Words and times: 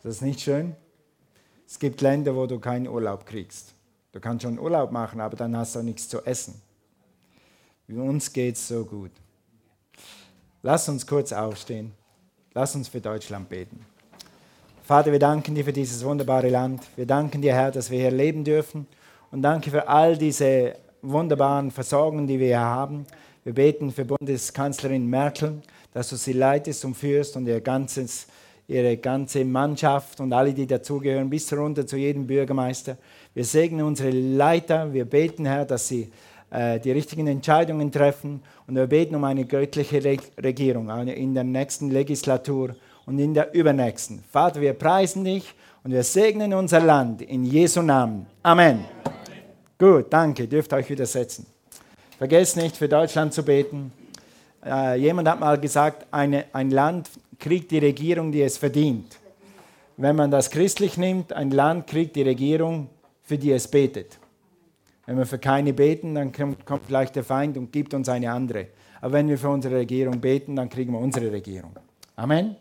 Ist 0.00 0.06
das 0.06 0.20
nicht 0.22 0.40
schön? 0.40 0.74
Es 1.66 1.78
gibt 1.78 2.00
Länder, 2.00 2.34
wo 2.34 2.46
du 2.46 2.58
keinen 2.58 2.88
Urlaub 2.88 3.26
kriegst. 3.26 3.74
Du 4.12 4.18
kannst 4.18 4.44
schon 4.44 4.58
Urlaub 4.58 4.92
machen, 4.92 5.20
aber 5.20 5.36
dann 5.36 5.54
hast 5.54 5.74
du 5.74 5.80
auch 5.80 5.82
nichts 5.82 6.08
zu 6.08 6.24
essen. 6.24 6.58
Uns 7.86 8.32
geht 8.32 8.54
es 8.54 8.66
so 8.66 8.86
gut. 8.86 9.10
Lass 10.62 10.88
uns 10.88 11.06
kurz 11.06 11.34
aufstehen. 11.34 11.92
Lass 12.54 12.74
uns 12.74 12.88
für 12.88 13.02
Deutschland 13.02 13.50
beten. 13.50 13.84
Vater, 14.82 15.12
wir 15.12 15.18
danken 15.18 15.54
dir 15.54 15.66
für 15.66 15.72
dieses 15.74 16.02
wunderbare 16.02 16.48
Land. 16.48 16.82
Wir 16.96 17.04
danken 17.04 17.42
dir, 17.42 17.52
Herr, 17.52 17.70
dass 17.70 17.90
wir 17.90 17.98
hier 17.98 18.10
leben 18.10 18.42
dürfen. 18.42 18.86
Und 19.30 19.42
danke 19.42 19.70
für 19.70 19.86
all 19.86 20.16
diese 20.16 20.76
wunderbaren 21.02 21.70
Versorgungen, 21.70 22.26
die 22.26 22.38
wir 22.38 22.46
hier 22.46 22.60
haben. 22.60 23.04
Wir 23.44 23.52
beten 23.52 23.92
für 23.92 24.06
Bundeskanzlerin 24.06 25.06
Merkel, 25.06 25.60
dass 25.92 26.08
du 26.08 26.16
sie 26.16 26.32
leitest 26.32 26.86
und 26.86 26.94
führst 26.94 27.36
und 27.36 27.46
ihr 27.46 27.60
ganzes 27.60 28.28
ihre 28.70 28.96
ganze 28.96 29.44
Mannschaft 29.44 30.20
und 30.20 30.32
alle, 30.32 30.52
die 30.52 30.66
dazugehören, 30.66 31.28
bis 31.28 31.52
runter 31.52 31.86
zu 31.86 31.96
jedem 31.96 32.26
Bürgermeister. 32.26 32.96
Wir 33.34 33.44
segnen 33.44 33.84
unsere 33.84 34.10
Leiter, 34.10 34.92
wir 34.92 35.04
beten, 35.04 35.44
Herr, 35.44 35.64
dass 35.64 35.88
sie 35.88 36.10
äh, 36.50 36.78
die 36.78 36.92
richtigen 36.92 37.26
Entscheidungen 37.26 37.90
treffen 37.90 38.42
und 38.66 38.76
wir 38.76 38.86
beten 38.86 39.14
um 39.16 39.24
eine 39.24 39.44
göttliche 39.44 40.02
Re 40.04 40.16
Regierung 40.42 40.88
in 41.08 41.34
der 41.34 41.44
nächsten 41.44 41.90
Legislatur 41.90 42.76
und 43.06 43.18
in 43.18 43.34
der 43.34 43.52
übernächsten. 43.54 44.22
Vater, 44.30 44.60
wir 44.60 44.74
preisen 44.74 45.24
dich 45.24 45.52
und 45.82 45.90
wir 45.90 46.04
segnen 46.04 46.54
unser 46.54 46.80
Land 46.80 47.22
in 47.22 47.44
Jesu 47.44 47.82
Namen. 47.82 48.26
Amen. 48.42 48.84
Amen. 49.04 49.10
Gut, 49.78 50.12
danke, 50.12 50.46
dürft 50.46 50.72
euch 50.72 50.88
wieder 50.90 51.06
setzen. 51.06 51.46
Vergesst 52.18 52.56
nicht, 52.56 52.76
für 52.76 52.88
Deutschland 52.88 53.32
zu 53.32 53.42
beten. 53.42 53.92
Äh, 54.64 54.96
jemand 54.96 55.26
hat 55.26 55.40
mal 55.40 55.58
gesagt, 55.58 56.06
eine, 56.10 56.44
ein 56.52 56.70
Land 56.70 57.08
kriegt 57.40 57.70
die 57.70 57.78
Regierung, 57.78 58.30
die 58.30 58.42
es 58.42 58.58
verdient. 58.58 59.18
Wenn 59.96 60.16
man 60.16 60.30
das 60.30 60.50
christlich 60.50 60.96
nimmt, 60.96 61.32
ein 61.32 61.50
Land 61.50 61.86
kriegt 61.86 62.16
die 62.16 62.22
Regierung, 62.22 62.88
für 63.22 63.36
die 63.36 63.52
es 63.52 63.68
betet. 63.68 64.18
Wenn 65.06 65.18
wir 65.18 65.26
für 65.26 65.38
keine 65.38 65.72
beten, 65.72 66.14
dann 66.14 66.32
kommt 66.32 66.86
vielleicht 66.86 67.16
der 67.16 67.24
Feind 67.24 67.56
und 67.56 67.72
gibt 67.72 67.94
uns 67.94 68.08
eine 68.08 68.30
andere. 68.30 68.68
Aber 69.00 69.14
wenn 69.14 69.28
wir 69.28 69.38
für 69.38 69.48
unsere 69.48 69.76
Regierung 69.76 70.20
beten, 70.20 70.56
dann 70.56 70.68
kriegen 70.68 70.92
wir 70.92 71.00
unsere 71.00 71.32
Regierung. 71.32 71.72
Amen. 72.16 72.56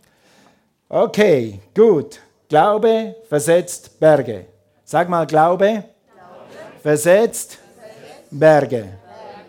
Okay, 0.87 1.59
gut. 1.75 2.19
Glaube 2.47 3.15
versetzt 3.27 3.99
Berge. 3.99 4.45
Sag 4.83 5.07
mal 5.07 5.27
Glaube, 5.27 5.65
Glaube. 5.65 5.83
Versetzt, 6.81 7.59
versetzt 7.59 8.29
Berge. 8.31 8.75
Berge. 8.75 8.89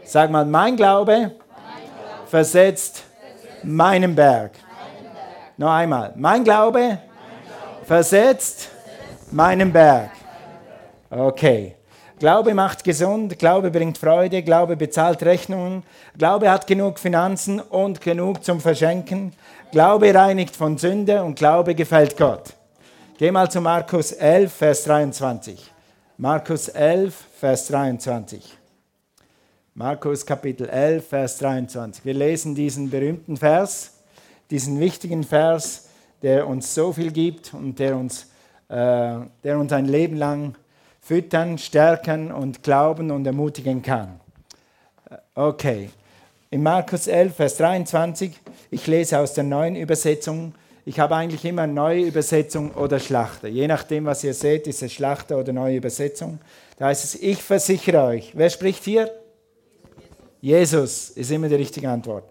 Sag 0.05 0.31
mal 0.31 0.45
mein 0.45 0.77
Glaube, 0.77 1.13
mein 1.13 1.31
Glaube. 1.31 2.27
versetzt, 2.27 3.05
versetzt 3.05 3.65
meinen 3.65 4.15
Berg. 4.15 4.53
Noch 5.61 5.73
einmal. 5.73 6.15
Mein 6.17 6.43
Glaube 6.43 6.97
versetzt 7.85 8.71
meinen 9.31 9.71
Berg. 9.71 10.11
Okay. 11.11 11.77
Glaube 12.19 12.55
macht 12.55 12.83
gesund, 12.83 13.39
Glaube 13.39 13.71
bringt 13.71 13.99
Freude, 13.99 14.43
Glaube 14.43 14.75
bezahlt 14.75 15.23
Rechnungen, 15.23 15.83
Glaube 16.17 16.51
hat 16.51 16.67
genug 16.67 16.99
Finanzen 16.99 17.61
und 17.61 18.01
genug 18.01 18.43
zum 18.43 18.59
Verschenken, 18.59 19.35
Glaube 19.71 20.15
reinigt 20.15 20.57
von 20.57 20.79
Sünde 20.79 21.23
und 21.23 21.39
Glaube 21.39 21.75
gefällt 21.75 22.17
Gott. 22.17 22.55
Geh 23.19 23.31
mal 23.31 23.51
zu 23.51 23.61
Markus 23.61 24.13
11, 24.13 24.51
Vers 24.51 24.85
23. 24.85 25.71
Markus 26.17 26.69
11, 26.69 27.15
Vers 27.39 27.67
23. 27.67 28.57
Markus 29.75 30.25
Kapitel 30.25 30.71
11, 30.71 31.07
Vers 31.07 31.37
23. 31.37 32.03
Wir 32.03 32.15
lesen 32.15 32.55
diesen 32.55 32.89
berühmten 32.89 33.37
Vers 33.37 34.00
diesen 34.51 34.81
wichtigen 34.81 35.25
Vers, 35.25 35.89
der 36.23 36.47
uns 36.47 36.75
so 36.75 36.93
viel 36.93 37.13
gibt 37.13 37.55
und 37.55 37.79
der 37.79 37.97
uns, 37.97 38.27
äh, 38.69 39.19
der 39.45 39.59
uns 39.59 39.73
ein 39.73 39.87
Leben 39.87 40.17
lang 40.17 40.55
füttern, 41.01 41.59
stärken 41.59 42.31
und 42.31 42.63
glauben 42.63 43.11
und 43.11 43.27
ermutigen 43.27 43.83
kann. 43.83 44.21
Äh, 45.09 45.17
okay, 45.35 45.91
in 46.51 46.63
Markus 46.63 47.07
11, 47.07 47.35
Vers 47.35 47.57
23, 47.59 48.33
ich 48.71 48.87
lese 48.87 49.19
aus 49.19 49.35
der 49.35 49.45
neuen 49.45 49.77
Übersetzung. 49.77 50.55
Ich 50.85 50.99
habe 50.99 51.15
eigentlich 51.15 51.45
immer 51.45 51.67
neue 51.67 52.03
Übersetzung 52.03 52.73
oder 52.73 52.99
Schlachter. 52.99 53.47
Je 53.47 53.69
nachdem, 53.69 54.07
was 54.07 54.25
ihr 54.25 54.35
seht, 54.35 54.67
ist 54.67 54.83
es 54.83 54.93
Schlachter 54.93 55.39
oder 55.39 55.53
neue 55.53 55.77
Übersetzung. 55.77 56.41
Da 56.77 56.87
heißt 56.87 57.05
es, 57.05 57.15
ich 57.15 57.41
versichere 57.41 58.03
euch. 58.03 58.33
Wer 58.35 58.51
spricht 58.51 58.83
hier? 58.83 59.11
Jesus 60.41 61.11
ist 61.11 61.31
immer 61.31 61.49
die 61.49 61.55
richtige 61.55 61.89
Antwort. 61.89 62.25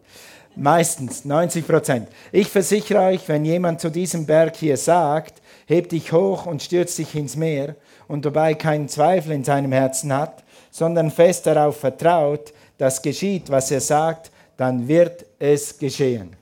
Meistens 0.55 1.25
90 1.25 1.65
Prozent. 1.65 2.09
Ich 2.31 2.49
versichere 2.49 2.99
euch, 3.01 3.27
wenn 3.27 3.45
jemand 3.45 3.79
zu 3.79 3.89
diesem 3.89 4.25
Berg 4.25 4.55
hier 4.55 4.77
sagt, 4.77 5.41
heb 5.67 5.89
dich 5.89 6.11
hoch 6.11 6.45
und 6.45 6.61
stürz 6.61 6.95
dich 6.95 7.15
ins 7.15 7.35
Meer 7.35 7.75
und 8.07 8.25
dabei 8.25 8.55
keinen 8.55 8.89
Zweifel 8.89 9.31
in 9.31 9.43
seinem 9.43 9.71
Herzen 9.71 10.11
hat, 10.11 10.43
sondern 10.71 11.11
fest 11.11 11.45
darauf 11.45 11.77
vertraut, 11.77 12.53
dass 12.77 13.01
geschieht, 13.01 13.49
was 13.49 13.71
er 13.71 13.81
sagt, 13.81 14.31
dann 14.57 14.87
wird 14.87 15.25
es 15.37 15.77
geschehen. 15.77 16.35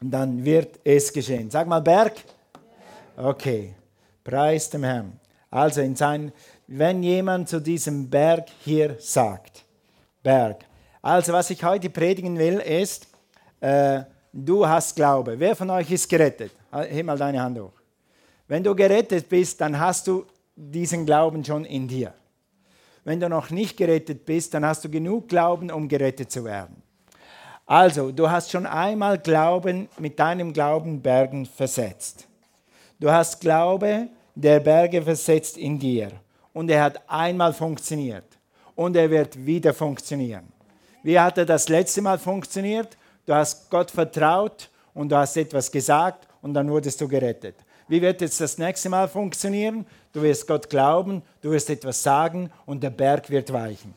Dann 0.00 0.44
wird 0.44 0.78
es 0.84 1.12
geschehen. 1.12 1.50
Sag 1.50 1.66
mal 1.66 1.80
Berg. 1.80 2.12
Okay. 3.16 3.74
Preis 4.22 4.68
dem 4.70 4.84
Herrn. 4.84 5.18
Also 5.50 5.80
in 5.80 5.96
sein, 5.96 6.32
wenn 6.66 7.02
jemand 7.02 7.48
zu 7.48 7.60
diesem 7.60 8.10
Berg 8.10 8.48
hier 8.64 8.96
sagt, 8.98 9.64
Berg. 10.22 10.64
Also 11.06 11.32
was 11.32 11.50
ich 11.50 11.62
heute 11.62 11.88
predigen 11.88 12.36
will, 12.36 12.58
ist, 12.58 13.06
äh, 13.60 14.00
du 14.32 14.66
hast 14.66 14.96
Glaube. 14.96 15.38
Wer 15.38 15.54
von 15.54 15.70
euch 15.70 15.88
ist 15.92 16.08
gerettet? 16.08 16.50
Heb 16.72 17.06
mal 17.06 17.16
deine 17.16 17.40
Hand 17.40 17.60
hoch. 17.60 17.74
Wenn 18.48 18.64
du 18.64 18.74
gerettet 18.74 19.28
bist, 19.28 19.60
dann 19.60 19.78
hast 19.78 20.08
du 20.08 20.24
diesen 20.56 21.06
Glauben 21.06 21.44
schon 21.44 21.64
in 21.64 21.86
dir. 21.86 22.12
Wenn 23.04 23.20
du 23.20 23.28
noch 23.28 23.50
nicht 23.50 23.76
gerettet 23.76 24.24
bist, 24.24 24.52
dann 24.52 24.66
hast 24.66 24.84
du 24.84 24.88
genug 24.88 25.28
Glauben, 25.28 25.70
um 25.70 25.86
gerettet 25.86 26.32
zu 26.32 26.42
werden. 26.42 26.82
Also, 27.66 28.10
du 28.10 28.28
hast 28.28 28.50
schon 28.50 28.66
einmal 28.66 29.16
Glauben 29.16 29.88
mit 29.98 30.18
deinem 30.18 30.52
Glauben 30.52 31.00
Bergen 31.00 31.46
versetzt. 31.46 32.26
Du 32.98 33.12
hast 33.12 33.40
Glaube, 33.40 34.08
der 34.34 34.58
Berge 34.58 35.02
versetzt 35.02 35.56
in 35.56 35.78
dir. 35.78 36.10
Und 36.52 36.68
er 36.68 36.82
hat 36.82 37.00
einmal 37.08 37.52
funktioniert. 37.52 38.26
Und 38.74 38.96
er 38.96 39.08
wird 39.08 39.46
wieder 39.46 39.72
funktionieren. 39.72 40.55
Wie 41.06 41.20
hat 41.20 41.38
er 41.38 41.46
das 41.46 41.68
letzte 41.68 42.02
Mal 42.02 42.18
funktioniert? 42.18 42.96
du 43.26 43.34
hast 43.34 43.70
Gott 43.70 43.92
vertraut 43.92 44.70
und 44.92 45.10
du 45.10 45.16
hast 45.16 45.36
etwas 45.36 45.70
gesagt 45.70 46.26
und 46.42 46.52
dann 46.52 46.68
wurdest 46.68 47.00
du 47.00 47.06
gerettet. 47.06 47.54
Wie 47.86 48.02
wird 48.02 48.20
jetzt 48.20 48.40
das 48.40 48.58
nächste 48.58 48.88
Mal 48.88 49.06
funktionieren? 49.06 49.86
Du 50.12 50.20
wirst 50.22 50.48
Gott 50.48 50.68
glauben, 50.68 51.22
du 51.42 51.52
wirst 51.52 51.70
etwas 51.70 52.02
sagen 52.02 52.50
und 52.64 52.82
der 52.82 52.90
Berg 52.90 53.30
wird 53.30 53.52
weichen. 53.52 53.94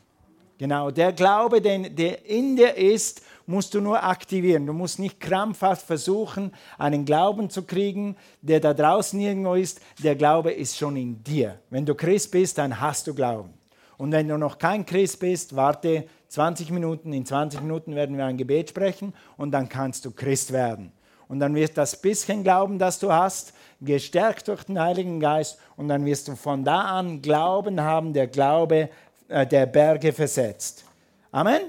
Genau, 0.56 0.92
der 0.92 1.12
Glaube, 1.12 1.60
der 1.60 2.24
in 2.26 2.54
dir 2.54 2.76
ist, 2.76 3.22
musst 3.44 3.74
du 3.74 3.80
nur 3.80 4.00
aktivieren. 4.04 4.64
Du 4.64 4.72
musst 4.72 5.00
nicht 5.00 5.18
krampfhaft 5.18 5.84
versuchen, 5.84 6.52
einen 6.78 7.04
Glauben 7.04 7.50
zu 7.50 7.62
kriegen, 7.62 8.14
der 8.40 8.60
da 8.60 8.72
draußen 8.72 9.18
irgendwo 9.18 9.54
ist. 9.54 9.80
Der 9.98 10.14
Glaube 10.14 10.52
ist 10.52 10.76
schon 10.76 10.96
in 10.96 11.24
dir. 11.24 11.58
Wenn 11.70 11.86
du 11.86 11.96
Christ 11.96 12.30
bist, 12.30 12.58
dann 12.58 12.80
hast 12.80 13.08
du 13.08 13.14
Glauben. 13.14 13.54
Und 13.96 14.12
wenn 14.12 14.28
du 14.28 14.38
noch 14.38 14.58
kein 14.58 14.86
Christ 14.86 15.18
bist, 15.18 15.56
warte 15.56 16.06
20 16.30 16.70
Minuten, 16.70 17.12
in 17.12 17.26
20 17.26 17.60
Minuten 17.60 17.96
werden 17.96 18.16
wir 18.16 18.24
ein 18.24 18.36
Gebet 18.36 18.70
sprechen 18.70 19.12
und 19.36 19.50
dann 19.50 19.68
kannst 19.68 20.04
du 20.04 20.12
Christ 20.12 20.52
werden. 20.52 20.92
Und 21.26 21.40
dann 21.40 21.56
wird 21.56 21.76
das 21.76 22.00
bisschen 22.00 22.44
Glauben, 22.44 22.78
das 22.78 23.00
du 23.00 23.12
hast, 23.12 23.52
gestärkt 23.80 24.46
durch 24.46 24.62
den 24.64 24.80
Heiligen 24.80 25.18
Geist 25.18 25.58
und 25.76 25.88
dann 25.88 26.04
wirst 26.04 26.28
du 26.28 26.36
von 26.36 26.64
da 26.64 26.82
an 26.82 27.20
Glauben 27.20 27.80
haben, 27.80 28.12
der 28.12 28.28
Glaube 28.28 28.90
äh, 29.28 29.44
der 29.44 29.66
Berge 29.66 30.12
versetzt. 30.12 30.84
Amen. 31.32 31.60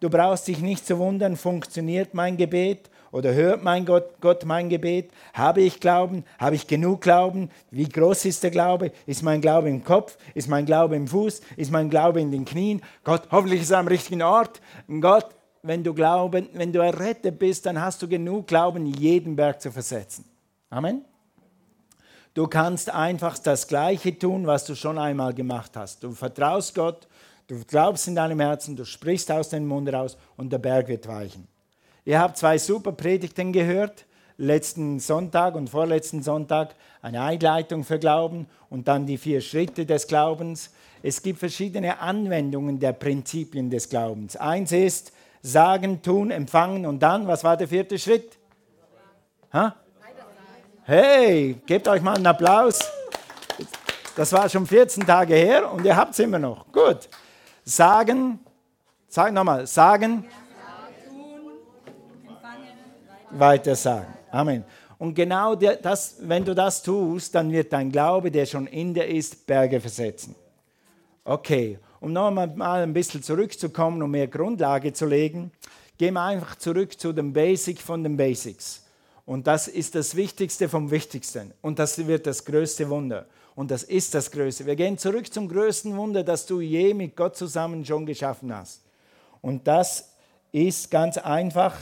Du 0.00 0.10
brauchst 0.10 0.48
dich 0.48 0.58
nicht 0.58 0.86
zu 0.86 0.98
wundern, 0.98 1.36
funktioniert 1.36 2.12
mein 2.12 2.36
Gebet 2.36 2.90
oder 3.14 3.32
hört 3.32 3.62
mein 3.62 3.86
Gott, 3.86 4.20
Gott 4.20 4.44
mein 4.44 4.68
Gebet? 4.68 5.12
Habe 5.34 5.60
ich 5.60 5.78
Glauben? 5.78 6.24
Habe 6.36 6.56
ich 6.56 6.66
genug 6.66 7.00
Glauben? 7.00 7.48
Wie 7.70 7.88
groß 7.88 8.24
ist 8.24 8.42
der 8.42 8.50
Glaube? 8.50 8.90
Ist 9.06 9.22
mein 9.22 9.40
Glaube 9.40 9.68
im 9.68 9.84
Kopf? 9.84 10.18
Ist 10.34 10.48
mein 10.48 10.66
Glaube 10.66 10.96
im 10.96 11.06
Fuß? 11.06 11.40
Ist 11.56 11.70
mein 11.70 11.90
Glaube 11.90 12.20
in 12.20 12.32
den 12.32 12.44
Knien? 12.44 12.82
Gott, 13.04 13.28
hoffentlich 13.30 13.62
ist 13.62 13.70
er 13.70 13.78
am 13.78 13.86
richtigen 13.86 14.20
Ort. 14.20 14.60
Gott, 15.00 15.28
wenn 15.62 15.84
du 15.84 15.94
glauben, 15.94 16.48
wenn 16.54 16.72
du 16.72 16.80
errettet 16.80 17.38
bist, 17.38 17.66
dann 17.66 17.80
hast 17.80 18.02
du 18.02 18.08
genug 18.08 18.48
Glauben, 18.48 18.84
jeden 18.84 19.36
Berg 19.36 19.62
zu 19.62 19.70
versetzen. 19.70 20.24
Amen. 20.68 21.04
Du 22.34 22.48
kannst 22.48 22.90
einfach 22.90 23.38
das 23.38 23.68
Gleiche 23.68 24.18
tun, 24.18 24.44
was 24.48 24.64
du 24.64 24.74
schon 24.74 24.98
einmal 24.98 25.34
gemacht 25.34 25.76
hast. 25.76 26.02
Du 26.02 26.10
vertraust 26.10 26.74
Gott, 26.74 27.06
du 27.46 27.60
glaubst 27.64 28.08
in 28.08 28.16
deinem 28.16 28.40
Herzen, 28.40 28.74
du 28.74 28.84
sprichst 28.84 29.30
aus 29.30 29.50
dem 29.50 29.68
Mund 29.68 29.88
raus 29.92 30.16
und 30.36 30.52
der 30.52 30.58
Berg 30.58 30.88
wird 30.88 31.06
weichen. 31.06 31.46
Ihr 32.06 32.20
habt 32.20 32.36
zwei 32.36 32.58
super 32.58 32.92
Predigten 32.92 33.52
gehört, 33.52 34.04
letzten 34.36 35.00
Sonntag 35.00 35.54
und 35.54 35.70
vorletzten 35.70 36.22
Sonntag 36.22 36.74
eine 37.00 37.22
Einleitung 37.22 37.82
für 37.82 37.98
Glauben 37.98 38.46
und 38.68 38.88
dann 38.88 39.06
die 39.06 39.16
vier 39.16 39.40
Schritte 39.40 39.86
des 39.86 40.06
Glaubens. 40.06 40.70
Es 41.02 41.22
gibt 41.22 41.38
verschiedene 41.38 42.00
Anwendungen 42.00 42.78
der 42.78 42.92
Prinzipien 42.92 43.70
des 43.70 43.88
Glaubens. 43.88 44.36
Eins 44.36 44.72
ist 44.72 45.12
sagen, 45.40 46.02
tun, 46.02 46.30
empfangen 46.30 46.84
und 46.84 47.02
dann, 47.02 47.26
was 47.26 47.42
war 47.42 47.56
der 47.56 47.68
vierte 47.68 47.98
Schritt? 47.98 48.38
Ha? 49.52 49.74
Hey, 50.84 51.56
gebt 51.64 51.88
euch 51.88 52.02
mal 52.02 52.16
einen 52.16 52.26
Applaus. 52.26 52.80
Das 54.14 54.30
war 54.32 54.48
schon 54.50 54.66
14 54.66 55.06
Tage 55.06 55.34
her 55.34 55.72
und 55.72 55.84
ihr 55.86 55.96
habt 55.96 56.12
es 56.12 56.18
immer 56.18 56.38
noch. 56.38 56.70
Gut. 56.70 57.08
Sagen, 57.64 58.40
sag 59.08 59.32
nochmal, 59.32 59.66
sagen, 59.66 60.26
weiter 63.38 63.74
sagen. 63.76 64.12
Amen. 64.30 64.64
Und 64.98 65.14
genau 65.14 65.54
das, 65.54 66.16
wenn 66.20 66.44
du 66.44 66.54
das 66.54 66.82
tust, 66.82 67.34
dann 67.34 67.50
wird 67.50 67.72
dein 67.72 67.90
Glaube, 67.90 68.30
der 68.30 68.46
schon 68.46 68.66
in 68.66 68.94
dir 68.94 69.06
ist, 69.06 69.46
Berge 69.46 69.80
versetzen. 69.80 70.34
Okay, 71.24 71.78
um 72.00 72.12
nochmal 72.12 72.48
mal 72.48 72.82
ein 72.82 72.92
bisschen 72.92 73.22
zurückzukommen, 73.22 74.02
um 74.02 74.10
mehr 74.10 74.28
Grundlage 74.28 74.92
zu 74.92 75.06
legen, 75.06 75.50
gehen 75.98 76.14
wir 76.14 76.22
einfach 76.22 76.56
zurück 76.56 76.98
zu 76.98 77.12
dem 77.12 77.32
Basic 77.32 77.80
von 77.80 78.02
den 78.02 78.16
Basics. 78.16 78.84
Und 79.26 79.46
das 79.46 79.68
ist 79.68 79.94
das 79.94 80.14
Wichtigste 80.16 80.68
vom 80.68 80.90
Wichtigsten. 80.90 81.52
Und 81.62 81.78
das 81.78 82.06
wird 82.06 82.26
das 82.26 82.44
größte 82.44 82.88
Wunder. 82.90 83.26
Und 83.54 83.70
das 83.70 83.84
ist 83.84 84.14
das 84.14 84.30
Größte. 84.30 84.66
Wir 84.66 84.76
gehen 84.76 84.98
zurück 84.98 85.32
zum 85.32 85.48
größten 85.48 85.96
Wunder, 85.96 86.24
das 86.24 86.44
du 86.44 86.60
je 86.60 86.92
mit 86.92 87.16
Gott 87.16 87.36
zusammen 87.36 87.84
schon 87.84 88.04
geschaffen 88.04 88.54
hast. 88.54 88.82
Und 89.40 89.66
das 89.66 90.10
ist 90.52 90.90
ganz 90.90 91.18
einfach 91.18 91.74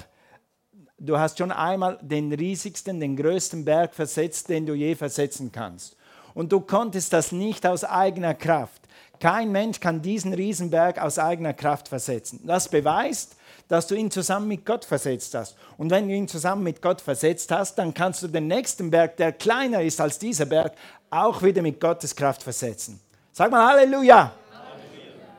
du 1.02 1.18
hast 1.18 1.38
schon 1.38 1.52
einmal 1.52 1.98
den 2.00 2.32
riesigsten, 2.32 3.00
den 3.00 3.16
größten 3.16 3.64
Berg 3.64 3.94
versetzt, 3.94 4.48
den 4.48 4.66
du 4.66 4.74
je 4.74 4.94
versetzen 4.94 5.50
kannst. 5.52 5.96
Und 6.34 6.52
du 6.52 6.60
konntest 6.60 7.12
das 7.12 7.32
nicht 7.32 7.66
aus 7.66 7.84
eigener 7.84 8.34
Kraft. 8.34 8.80
Kein 9.20 9.52
Mensch 9.52 9.78
kann 9.78 10.02
diesen 10.02 10.32
Riesenberg 10.32 11.00
aus 11.00 11.18
eigener 11.18 11.52
Kraft 11.52 11.88
versetzen. 11.88 12.40
Das 12.44 12.68
beweist, 12.68 13.36
dass 13.68 13.86
du 13.86 13.94
ihn 13.94 14.10
zusammen 14.10 14.48
mit 14.48 14.66
Gott 14.66 14.84
versetzt 14.84 15.34
hast. 15.34 15.56
Und 15.78 15.90
wenn 15.90 16.08
du 16.08 16.14
ihn 16.14 16.26
zusammen 16.26 16.62
mit 16.62 16.82
Gott 16.82 17.00
versetzt 17.00 17.50
hast, 17.52 17.76
dann 17.76 17.94
kannst 17.94 18.22
du 18.22 18.28
den 18.28 18.46
nächsten 18.48 18.90
Berg, 18.90 19.16
der 19.18 19.32
kleiner 19.32 19.82
ist 19.82 20.00
als 20.00 20.18
dieser 20.18 20.46
Berg, 20.46 20.72
auch 21.10 21.42
wieder 21.42 21.62
mit 21.62 21.80
Gottes 21.80 22.16
Kraft 22.16 22.42
versetzen. 22.42 23.00
Sag 23.32 23.50
mal 23.50 23.66
Halleluja. 23.66 24.32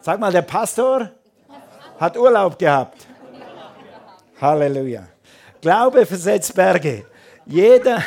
Sag 0.01 0.19
mal, 0.19 0.31
der 0.31 0.41
Pastor 0.41 1.09
hat 1.99 2.17
Urlaub 2.17 2.57
gehabt. 2.57 3.07
Halleluja. 4.39 5.12
Glaube 5.63 6.05
versetzt 6.05 6.53
Berge. 6.55 7.05
Jeder, 7.45 8.03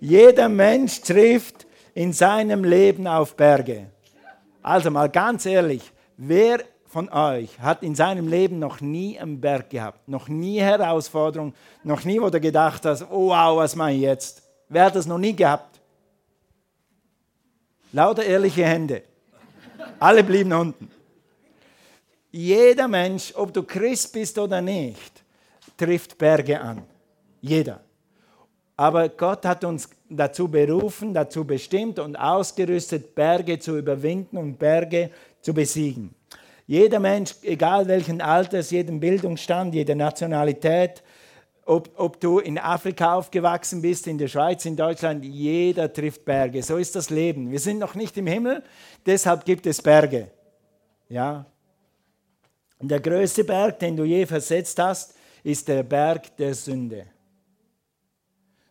jeder 0.00 0.48
Mensch 0.48 1.00
trifft 1.00 1.64
in 1.94 2.12
seinem 2.12 2.64
Leben 2.64 3.06
auf 3.06 3.36
Berge. 3.36 3.86
Also 4.64 4.90
mal 4.90 5.08
ganz 5.08 5.46
ehrlich, 5.46 5.92
wer 6.16 6.58
von 6.86 7.08
euch 7.08 7.56
hat 7.60 7.84
in 7.84 7.94
seinem 7.94 8.26
Leben 8.26 8.58
noch 8.58 8.80
nie 8.80 9.16
einen 9.16 9.40
Berg 9.40 9.70
gehabt, 9.70 10.08
noch 10.08 10.26
nie 10.26 10.58
Herausforderung, 10.60 11.54
noch 11.84 12.02
nie, 12.02 12.20
wo 12.20 12.30
du 12.30 12.40
gedacht 12.40 12.84
hast, 12.84 13.02
oh 13.08 13.28
wow, 13.28 13.56
was 13.56 13.76
mache 13.76 13.92
ich 13.92 14.00
jetzt? 14.00 14.42
Wer 14.68 14.86
hat 14.86 14.96
das 14.96 15.06
noch 15.06 15.18
nie 15.18 15.36
gehabt? 15.36 15.78
Lauter 17.92 18.24
ehrliche 18.24 18.64
Hände. 18.64 19.04
Alle 20.00 20.24
blieben 20.24 20.52
unten. 20.52 20.90
Jeder 22.32 22.88
Mensch, 22.88 23.32
ob 23.36 23.54
du 23.54 23.62
Christ 23.62 24.12
bist 24.12 24.36
oder 24.36 24.60
nicht, 24.60 25.22
trifft 25.78 26.18
Berge 26.18 26.60
an. 26.60 26.82
Jeder. 27.40 27.80
Aber 28.76 29.08
Gott 29.08 29.44
hat 29.44 29.64
uns 29.64 29.88
dazu 30.08 30.46
berufen, 30.46 31.12
dazu 31.12 31.44
bestimmt 31.44 31.98
und 31.98 32.16
ausgerüstet, 32.16 33.14
Berge 33.14 33.58
zu 33.58 33.76
überwinden 33.76 34.36
und 34.36 34.58
Berge 34.58 35.10
zu 35.40 35.52
besiegen. 35.52 36.14
Jeder 36.66 37.00
Mensch, 37.00 37.34
egal 37.42 37.88
welchen 37.88 38.20
Alters, 38.20 38.70
jeden 38.70 39.00
Bildungsstand, 39.00 39.74
jede 39.74 39.96
Nationalität, 39.96 41.02
ob, 41.64 41.90
ob, 41.96 42.20
du 42.20 42.38
in 42.38 42.58
Afrika 42.58 43.14
aufgewachsen 43.14 43.82
bist, 43.82 44.06
in 44.06 44.16
der 44.16 44.28
Schweiz, 44.28 44.64
in 44.64 44.76
Deutschland, 44.76 45.24
jeder 45.24 45.92
trifft 45.92 46.24
Berge. 46.24 46.62
So 46.62 46.76
ist 46.76 46.94
das 46.94 47.10
Leben. 47.10 47.50
Wir 47.50 47.58
sind 47.58 47.78
noch 47.78 47.94
nicht 47.94 48.16
im 48.16 48.26
Himmel, 48.26 48.62
deshalb 49.04 49.44
gibt 49.44 49.66
es 49.66 49.82
Berge. 49.82 50.30
Ja. 51.08 51.46
Und 52.78 52.90
der 52.90 53.00
größte 53.00 53.44
Berg, 53.44 53.78
den 53.80 53.96
du 53.96 54.04
je 54.04 54.24
versetzt 54.24 54.78
hast, 54.78 55.14
ist 55.48 55.66
der 55.66 55.82
Berg 55.82 56.36
der 56.36 56.54
Sünde. 56.54 57.06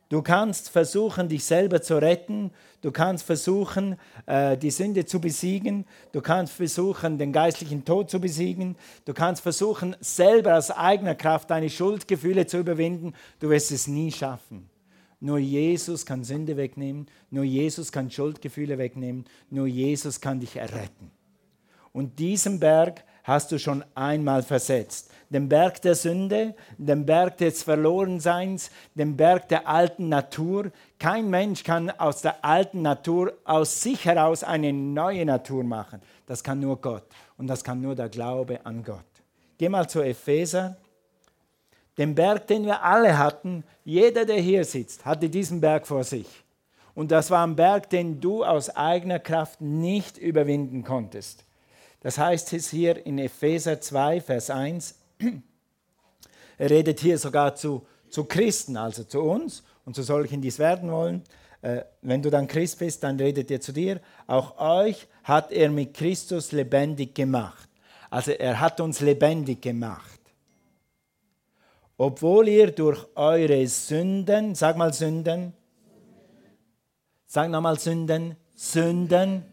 Du 0.09 0.21
kannst 0.21 0.69
versuchen, 0.69 1.27
dich 1.27 1.44
selber 1.44 1.81
zu 1.81 2.00
retten. 2.00 2.51
Du 2.81 2.91
kannst 2.91 3.25
versuchen, 3.25 3.97
äh, 4.27 4.56
die 4.56 4.69
Sünde 4.69 5.03
zu 5.06 5.19
besiegen. 5.19 5.85
Du 6.12 6.21
kannst 6.21 6.53
versuchen, 6.53 7.18
den 7.18 7.33
geistlichen 7.33 7.83
Tod 7.83 8.12
zu 8.12 8.21
besiegen. 8.21 8.77
Du 9.06 9.13
kannst 9.15 9.41
versuchen, 9.41 9.95
selber 10.01 10.56
aus 10.56 10.69
eigener 10.69 11.15
Kraft 11.15 11.50
deine 11.50 11.71
Schuldgefühle 11.71 12.45
zu 12.45 12.59
überwinden. 12.59 13.13
Du 13.39 13.50
wirst 13.50 13.71
es 13.71 13.88
nie 13.88 14.12
schaffen. 14.12 14.69
Nur 15.19 15.39
Jesus 15.39 16.06
kann 16.06 16.24
Sünde 16.24 16.57
wegnehmen. 16.57 17.07
Nur 17.31 17.44
Jesus 17.44 17.91
kann 17.91 18.12
Schuldgefühle 18.12 18.77
wegnehmen. 18.77 19.25
Nur 19.50 19.65
Jesus 19.65 20.21
kann 20.21 20.39
dich 20.39 20.56
erretten. 20.56 21.09
Und 21.91 22.19
diesen 22.19 22.59
Berg 22.59 23.03
hast 23.24 23.51
du 23.51 23.57
schon 23.57 23.83
einmal 23.94 24.41
versetzt. 24.44 25.12
Den 25.29 25.50
Berg 25.50 25.81
der 25.81 25.95
Sünde, 25.95 26.56
den 26.77 27.06
Berg 27.06 27.38
des 27.38 27.63
Verlorenseins, 27.63 28.71
den 28.95 29.18
Berg 29.18 29.50
der 29.50 29.68
alten 29.68 30.07
Natur. 30.07 30.71
Kein 31.00 31.29
Mensch 31.29 31.63
kann 31.63 31.89
aus 31.89 32.21
der 32.21 32.45
alten 32.45 32.81
Natur, 32.81 33.33
aus 33.44 33.81
sich 33.81 34.06
heraus 34.06 34.44
eine 34.44 34.71
neue 34.71 35.25
Natur 35.25 35.63
machen. 35.63 36.01
Das 36.25 36.44
kann 36.44 36.59
nur 36.59 36.79
Gott. 36.79 37.03
Und 37.38 37.47
das 37.47 37.63
kann 37.63 37.81
nur 37.81 37.95
der 37.95 38.09
Glaube 38.09 38.65
an 38.65 38.83
Gott. 38.83 39.03
Geh 39.57 39.69
mal 39.69 39.89
zu 39.89 40.01
Epheser. 40.01 40.77
Den 41.97 42.13
Berg, 42.15 42.47
den 42.47 42.65
wir 42.65 42.83
alle 42.83 43.18
hatten, 43.18 43.63
jeder, 43.83 44.24
der 44.24 44.39
hier 44.39 44.63
sitzt, 44.63 45.06
hatte 45.06 45.29
diesen 45.29 45.59
Berg 45.59 45.88
vor 45.88 46.03
sich. 46.03 46.27
Und 46.94 47.12
das 47.12 47.31
war 47.31 47.45
ein 47.45 47.56
Berg, 47.56 47.89
den 47.89 48.21
du 48.21 48.44
aus 48.44 48.75
eigener 48.75 49.19
Kraft 49.19 49.62
nicht 49.62 50.18
überwinden 50.18 50.83
konntest. 50.83 51.44
Das 52.01 52.18
heißt 52.18 52.53
es 52.53 52.69
hier 52.69 53.06
in 53.06 53.18
Epheser 53.18 53.81
2, 53.81 54.21
Vers 54.21 54.50
1. 54.50 54.95
Er 56.58 56.69
redet 56.69 57.00
hier 57.00 57.18
sogar 57.18 57.56
zu, 57.56 57.86
zu 58.10 58.25
Christen, 58.25 58.78
also 58.78 59.04
zu 59.04 59.22
uns 59.22 59.64
und 59.86 59.96
zu 59.96 60.04
solchen, 60.04 60.42
die 60.42 60.48
es 60.48 60.60
werden 60.60 60.92
wollen. 60.92 61.24
Äh, 61.62 61.84
wenn 62.02 62.22
du 62.22 62.30
dann 62.30 62.48
Christ 62.48 62.80
bist, 62.80 63.04
dann 63.04 63.18
redet 63.18 63.52
er 63.52 63.62
zu 63.62 63.72
dir. 63.72 64.00
Auch 64.25 64.58
euch 64.58 65.08
hat 65.24 65.52
er 65.52 65.69
mit 65.69 65.94
Christus 65.94 66.52
lebendig 66.52 67.14
gemacht. 67.16 67.69
Also 68.10 68.31
er 68.31 68.60
hat 68.60 68.80
uns 68.80 69.02
lebendig 69.02 69.62
gemacht. 69.62 70.19
Obwohl 71.98 72.48
ihr 72.48 72.72
durch 72.72 73.06
eure 73.16 73.68
Sünden, 73.68 74.54
sag 74.54 74.78
mal 74.78 74.94
Sünden, 74.94 75.54
sag 77.25 77.50
nochmal 77.50 77.80
Sünden, 77.80 78.36
Sünden, 78.54 79.44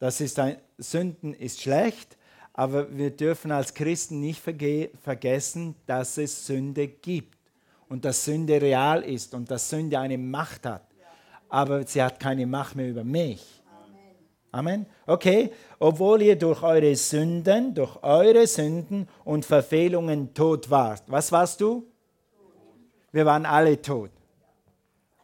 das 0.00 0.20
ist 0.20 0.38
ein, 0.38 0.56
Sünden 0.78 1.34
ist 1.34 1.60
schlecht, 1.60 2.17
aber 2.58 2.88
wir 2.90 3.10
dürfen 3.10 3.52
als 3.52 3.72
Christen 3.72 4.18
nicht 4.18 4.42
vergessen, 4.42 5.76
dass 5.86 6.18
es 6.18 6.44
Sünde 6.44 6.88
gibt 6.88 7.38
und 7.88 8.04
dass 8.04 8.24
Sünde 8.24 8.60
real 8.60 9.04
ist 9.04 9.32
und 9.32 9.48
dass 9.48 9.70
Sünde 9.70 9.96
eine 9.96 10.18
Macht 10.18 10.66
hat. 10.66 10.82
Aber 11.48 11.86
sie 11.86 12.02
hat 12.02 12.18
keine 12.18 12.48
Macht 12.48 12.74
mehr 12.74 12.88
über 12.88 13.04
mich. 13.04 13.46
Amen. 14.50 14.86
Okay, 15.06 15.52
obwohl 15.78 16.20
ihr 16.22 16.34
durch 16.34 16.60
eure 16.64 16.96
Sünden, 16.96 17.74
durch 17.74 18.02
eure 18.02 18.44
Sünden 18.48 19.06
und 19.24 19.44
Verfehlungen 19.44 20.34
tot 20.34 20.68
wart. 20.68 21.04
Was 21.06 21.30
warst 21.30 21.60
du? 21.60 21.86
Wir 23.12 23.24
waren 23.24 23.46
alle 23.46 23.80
tot. 23.80 24.10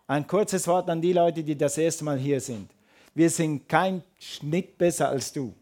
Ein 0.07 0.25
kurzes 0.25 0.69
Wort 0.69 0.89
an 0.89 1.03
die 1.03 1.13
Leute, 1.13 1.43
die 1.43 1.59
das 1.59 1.77
erste 1.79 2.05
Mal 2.05 2.17
hier 2.17 2.41
sind. 2.41 2.71
Wir 3.13 3.29
sind 3.29 3.69
kein 3.69 4.05
Schnitt 4.21 4.79
besser 4.79 5.09
als 5.09 5.33
du. 5.33 5.53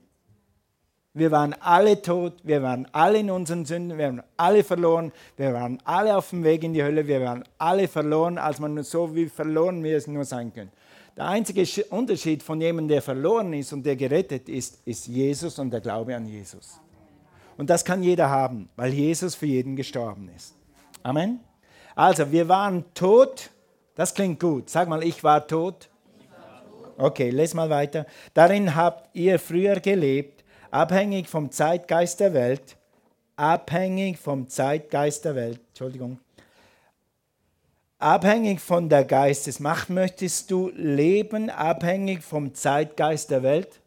Wir 1.14 1.30
waren 1.30 1.54
alle 1.60 2.00
tot, 2.00 2.34
wir 2.42 2.62
waren 2.62 2.88
alle 2.92 3.18
in 3.18 3.30
unseren 3.30 3.66
Sünden, 3.66 3.98
wir 3.98 4.06
waren 4.06 4.22
alle 4.38 4.64
verloren, 4.64 5.12
wir 5.36 5.52
waren 5.52 5.78
alle 5.84 6.16
auf 6.16 6.30
dem 6.30 6.42
Weg 6.42 6.64
in 6.64 6.72
die 6.72 6.82
Hölle, 6.82 7.06
wir 7.06 7.20
waren 7.20 7.44
alle 7.58 7.86
verloren, 7.86 8.38
als 8.38 8.58
man 8.58 8.82
so 8.82 9.14
wie 9.14 9.28
verloren 9.28 9.84
wir 9.84 9.98
es 9.98 10.06
nur 10.06 10.24
sein 10.24 10.52
können. 10.54 10.70
Der 11.14 11.28
einzige 11.28 11.84
Unterschied 11.90 12.42
von 12.42 12.58
jemandem, 12.62 12.88
der 12.88 13.02
verloren 13.02 13.52
ist 13.52 13.74
und 13.74 13.84
der 13.84 13.96
gerettet 13.96 14.48
ist, 14.48 14.80
ist 14.86 15.06
Jesus 15.06 15.58
und 15.58 15.70
der 15.70 15.82
Glaube 15.82 16.16
an 16.16 16.26
Jesus. 16.26 16.80
Und 17.58 17.68
das 17.68 17.84
kann 17.84 18.02
jeder 18.02 18.30
haben, 18.30 18.70
weil 18.76 18.94
Jesus 18.94 19.34
für 19.34 19.44
jeden 19.44 19.76
gestorben 19.76 20.30
ist. 20.34 20.54
Amen. 21.02 21.40
Also, 21.94 22.32
wir 22.32 22.48
waren 22.48 22.86
tot. 22.94 23.50
Das 23.94 24.14
klingt 24.14 24.40
gut. 24.40 24.70
Sag 24.70 24.88
mal, 24.88 25.02
ich 25.02 25.22
war 25.22 25.46
tot. 25.46 25.90
Okay, 26.96 27.28
les 27.28 27.52
mal 27.52 27.68
weiter. 27.68 28.06
Darin 28.32 28.74
habt 28.74 29.14
ihr 29.14 29.38
früher 29.38 29.80
gelebt, 29.80 30.41
abhängig 30.72 31.28
vom 31.28 31.50
Zeitgeist 31.50 32.18
der 32.18 32.34
Welt. 32.34 32.76
Abhängig 33.36 34.18
vom 34.18 34.48
Zeitgeist 34.48 35.24
der 35.24 35.36
Welt. 35.36 35.60
Entschuldigung. 35.68 36.18
Abhängig 37.98 38.60
von 38.60 38.88
der 38.88 39.04
Geistesmacht 39.04 39.90
möchtest 39.90 40.50
du 40.50 40.70
leben, 40.74 41.50
abhängig 41.50 42.22
vom 42.22 42.52
Zeitgeist 42.52 43.30
der 43.30 43.44
Welt? 43.44 43.80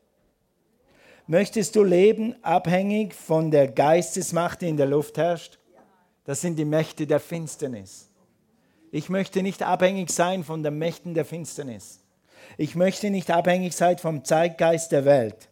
Möchtest 1.27 1.75
du 1.75 1.83
leben, 1.83 2.35
abhängig 2.43 3.13
von 3.13 3.51
der 3.51 3.67
Geistesmacht, 3.67 4.61
die 4.61 4.69
in 4.69 4.77
der 4.77 4.85
Luft 4.85 5.17
herrscht? 5.17 5.59
Das 6.23 6.39
sind 6.39 6.57
die 6.57 6.65
Mächte 6.65 7.07
der 7.07 7.19
Finsternis. 7.19 8.09
Ich 8.91 9.09
möchte 9.09 9.43
nicht 9.43 9.63
abhängig 9.63 10.11
sein 10.11 10.43
von 10.43 10.63
den 10.63 10.77
Mächten 10.77 11.13
der 11.13 11.25
Finsternis. 11.25 11.99
Ich 12.57 12.75
möchte 12.75 13.09
nicht 13.09 13.31
abhängig 13.31 13.75
sein 13.75 13.97
vom 13.97 14.23
Zeitgeist 14.23 14.91
der 14.91 15.03
Welt. 15.03 15.49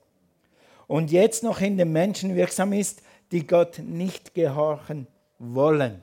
Und 0.87 1.11
jetzt 1.11 1.43
noch 1.43 1.61
in 1.61 1.77
den 1.77 1.91
Menschen 1.91 2.35
wirksam 2.35 2.73
ist, 2.73 3.01
die 3.31 3.47
Gott 3.47 3.79
nicht 3.79 4.33
gehorchen 4.33 5.07
wollen. 5.39 6.01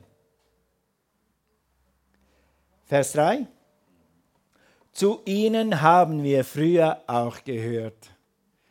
Vers 2.85 3.13
3. 3.13 3.47
Zu 4.91 5.21
ihnen 5.25 5.81
haben 5.81 6.23
wir 6.23 6.43
früher 6.43 7.01
auch 7.07 7.43
gehört. 7.43 8.09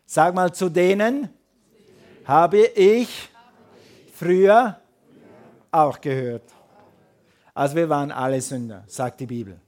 Sag 0.05 0.35
mal, 0.35 0.53
zu 0.53 0.69
denen 0.69 1.31
habe 2.27 2.67
ich 2.67 3.31
früher 4.13 4.79
auch 5.71 6.01
gehört. 6.01 6.43
Also 7.55 7.77
wir 7.77 7.89
waren 7.89 8.11
alle 8.11 8.41
Sünder, 8.41 8.85
sagt 8.87 9.21
die 9.21 9.27
Bibel. 9.27 9.59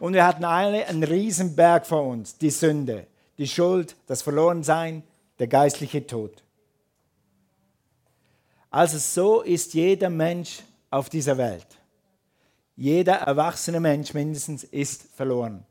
Und 0.00 0.14
wir 0.14 0.26
hatten 0.26 0.44
alle 0.44 0.86
einen 0.86 1.54
Berg 1.54 1.86
vor 1.86 2.02
uns, 2.02 2.36
die 2.36 2.50
Sünde, 2.50 3.06
die 3.38 3.46
Schuld, 3.46 3.96
das 4.06 4.22
Verlorensein, 4.22 5.02
der 5.38 5.46
geistliche 5.46 6.06
Tod. 6.06 6.42
Also 8.70 8.98
so 8.98 9.42
ist 9.42 9.74
jeder 9.74 10.10
Mensch 10.10 10.62
auf 10.90 11.08
dieser 11.08 11.38
Welt. 11.38 11.66
Jeder 12.76 13.14
erwachsene 13.14 13.80
Mensch 13.80 14.12
mindestens 14.12 14.64
ist 14.64 15.04
verloren. 15.14 15.64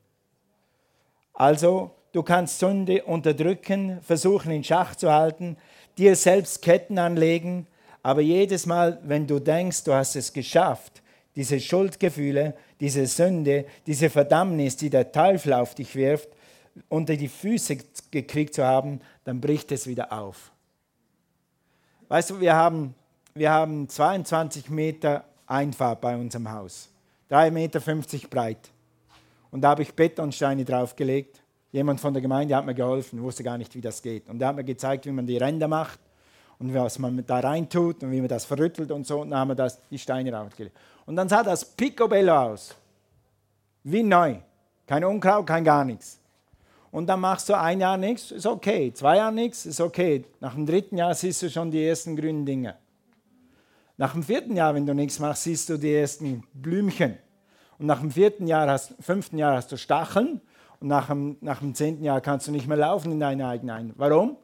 Also 1.34 1.92
du 2.14 2.24
kannst 2.24 2.60
Sünde 2.60 3.04
unterdrücken, 3.04 4.02
versuchen 4.02 4.52
in 4.52 4.64
Schach 4.64 4.96
zu 4.96 5.12
halten, 5.12 5.58
dir 5.98 6.16
selbst 6.16 6.62
Ketten 6.62 6.98
anlegen, 6.98 7.68
aber 8.02 8.22
jedes 8.22 8.66
Mal, 8.66 9.00
wenn 9.04 9.28
du 9.28 9.40
denkst, 9.40 9.84
du 9.84 9.94
hast 9.94 10.16
es 10.16 10.34
geschafft, 10.34 11.02
diese 11.36 11.60
Schuldgefühle, 11.60 12.56
diese 12.80 13.06
Sünde, 13.08 13.66
diese 13.86 14.10
Verdammnis, 14.10 14.78
die 14.78 14.90
der 14.90 15.12
Teufel 15.12 15.54
auf 15.54 15.76
dich 15.76 15.96
wirft, 15.96 16.30
unter 16.90 17.16
die 17.16 17.28
Füße 17.28 17.78
gekriegt 18.12 18.54
zu 18.54 18.64
haben, 18.64 19.02
dann 19.26 19.42
bricht 19.42 19.72
es 19.74 19.86
wieder 19.88 20.14
auf. 20.14 20.52
Weißt 22.08 22.30
du, 22.30 22.40
wir 22.40 22.56
haben, 22.56 22.96
wir 23.34 23.52
haben 23.52 23.90
22 23.90 24.70
Meter 24.70 25.26
Einfahrt 25.48 26.02
bei 26.02 26.16
unserem 26.16 26.52
Haus. 26.52 26.90
3,50 27.30 27.52
Meter 27.52 27.80
breit. 28.30 28.72
Und 29.52 29.62
da 29.62 29.70
habe 29.70 29.82
ich 29.82 29.94
Betonsteine 29.94 30.64
draufgelegt. 30.64 31.42
Jemand 31.72 32.00
von 32.00 32.14
der 32.14 32.22
Gemeinde 32.22 32.56
hat 32.56 32.66
mir 32.66 32.74
geholfen, 32.74 33.22
wusste 33.22 33.44
gar 33.44 33.58
nicht, 33.58 33.76
wie 33.76 33.82
das 33.82 34.02
geht. 34.02 34.30
Und 34.30 34.42
er 34.42 34.50
hat 34.50 34.56
mir 34.56 34.64
gezeigt, 34.64 35.06
wie 35.06 35.12
man 35.12 35.26
die 35.26 35.38
Ränder 35.38 35.68
macht 35.68 36.00
und 36.60 36.74
was 36.74 37.00
man 37.00 37.26
da 37.26 37.40
rein 37.40 37.68
tut 37.70 38.04
und 38.04 38.12
wie 38.12 38.20
man 38.20 38.28
das 38.28 38.46
verrüttelt 38.46 38.92
und 38.92 39.06
so. 39.06 39.22
Und 39.22 39.32
dann 39.32 39.40
haben 39.40 39.48
wir 39.50 39.56
das, 39.56 39.80
die 39.90 40.00
Steine 40.00 40.32
draufgelegt. 40.32 40.76
Und 41.06 41.16
dann 41.16 41.28
sah 41.28 41.44
das 41.44 41.66
picobello 41.66 42.34
aus. 42.34 42.76
Wie 43.84 44.04
neu. 44.04 44.38
Kein 44.88 45.04
Unkraut, 45.04 45.46
kein 45.46 45.64
gar 45.64 45.84
nichts. 45.84 46.20
Und 46.96 47.08
dann 47.08 47.20
machst 47.20 47.50
du 47.50 47.60
ein 47.60 47.82
Jahr 47.82 47.98
nichts, 47.98 48.32
ist 48.32 48.46
okay. 48.46 48.94
Zwei 48.94 49.18
Jahre 49.18 49.34
nichts, 49.34 49.66
ist 49.66 49.82
okay. 49.82 50.24
Nach 50.40 50.54
dem 50.54 50.66
dritten 50.66 50.96
Jahr 50.98 51.14
siehst 51.14 51.42
du 51.42 51.50
schon 51.50 51.70
die 51.70 51.86
ersten 51.86 52.16
grünen 52.16 52.46
Dinge. 52.46 52.78
Nach 53.98 54.14
dem 54.14 54.24
vierten 54.24 54.56
Jahr, 54.56 54.74
wenn 54.76 54.86
du 54.86 54.94
nichts 54.94 55.20
machst, 55.20 55.44
siehst 55.44 55.68
du 55.68 55.76
die 55.76 55.94
ersten 55.94 56.46
Blümchen. 56.54 57.18
Und 57.80 57.88
nach 57.88 58.00
dem 58.00 58.12
vierten 58.12 58.48
Jahr, 58.48 58.70
hast, 58.70 58.94
fünften 59.02 59.38
Jahr 59.38 59.58
hast 59.58 59.74
du 59.74 59.78
Stacheln. 59.78 60.40
Und 60.80 60.88
nach 60.88 61.08
dem, 61.08 61.36
nach 61.42 61.60
dem 61.60 61.76
zehnten 61.76 62.02
Jahr 62.02 62.22
kannst 62.22 62.48
du 62.48 62.54
nicht 62.54 62.66
mehr 62.66 62.78
laufen 62.78 63.12
in 63.12 63.20
deine 63.20 63.46
eigene 63.46 63.74
ein. 63.74 63.94
Warum? 63.98 64.38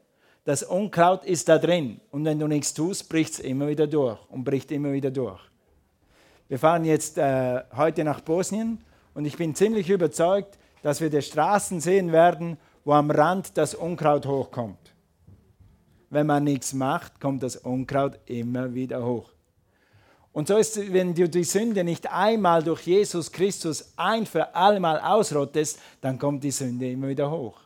Das 0.43 0.61
Unkraut 0.61 1.23
ist 1.23 1.47
da 1.47 1.57
drin. 1.57 2.01
Und 2.11 2.25
wenn 2.25 2.37
du 2.37 2.47
nichts 2.47 2.73
tust, 2.73 3.07
bricht 3.07 3.31
es 3.35 3.39
immer 3.39 3.69
wieder 3.69 3.87
durch 3.87 4.19
und 4.29 4.43
bricht 4.43 4.73
immer 4.73 4.91
wieder 4.91 5.09
durch. 5.09 5.39
Wir 6.49 6.59
fahren 6.59 6.83
jetzt 6.83 7.17
äh, 7.17 7.61
heute 7.77 8.03
nach 8.03 8.19
Bosnien 8.19 8.83
und 9.13 9.23
ich 9.23 9.37
bin 9.37 9.55
ziemlich 9.55 9.89
überzeugt, 9.89 10.57
dass 10.81 11.01
wir 11.01 11.09
die 11.09 11.21
Straßen 11.21 11.79
sehen 11.79 12.11
werden, 12.11 12.57
wo 12.83 12.93
am 12.93 13.11
Rand 13.11 13.57
das 13.57 13.75
Unkraut 13.75 14.25
hochkommt. 14.25 14.93
Wenn 16.09 16.27
man 16.27 16.43
nichts 16.43 16.73
macht, 16.73 17.19
kommt 17.19 17.43
das 17.43 17.55
Unkraut 17.55 18.19
immer 18.25 18.73
wieder 18.73 19.05
hoch. 19.05 19.31
Und 20.33 20.47
so 20.47 20.57
ist 20.57 20.77
es, 20.77 20.93
wenn 20.93 21.13
du 21.13 21.27
die 21.27 21.43
Sünde 21.43 21.83
nicht 21.83 22.11
einmal 22.11 22.63
durch 22.63 22.87
Jesus 22.87 23.31
Christus 23.31 23.93
ein 23.97 24.25
für 24.25 24.55
allemal 24.55 24.99
ausrottest, 24.99 25.79
dann 25.99 26.17
kommt 26.17 26.43
die 26.43 26.51
Sünde 26.51 26.89
immer 26.89 27.09
wieder 27.09 27.29
hoch. 27.29 27.59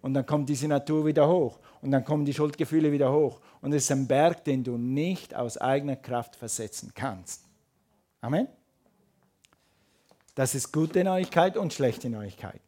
Und 0.00 0.14
dann 0.14 0.26
kommt 0.26 0.48
diese 0.48 0.68
Natur 0.68 1.04
wieder 1.06 1.28
hoch. 1.28 1.58
Und 1.80 1.90
dann 1.90 2.04
kommen 2.04 2.24
die 2.24 2.34
Schuldgefühle 2.34 2.92
wieder 2.92 3.12
hoch. 3.12 3.40
Und 3.60 3.72
es 3.72 3.84
ist 3.84 3.92
ein 3.92 4.06
Berg, 4.06 4.44
den 4.44 4.62
du 4.62 4.76
nicht 4.76 5.34
aus 5.34 5.58
eigener 5.58 5.96
Kraft 5.96 6.36
versetzen 6.36 6.92
kannst. 6.94 7.44
Amen. 8.20 8.46
Das 10.34 10.54
ist 10.54 10.72
gute 10.72 11.04
Neuigkeit 11.04 11.56
und 11.56 11.72
schlechte 11.72 12.08
Neuigkeit. 12.08 12.60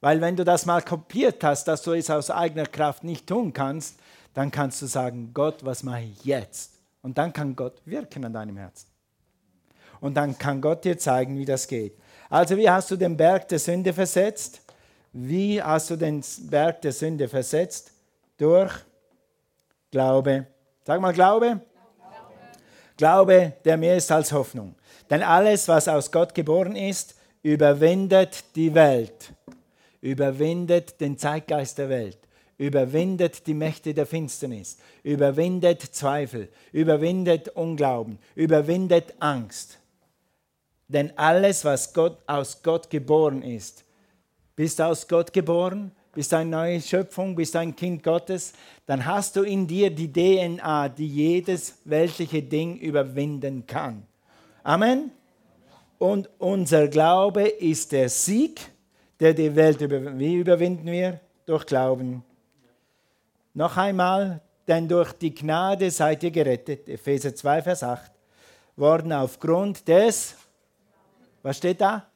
Weil 0.00 0.20
wenn 0.20 0.36
du 0.36 0.44
das 0.44 0.66
mal 0.66 0.82
kopiert 0.82 1.42
hast, 1.44 1.64
dass 1.64 1.82
du 1.82 1.92
es 1.92 2.10
aus 2.10 2.30
eigener 2.30 2.66
Kraft 2.66 3.04
nicht 3.04 3.26
tun 3.26 3.52
kannst, 3.52 3.98
dann 4.34 4.50
kannst 4.50 4.80
du 4.80 4.86
sagen, 4.86 5.32
Gott, 5.34 5.64
was 5.64 5.82
mache 5.82 6.02
ich 6.02 6.24
jetzt? 6.24 6.72
Und 7.02 7.18
dann 7.18 7.32
kann 7.32 7.56
Gott 7.56 7.80
wirken 7.84 8.24
an 8.24 8.32
deinem 8.32 8.56
Herzen. 8.56 8.86
Und 10.00 10.14
dann 10.14 10.38
kann 10.38 10.60
Gott 10.60 10.84
dir 10.84 10.98
zeigen, 10.98 11.36
wie 11.36 11.44
das 11.44 11.66
geht. 11.66 11.94
Also 12.28 12.56
wie 12.56 12.68
hast 12.68 12.90
du 12.90 12.96
den 12.96 13.16
Berg 13.16 13.48
der 13.48 13.58
Sünde 13.58 13.92
versetzt? 13.92 14.62
Wie 15.12 15.62
hast 15.62 15.90
du 15.90 15.96
den 15.96 16.22
Berg 16.42 16.80
der 16.82 16.92
Sünde 16.92 17.28
versetzt? 17.28 17.92
Durch 18.38 18.72
Glaube. 19.90 20.46
Sag 20.84 21.00
mal 21.00 21.12
Glaube. 21.12 21.60
Glaube, 23.00 23.54
der 23.64 23.78
mehr 23.78 23.96
ist 23.96 24.12
als 24.12 24.30
Hoffnung. 24.30 24.74
Denn 25.08 25.22
alles, 25.22 25.66
was 25.68 25.88
aus 25.88 26.12
Gott 26.12 26.34
geboren 26.34 26.76
ist, 26.76 27.14
überwindet 27.42 28.44
die 28.54 28.74
Welt, 28.74 29.32
überwindet 30.02 31.00
den 31.00 31.16
Zeitgeist 31.16 31.78
der 31.78 31.88
Welt, 31.88 32.18
überwindet 32.58 33.46
die 33.46 33.54
Mächte 33.54 33.94
der 33.94 34.04
Finsternis, 34.04 34.76
überwindet 35.02 35.80
Zweifel, 35.80 36.50
überwindet 36.72 37.48
Unglauben, 37.48 38.18
überwindet 38.34 39.14
Angst. 39.18 39.78
Denn 40.86 41.16
alles, 41.16 41.64
was 41.64 41.94
Gott, 41.94 42.18
aus 42.26 42.62
Gott 42.62 42.90
geboren 42.90 43.40
ist, 43.40 43.82
bist 44.56 44.78
aus 44.78 45.08
Gott 45.08 45.32
geboren, 45.32 45.92
bist 46.12 46.34
eine 46.34 46.50
neue 46.50 46.80
Schöpfung, 46.80 47.34
bist 47.34 47.54
ein 47.56 47.74
Kind 47.76 48.02
Gottes, 48.02 48.52
dann 48.86 49.04
hast 49.06 49.36
du 49.36 49.42
in 49.42 49.66
dir 49.66 49.90
die 49.90 50.12
DNA, 50.12 50.88
die 50.88 51.06
jedes 51.06 51.78
weltliche 51.84 52.42
Ding 52.42 52.76
überwinden 52.78 53.66
kann. 53.66 54.06
Amen. 54.62 55.12
Und 55.98 56.28
unser 56.38 56.88
Glaube 56.88 57.42
ist 57.42 57.92
der 57.92 58.08
Sieg, 58.08 58.60
der 59.20 59.34
die 59.34 59.54
Welt 59.54 59.80
über, 59.80 60.18
wie 60.18 60.36
überwinden 60.36 60.86
wir? 60.86 61.20
Durch 61.46 61.66
Glauben. 61.66 62.24
Noch 63.54 63.76
einmal, 63.76 64.40
denn 64.66 64.88
durch 64.88 65.12
die 65.12 65.34
Gnade 65.34 65.90
seid 65.90 66.22
ihr 66.22 66.30
gerettet, 66.30 66.88
Epheser 66.88 67.34
2, 67.34 67.62
Vers 67.62 67.82
8, 67.82 68.10
worden 68.76 69.12
aufgrund 69.12 69.86
des, 69.86 70.36
was 71.42 71.58
steht 71.58 71.80
da? 71.80 72.06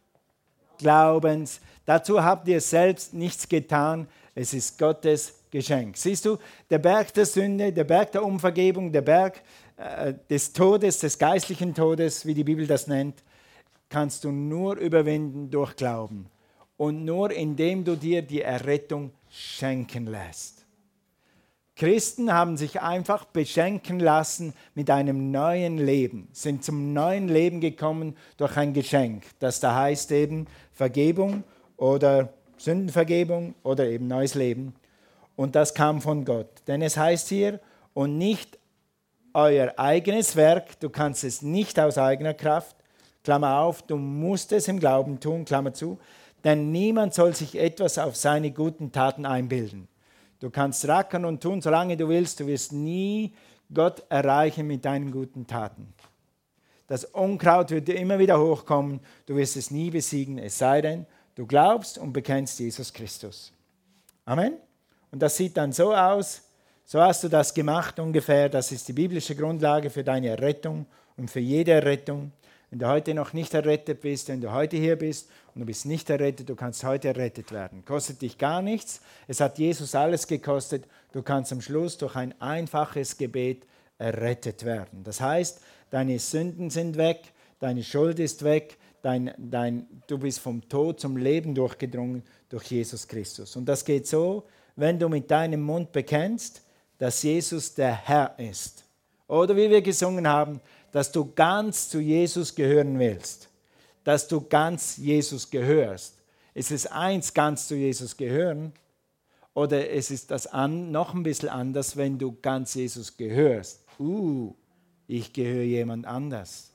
Glaubens. 0.78 1.60
Dazu 1.86 2.22
habt 2.22 2.48
ihr 2.48 2.60
selbst 2.60 3.12
nichts 3.14 3.48
getan, 3.48 4.08
es 4.34 4.54
ist 4.54 4.78
Gottes 4.78 5.34
Geschenk. 5.50 5.96
Siehst 5.96 6.24
du, 6.24 6.38
der 6.70 6.78
Berg 6.78 7.12
der 7.14 7.26
Sünde, 7.26 7.72
der 7.72 7.84
Berg 7.84 8.12
der 8.12 8.24
Umvergebung, 8.24 8.90
der 8.90 9.02
Berg 9.02 9.42
äh, 9.76 10.14
des 10.28 10.52
Todes, 10.52 10.98
des 10.98 11.18
geistlichen 11.18 11.74
Todes, 11.74 12.26
wie 12.26 12.34
die 12.34 12.44
Bibel 12.44 12.66
das 12.66 12.86
nennt, 12.86 13.22
kannst 13.88 14.24
du 14.24 14.32
nur 14.32 14.76
überwinden 14.76 15.50
durch 15.50 15.76
Glauben 15.76 16.26
und 16.76 17.04
nur 17.04 17.30
indem 17.30 17.84
du 17.84 17.96
dir 17.96 18.22
die 18.22 18.42
Errettung 18.42 19.12
schenken 19.30 20.06
lässt. 20.06 20.64
Christen 21.76 22.32
haben 22.32 22.56
sich 22.56 22.80
einfach 22.80 23.24
beschenken 23.24 23.98
lassen 23.98 24.54
mit 24.74 24.90
einem 24.90 25.32
neuen 25.32 25.78
Leben, 25.78 26.28
sind 26.32 26.64
zum 26.64 26.92
neuen 26.92 27.28
Leben 27.28 27.60
gekommen 27.60 28.16
durch 28.36 28.56
ein 28.56 28.72
Geschenk, 28.72 29.24
das 29.40 29.58
da 29.60 29.74
heißt 29.74 30.12
eben 30.12 30.46
Vergebung 30.72 31.42
oder 31.76 32.32
Sündenvergebung 32.56 33.54
oder 33.62 33.86
eben 33.86 34.06
neues 34.06 34.34
Leben. 34.34 34.74
Und 35.36 35.54
das 35.54 35.74
kam 35.74 36.00
von 36.00 36.24
Gott. 36.24 36.48
Denn 36.66 36.82
es 36.82 36.96
heißt 36.96 37.28
hier, 37.28 37.60
und 37.92 38.18
nicht 38.18 38.58
euer 39.32 39.74
eigenes 39.76 40.36
Werk, 40.36 40.78
du 40.80 40.90
kannst 40.90 41.24
es 41.24 41.42
nicht 41.42 41.78
aus 41.78 41.98
eigener 41.98 42.34
Kraft, 42.34 42.76
Klammer 43.22 43.60
auf, 43.60 43.82
du 43.82 43.96
musst 43.96 44.52
es 44.52 44.68
im 44.68 44.78
Glauben 44.78 45.18
tun, 45.18 45.44
Klammer 45.44 45.72
zu, 45.72 45.98
denn 46.44 46.70
niemand 46.70 47.14
soll 47.14 47.34
sich 47.34 47.58
etwas 47.58 47.98
auf 47.98 48.16
seine 48.16 48.50
guten 48.50 48.92
Taten 48.92 49.24
einbilden. 49.24 49.88
Du 50.40 50.50
kannst 50.50 50.86
rackern 50.86 51.24
und 51.24 51.42
tun, 51.42 51.62
solange 51.62 51.96
du 51.96 52.08
willst. 52.08 52.38
Du 52.38 52.46
wirst 52.46 52.72
nie 52.72 53.32
Gott 53.72 54.02
erreichen 54.10 54.66
mit 54.66 54.84
deinen 54.84 55.10
guten 55.10 55.46
Taten. 55.46 55.94
Das 56.86 57.06
Unkraut 57.06 57.70
wird 57.70 57.88
dir 57.88 57.96
immer 57.96 58.18
wieder 58.18 58.38
hochkommen. 58.38 59.00
Du 59.24 59.36
wirst 59.36 59.56
es 59.56 59.70
nie 59.70 59.90
besiegen, 59.90 60.36
es 60.36 60.58
sei 60.58 60.82
denn, 60.82 61.06
du 61.34 61.46
glaubst 61.46 61.98
und 61.98 62.12
bekennst 62.12 62.58
Jesus 62.58 62.92
Christus. 62.92 63.52
Amen. 64.24 64.56
Und 65.10 65.20
das 65.20 65.36
sieht 65.36 65.56
dann 65.56 65.72
so 65.72 65.94
aus. 65.94 66.42
So 66.84 67.00
hast 67.00 67.24
du 67.24 67.28
das 67.28 67.54
gemacht 67.54 67.98
ungefähr. 67.98 68.48
Das 68.48 68.72
ist 68.72 68.88
die 68.88 68.92
biblische 68.92 69.34
Grundlage 69.34 69.90
für 69.90 70.04
deine 70.04 70.28
Errettung 70.28 70.86
und 71.16 71.30
für 71.30 71.40
jede 71.40 71.72
Errettung. 71.72 72.32
Wenn 72.70 72.78
du 72.80 72.88
heute 72.88 73.14
noch 73.14 73.32
nicht 73.32 73.54
errettet 73.54 74.00
bist, 74.00 74.28
wenn 74.28 74.40
du 74.40 74.50
heute 74.50 74.76
hier 74.76 74.96
bist 74.96 75.30
und 75.54 75.60
du 75.60 75.66
bist 75.66 75.86
nicht 75.86 76.10
errettet, 76.10 76.48
du 76.48 76.56
kannst 76.56 76.82
heute 76.82 77.08
errettet 77.08 77.52
werden. 77.52 77.84
Kostet 77.84 78.20
dich 78.20 78.36
gar 78.36 78.62
nichts. 78.62 79.00
Es 79.28 79.40
hat 79.40 79.58
Jesus 79.58 79.94
alles 79.94 80.26
gekostet. 80.26 80.84
Du 81.12 81.22
kannst 81.22 81.52
am 81.52 81.60
Schluss 81.60 81.96
durch 81.96 82.16
ein 82.16 82.34
einfaches 82.40 83.16
Gebet 83.16 83.66
errettet 83.98 84.64
werden. 84.64 85.04
Das 85.04 85.20
heißt, 85.20 85.60
deine 85.90 86.18
Sünden 86.18 86.70
sind 86.70 86.96
weg, 86.96 87.32
deine 87.60 87.84
Schuld 87.84 88.18
ist 88.18 88.42
weg, 88.42 88.76
dein, 89.04 89.34
dein, 89.36 89.86
du 90.06 90.18
bist 90.18 90.40
vom 90.40 90.66
Tod 90.68 90.98
zum 90.98 91.16
Leben 91.16 91.54
durchgedrungen 91.54 92.22
durch 92.48 92.64
Jesus 92.64 93.06
Christus. 93.06 93.54
Und 93.56 93.66
das 93.66 93.84
geht 93.84 94.06
so, 94.06 94.44
wenn 94.76 94.98
du 94.98 95.08
mit 95.08 95.30
deinem 95.30 95.60
Mund 95.60 95.92
bekennst, 95.92 96.62
dass 96.98 97.22
Jesus 97.22 97.74
der 97.74 97.94
Herr 97.94 98.38
ist. 98.38 98.84
Oder 99.28 99.56
wie 99.56 99.68
wir 99.68 99.82
gesungen 99.82 100.26
haben, 100.26 100.60
dass 100.90 101.12
du 101.12 101.32
ganz 101.34 101.88
zu 101.88 102.00
Jesus 102.00 102.54
gehören 102.54 102.98
willst, 102.98 103.48
dass 104.04 104.26
du 104.26 104.40
ganz 104.40 104.96
Jesus 104.96 105.50
gehörst. 105.50 106.18
Ist 106.54 106.70
es 106.70 106.86
eins, 106.86 107.34
ganz 107.34 107.68
zu 107.68 107.74
Jesus 107.74 108.16
gehören? 108.16 108.72
Oder 109.54 109.90
es 109.90 110.10
ist 110.10 110.30
das 110.30 110.46
an, 110.46 110.90
noch 110.90 111.14
ein 111.14 111.22
bisschen 111.22 111.48
anders, 111.48 111.96
wenn 111.96 112.18
du 112.18 112.36
ganz 112.40 112.74
Jesus 112.74 113.16
gehörst. 113.16 113.84
Uh, 113.98 114.54
ich 115.06 115.32
gehöre 115.32 115.64
jemand 115.64 116.06
anders. 116.06 116.73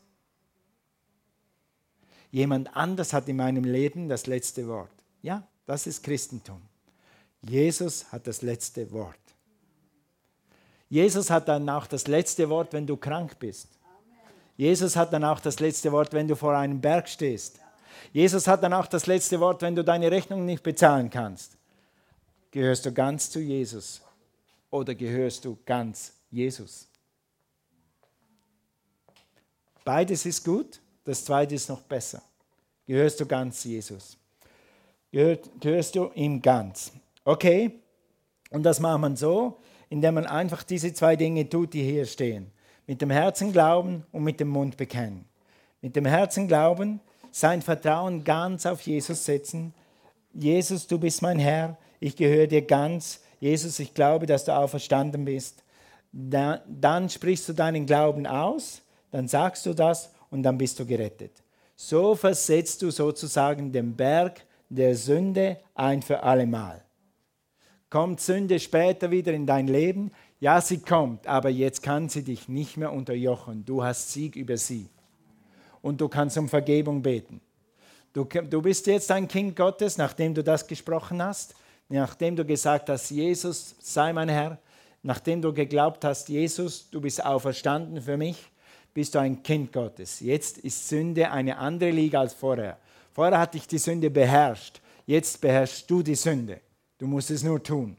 Jemand 2.31 2.75
anders 2.75 3.13
hat 3.13 3.27
in 3.27 3.37
meinem 3.37 3.63
Leben 3.63 4.07
das 4.07 4.27
letzte 4.27 4.67
Wort. 4.67 4.91
Ja, 5.21 5.47
das 5.65 5.87
ist 5.87 6.03
Christentum. 6.03 6.61
Jesus 7.41 8.11
hat 8.11 8.27
das 8.27 8.41
letzte 8.41 8.91
Wort. 8.91 9.15
Jesus 10.89 11.29
hat 11.29 11.47
dann 11.47 11.69
auch 11.69 11.87
das 11.87 12.07
letzte 12.07 12.49
Wort, 12.49 12.73
wenn 12.73 12.87
du 12.87 12.97
krank 12.97 13.37
bist. 13.39 13.67
Jesus 14.57 14.95
hat 14.95 15.13
dann 15.13 15.23
auch 15.23 15.39
das 15.39 15.59
letzte 15.59 15.91
Wort, 15.91 16.11
wenn 16.13 16.27
du 16.27 16.35
vor 16.35 16.55
einem 16.55 16.81
Berg 16.81 17.07
stehst. 17.07 17.59
Jesus 18.11 18.47
hat 18.47 18.63
dann 18.63 18.73
auch 18.73 18.87
das 18.87 19.05
letzte 19.07 19.39
Wort, 19.39 19.61
wenn 19.61 19.75
du 19.75 19.83
deine 19.83 20.11
Rechnung 20.11 20.45
nicht 20.45 20.63
bezahlen 20.63 21.09
kannst. 21.09 21.57
Gehörst 22.51 22.85
du 22.85 22.91
ganz 22.91 23.29
zu 23.29 23.39
Jesus 23.39 24.01
oder 24.71 24.95
gehörst 24.95 25.45
du 25.45 25.57
ganz 25.65 26.13
Jesus? 26.31 26.87
Beides 29.85 30.25
ist 30.25 30.43
gut, 30.43 30.79
das 31.09 31.25
zweite 31.25 31.55
ist 31.55 31.67
noch 31.69 31.81
besser. 31.81 32.21
Gehörst 32.85 33.19
du 33.19 33.25
ganz 33.25 33.63
Jesus? 33.63 34.15
Gehört, 35.11 35.49
gehörst 35.59 35.95
du 35.95 36.11
ihm 36.13 36.39
ganz? 36.39 36.91
Okay, 37.25 37.79
und 38.51 38.61
das 38.61 38.79
macht 38.79 39.01
man 39.01 39.15
so, 39.15 39.57
indem 39.89 40.13
man 40.13 40.27
einfach 40.27 40.61
diese 40.61 40.93
zwei 40.93 41.15
Dinge 41.15 41.49
tut, 41.49 41.73
die 41.73 41.81
hier 41.81 42.05
stehen. 42.05 42.51
Mit 42.85 43.01
dem 43.01 43.09
Herzen 43.09 43.51
glauben 43.51 44.05
und 44.11 44.23
mit 44.23 44.39
dem 44.39 44.49
Mund 44.49 44.77
bekennen. 44.77 45.25
Mit 45.81 45.95
dem 45.95 46.05
Herzen 46.05 46.47
glauben, 46.47 46.99
sein 47.31 47.63
Vertrauen 47.63 48.23
ganz 48.23 48.67
auf 48.67 48.81
Jesus 48.81 49.25
setzen. 49.25 49.73
Jesus, 50.35 50.85
du 50.85 50.99
bist 50.99 51.23
mein 51.23 51.39
Herr, 51.39 51.75
ich 51.99 52.15
gehöre 52.15 52.45
dir 52.45 52.61
ganz. 52.61 53.21
Jesus, 53.39 53.79
ich 53.79 53.95
glaube, 53.95 54.27
dass 54.27 54.45
du 54.45 54.55
auferstanden 54.55 55.25
bist. 55.25 55.63
Dann, 56.11 56.59
dann 56.67 57.09
sprichst 57.09 57.49
du 57.49 57.53
deinen 57.53 57.87
Glauben 57.87 58.27
aus, 58.27 58.83
dann 59.09 59.27
sagst 59.27 59.65
du 59.65 59.73
das 59.73 60.11
und 60.29 60.43
dann 60.43 60.57
bist 60.57 60.79
du 60.79 60.85
gerettet. 60.85 61.31
So 61.75 62.15
versetzt 62.15 62.81
du 62.81 62.91
sozusagen 62.91 63.71
den 63.71 63.95
Berg 63.95 64.45
der 64.69 64.95
Sünde 64.95 65.57
ein 65.73 66.01
für 66.01 66.21
allemal. 66.21 66.83
Kommt 67.89 68.21
Sünde 68.21 68.59
später 68.59 69.09
wieder 69.09 69.33
in 69.33 69.45
dein 69.45 69.67
Leben? 69.67 70.11
Ja, 70.39 70.61
sie 70.61 70.79
kommt, 70.79 71.25
aber 71.25 71.49
jetzt 71.49 71.81
kann 71.81 72.07
sie 72.07 72.23
dich 72.23 72.47
nicht 72.47 72.77
mehr 72.77 72.93
unterjochen. 72.93 73.65
Du 73.65 73.83
hast 73.83 74.11
Sieg 74.11 74.35
über 74.35 74.57
sie. 74.57 74.89
Und 75.81 75.99
du 75.99 76.07
kannst 76.07 76.37
um 76.37 76.47
Vergebung 76.47 77.01
beten. 77.01 77.41
Du, 78.13 78.25
du 78.25 78.61
bist 78.61 78.87
jetzt 78.87 79.11
ein 79.11 79.27
Kind 79.27 79.55
Gottes, 79.55 79.97
nachdem 79.97 80.33
du 80.33 80.43
das 80.43 80.67
gesprochen 80.67 81.21
hast, 81.21 81.55
nachdem 81.89 82.35
du 82.35 82.45
gesagt 82.45 82.89
hast, 82.89 83.09
Jesus 83.09 83.75
sei 83.79 84.13
mein 84.13 84.29
Herr, 84.29 84.59
nachdem 85.01 85.41
du 85.41 85.53
geglaubt 85.53 86.03
hast, 86.05 86.29
Jesus, 86.29 86.89
du 86.89 87.01
bist 87.01 87.23
auferstanden 87.23 88.01
für 88.01 88.17
mich, 88.17 88.51
bist 88.99 89.15
du 89.15 89.19
ein 89.19 89.41
Kind 89.41 89.71
Gottes. 89.71 90.19
Jetzt 90.19 90.57
ist 90.57 90.89
Sünde 90.89 91.31
eine 91.31 91.57
andere 91.57 91.89
Liga 91.89 92.19
als 92.19 92.33
vorher. 92.33 92.77
Vorher 93.13 93.39
hat 93.39 93.53
dich 93.53 93.65
die 93.65 93.77
Sünde 93.77 94.09
beherrscht, 94.09 94.81
jetzt 95.05 95.39
beherrschst 95.39 95.89
du 95.89 96.03
die 96.03 96.15
Sünde. 96.15 96.59
Du 96.97 97.07
musst 97.07 97.31
es 97.31 97.41
nur 97.41 97.63
tun. 97.63 97.95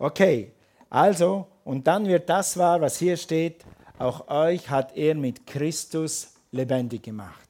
Okay, 0.00 0.50
also, 0.88 1.46
und 1.62 1.86
dann 1.86 2.08
wird 2.08 2.28
das 2.28 2.56
wahr, 2.56 2.80
was 2.80 2.98
hier 2.98 3.16
steht, 3.16 3.64
auch 4.00 4.26
euch 4.26 4.68
hat 4.68 4.96
er 4.96 5.14
mit 5.14 5.46
Christus 5.46 6.34
lebendig 6.50 7.04
gemacht. 7.04 7.48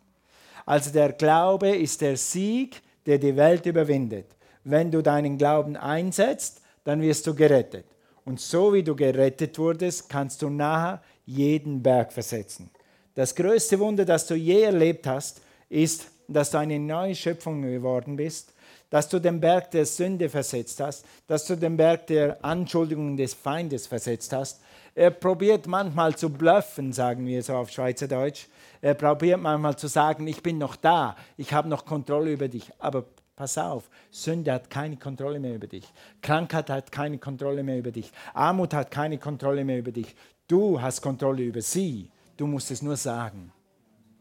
Also 0.66 0.90
der 0.90 1.12
Glaube 1.12 1.70
ist 1.70 2.02
der 2.02 2.18
Sieg, 2.18 2.82
der 3.06 3.16
die 3.16 3.36
Welt 3.36 3.64
überwindet. 3.64 4.26
Wenn 4.64 4.90
du 4.90 5.02
deinen 5.02 5.38
Glauben 5.38 5.78
einsetzt, 5.78 6.60
dann 6.84 7.00
wirst 7.00 7.26
du 7.26 7.34
gerettet. 7.34 7.86
Und 8.26 8.38
so 8.38 8.74
wie 8.74 8.82
du 8.82 8.94
gerettet 8.94 9.58
wurdest, 9.58 10.10
kannst 10.10 10.42
du 10.42 10.50
nachher 10.50 11.00
jeden 11.30 11.82
Berg 11.82 12.12
versetzen. 12.12 12.70
Das 13.14 13.34
größte 13.34 13.78
Wunder, 13.78 14.04
das 14.04 14.26
du 14.26 14.34
je 14.34 14.62
erlebt 14.62 15.06
hast, 15.06 15.40
ist, 15.68 16.06
dass 16.28 16.50
du 16.50 16.58
eine 16.58 16.78
neue 16.78 17.14
Schöpfung 17.14 17.62
geworden 17.62 18.16
bist 18.16 18.52
dass 18.90 19.08
du 19.08 19.20
den 19.20 19.40
Berg 19.40 19.70
der 19.70 19.86
Sünde 19.86 20.28
versetzt 20.28 20.80
hast, 20.80 21.06
dass 21.28 21.46
du 21.46 21.56
den 21.56 21.76
Berg 21.76 22.08
der 22.08 22.44
Anschuldigungen 22.44 23.16
des 23.16 23.34
Feindes 23.34 23.86
versetzt 23.86 24.32
hast. 24.32 24.60
Er 24.94 25.12
probiert 25.12 25.68
manchmal 25.68 26.16
zu 26.16 26.28
bluffen, 26.28 26.92
sagen 26.92 27.24
wir 27.24 27.42
so 27.42 27.54
auf 27.54 27.70
Schweizerdeutsch. 27.70 28.48
Er 28.80 28.94
probiert 28.94 29.40
manchmal 29.40 29.76
zu 29.76 29.86
sagen, 29.86 30.26
ich 30.26 30.42
bin 30.42 30.58
noch 30.58 30.74
da, 30.74 31.16
ich 31.36 31.52
habe 31.52 31.68
noch 31.68 31.84
Kontrolle 31.84 32.32
über 32.32 32.48
dich. 32.48 32.68
Aber 32.80 33.04
pass 33.36 33.56
auf, 33.56 33.88
Sünde 34.10 34.52
hat 34.52 34.68
keine 34.68 34.96
Kontrolle 34.96 35.38
mehr 35.38 35.54
über 35.54 35.68
dich. 35.68 35.86
Krankheit 36.20 36.68
hat 36.68 36.90
keine 36.90 37.18
Kontrolle 37.18 37.62
mehr 37.62 37.78
über 37.78 37.92
dich. 37.92 38.10
Armut 38.34 38.74
hat 38.74 38.90
keine 38.90 39.18
Kontrolle 39.18 39.64
mehr 39.64 39.78
über 39.78 39.92
dich. 39.92 40.16
Du 40.50 40.80
hast 40.80 41.00
Kontrolle 41.00 41.44
über 41.44 41.62
sie. 41.62 42.10
Du 42.36 42.44
musst 42.44 42.72
es 42.72 42.82
nur 42.82 42.96
sagen. 42.96 43.52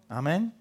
Amen. 0.07 0.51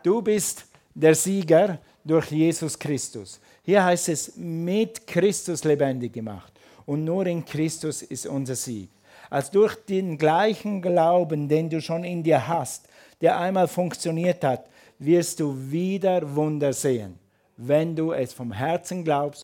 Du 0.00 0.22
bist 0.22 0.64
der 0.94 1.16
Sieger 1.16 1.80
durch 2.04 2.30
Jesus 2.30 2.78
Christus. 2.78 3.40
Hier 3.64 3.84
heißt 3.84 4.10
es, 4.10 4.36
mit 4.36 5.04
Christus 5.04 5.64
lebendig 5.64 6.12
gemacht. 6.12 6.52
Und 6.86 7.02
nur 7.02 7.26
in 7.26 7.44
Christus 7.44 8.02
ist 8.02 8.26
unser 8.26 8.54
Sieg. 8.54 8.90
Als 9.28 9.50
durch 9.50 9.74
den 9.74 10.16
gleichen 10.16 10.80
Glauben, 10.80 11.48
den 11.48 11.68
du 11.68 11.80
schon 11.80 12.04
in 12.04 12.22
dir 12.22 12.46
hast, 12.46 12.86
der 13.20 13.40
einmal 13.40 13.66
funktioniert 13.66 14.44
hat, 14.44 14.68
wirst 15.00 15.40
du 15.40 15.52
wieder 15.68 16.32
Wunder 16.36 16.72
sehen, 16.72 17.18
wenn 17.56 17.96
du 17.96 18.12
es 18.12 18.32
vom 18.32 18.52
Herzen 18.52 19.02
glaubst. 19.02 19.41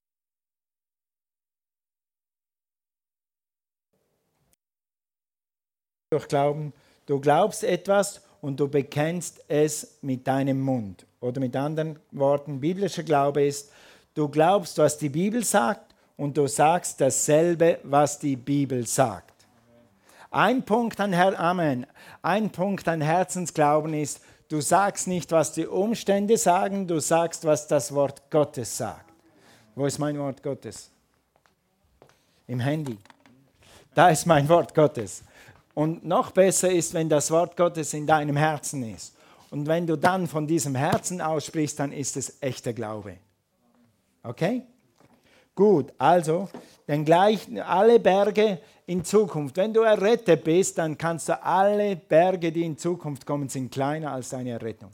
Durch 6.10 6.26
Glauben, 6.26 6.72
du 7.04 7.20
glaubst 7.20 7.62
etwas 7.64 8.22
und 8.40 8.58
du 8.58 8.66
bekennst 8.66 9.44
es 9.46 9.98
mit 10.00 10.26
deinem 10.26 10.58
Mund. 10.58 11.04
Oder 11.20 11.38
mit 11.38 11.54
anderen 11.54 11.98
Worten, 12.12 12.60
biblischer 12.60 13.02
Glaube 13.02 13.44
ist, 13.44 13.70
du 14.14 14.26
glaubst, 14.26 14.78
was 14.78 14.96
die 14.96 15.10
Bibel 15.10 15.44
sagt 15.44 15.94
und 16.16 16.38
du 16.38 16.46
sagst 16.46 17.02
dasselbe, 17.02 17.78
was 17.82 18.18
die 18.18 18.36
Bibel 18.36 18.86
sagt. 18.86 19.34
Ein 20.30 20.62
Punkt 20.62 20.98
an 20.98 21.12
Her 21.12 21.38
Amen. 21.38 21.86
Ein 22.22 22.48
Punkt 22.48 22.88
an 22.88 23.02
Herzensglauben 23.02 23.92
ist, 23.92 24.22
du 24.48 24.62
sagst 24.62 25.08
nicht, 25.08 25.30
was 25.30 25.52
die 25.52 25.66
Umstände 25.66 26.38
sagen, 26.38 26.86
du 26.86 27.00
sagst, 27.00 27.44
was 27.44 27.66
das 27.66 27.94
Wort 27.94 28.30
Gottes 28.30 28.78
sagt. 28.78 29.12
Wo 29.74 29.84
ist 29.84 29.98
mein 29.98 30.18
Wort 30.18 30.42
Gottes? 30.42 30.90
Im 32.46 32.60
Handy. 32.60 32.96
Da 33.94 34.08
ist 34.08 34.24
mein 34.24 34.48
Wort 34.48 34.74
Gottes. 34.74 35.22
Und 35.78 36.04
noch 36.04 36.32
besser 36.32 36.72
ist, 36.72 36.92
wenn 36.92 37.08
das 37.08 37.30
Wort 37.30 37.56
Gottes 37.56 37.94
in 37.94 38.04
deinem 38.04 38.36
Herzen 38.36 38.82
ist. 38.82 39.14
Und 39.50 39.68
wenn 39.68 39.86
du 39.86 39.94
dann 39.94 40.26
von 40.26 40.44
diesem 40.44 40.74
Herzen 40.74 41.20
aussprichst, 41.20 41.78
dann 41.78 41.92
ist 41.92 42.16
es 42.16 42.38
echter 42.40 42.72
Glaube. 42.72 43.18
Okay? 44.24 44.62
Gut, 45.54 45.92
also, 45.96 46.48
denn 46.88 47.04
gleich 47.04 47.46
alle 47.64 48.00
Berge 48.00 48.58
in 48.86 49.04
Zukunft. 49.04 49.56
Wenn 49.56 49.72
du 49.72 49.82
errettet 49.82 50.42
bist, 50.42 50.78
dann 50.78 50.98
kannst 50.98 51.28
du 51.28 51.40
alle 51.40 51.94
Berge, 51.94 52.50
die 52.50 52.64
in 52.64 52.76
Zukunft 52.76 53.24
kommen, 53.24 53.48
sind 53.48 53.70
kleiner 53.70 54.10
als 54.10 54.30
deine 54.30 54.50
Errettung. 54.50 54.90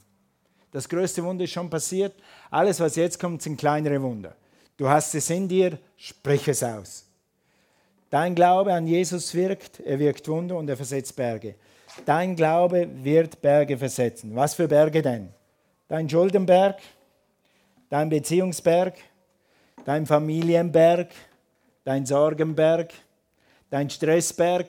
Das 0.71 0.87
größte 0.87 1.25
Wunder 1.25 1.45
ist 1.45 1.53
schon 1.53 1.71
passiert. 1.71 2.13
Alles, 2.51 2.79
was 2.79 2.97
jetzt 2.97 3.19
kommt, 3.19 3.41
sind 3.41 3.57
kleinere 3.57 4.03
Wunder. 4.03 4.37
Du 4.77 4.87
hast 4.87 5.15
es 5.15 5.31
in 5.31 5.49
dir, 5.49 5.79
sprich 5.97 6.47
es 6.47 6.63
aus. 6.63 7.07
Dein 8.15 8.37
Glaube 8.37 8.73
an 8.73 8.87
Jesus 8.87 9.35
wirkt, 9.35 9.81
er 9.81 9.99
wirkt 9.99 10.29
Wunder 10.29 10.57
und 10.57 10.71
er 10.71 10.77
versetzt 10.77 11.17
Berge. 11.17 11.57
Dein 12.07 12.37
Glaube 12.37 12.89
wird 13.03 13.43
Berge 13.43 13.77
versetzen. 13.77 14.37
Was 14.37 14.55
für 14.55 14.69
Berge 14.69 15.03
denn? 15.03 15.31
Dein 15.89 16.09
Schuldenberg, 16.09 16.79
dein 17.91 18.09
Beziehungsberg, 18.09 18.95
dein 19.85 20.07
Familienberg, 20.07 21.09
dein 21.83 22.07
Sorgenberg, 22.07 22.93
dein 23.69 23.91
Stressberg, 23.91 24.69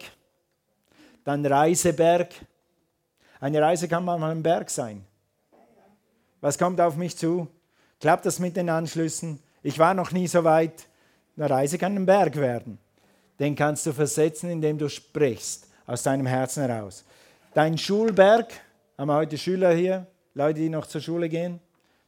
dein 1.23 1.45
Reiseberg. 1.45 2.29
Eine 3.39 3.61
Reise 3.61 3.87
kann 3.87 4.05
manchmal 4.05 4.31
ein 4.31 4.41
Berg 4.41 4.71
sein. 4.71 5.05
Was 6.41 6.57
kommt 6.57 6.81
auf 6.81 6.95
mich 6.95 7.15
zu? 7.15 7.47
Klappt 7.99 8.25
das 8.25 8.39
mit 8.39 8.57
den 8.57 8.71
Anschlüssen? 8.71 9.39
Ich 9.61 9.77
war 9.77 9.93
noch 9.93 10.11
nie 10.11 10.25
so 10.25 10.43
weit. 10.43 10.87
Eine 11.37 11.47
Reise 11.47 11.77
kann 11.77 11.95
ein 11.95 12.07
Berg 12.07 12.37
werden. 12.37 12.79
Den 13.39 13.55
kannst 13.55 13.85
du 13.85 13.93
versetzen, 13.93 14.49
indem 14.49 14.77
du 14.77 14.89
sprichst 14.89 15.67
aus 15.85 16.03
deinem 16.03 16.25
Herzen 16.25 16.67
heraus. 16.67 17.03
Dein 17.53 17.77
Schulberg, 17.77 18.51
haben 18.97 19.07
wir 19.07 19.15
heute 19.15 19.37
Schüler 19.37 19.73
hier, 19.73 20.07
Leute, 20.33 20.59
die 20.59 20.69
noch 20.69 20.87
zur 20.87 21.01
Schule 21.01 21.29
gehen. 21.29 21.59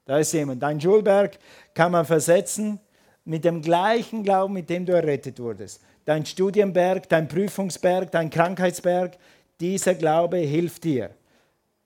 Da 0.05 0.19
ist 0.19 0.31
jemand. 0.33 0.63
Dein 0.63 0.79
Schulberg 0.79 1.37
kann 1.73 1.91
man 1.91 2.05
versetzen 2.05 2.79
mit 3.25 3.43
dem 3.43 3.61
gleichen 3.61 4.23
Glauben, 4.23 4.53
mit 4.53 4.69
dem 4.69 4.85
du 4.85 4.93
errettet 4.93 5.39
wurdest. 5.39 5.81
Dein 6.05 6.25
Studienberg, 6.25 7.09
dein 7.09 7.27
Prüfungsberg, 7.27 8.09
dein 8.11 8.29
Krankheitsberg, 8.29 9.17
dieser 9.59 9.95
Glaube 9.95 10.37
hilft 10.37 10.85
dir, 10.85 11.09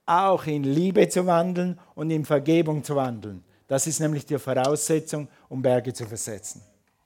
auch 0.06 0.45
in 0.45 0.63
Liebe 0.63 1.10
zu 1.10 1.25
wandeln 1.25 1.80
und 1.95 2.12
in 2.12 2.25
Vergebung 2.25 2.84
zu 2.84 2.95
wandeln. 2.95 3.43
Das 3.67 3.88
ist 3.88 3.99
nämlich 3.99 4.25
die 4.25 4.38
Voraussetzung, 4.38 5.27
um 5.49 5.62
Berge 5.62 5.93
zu 5.93 6.06
versetzen. 6.06 6.62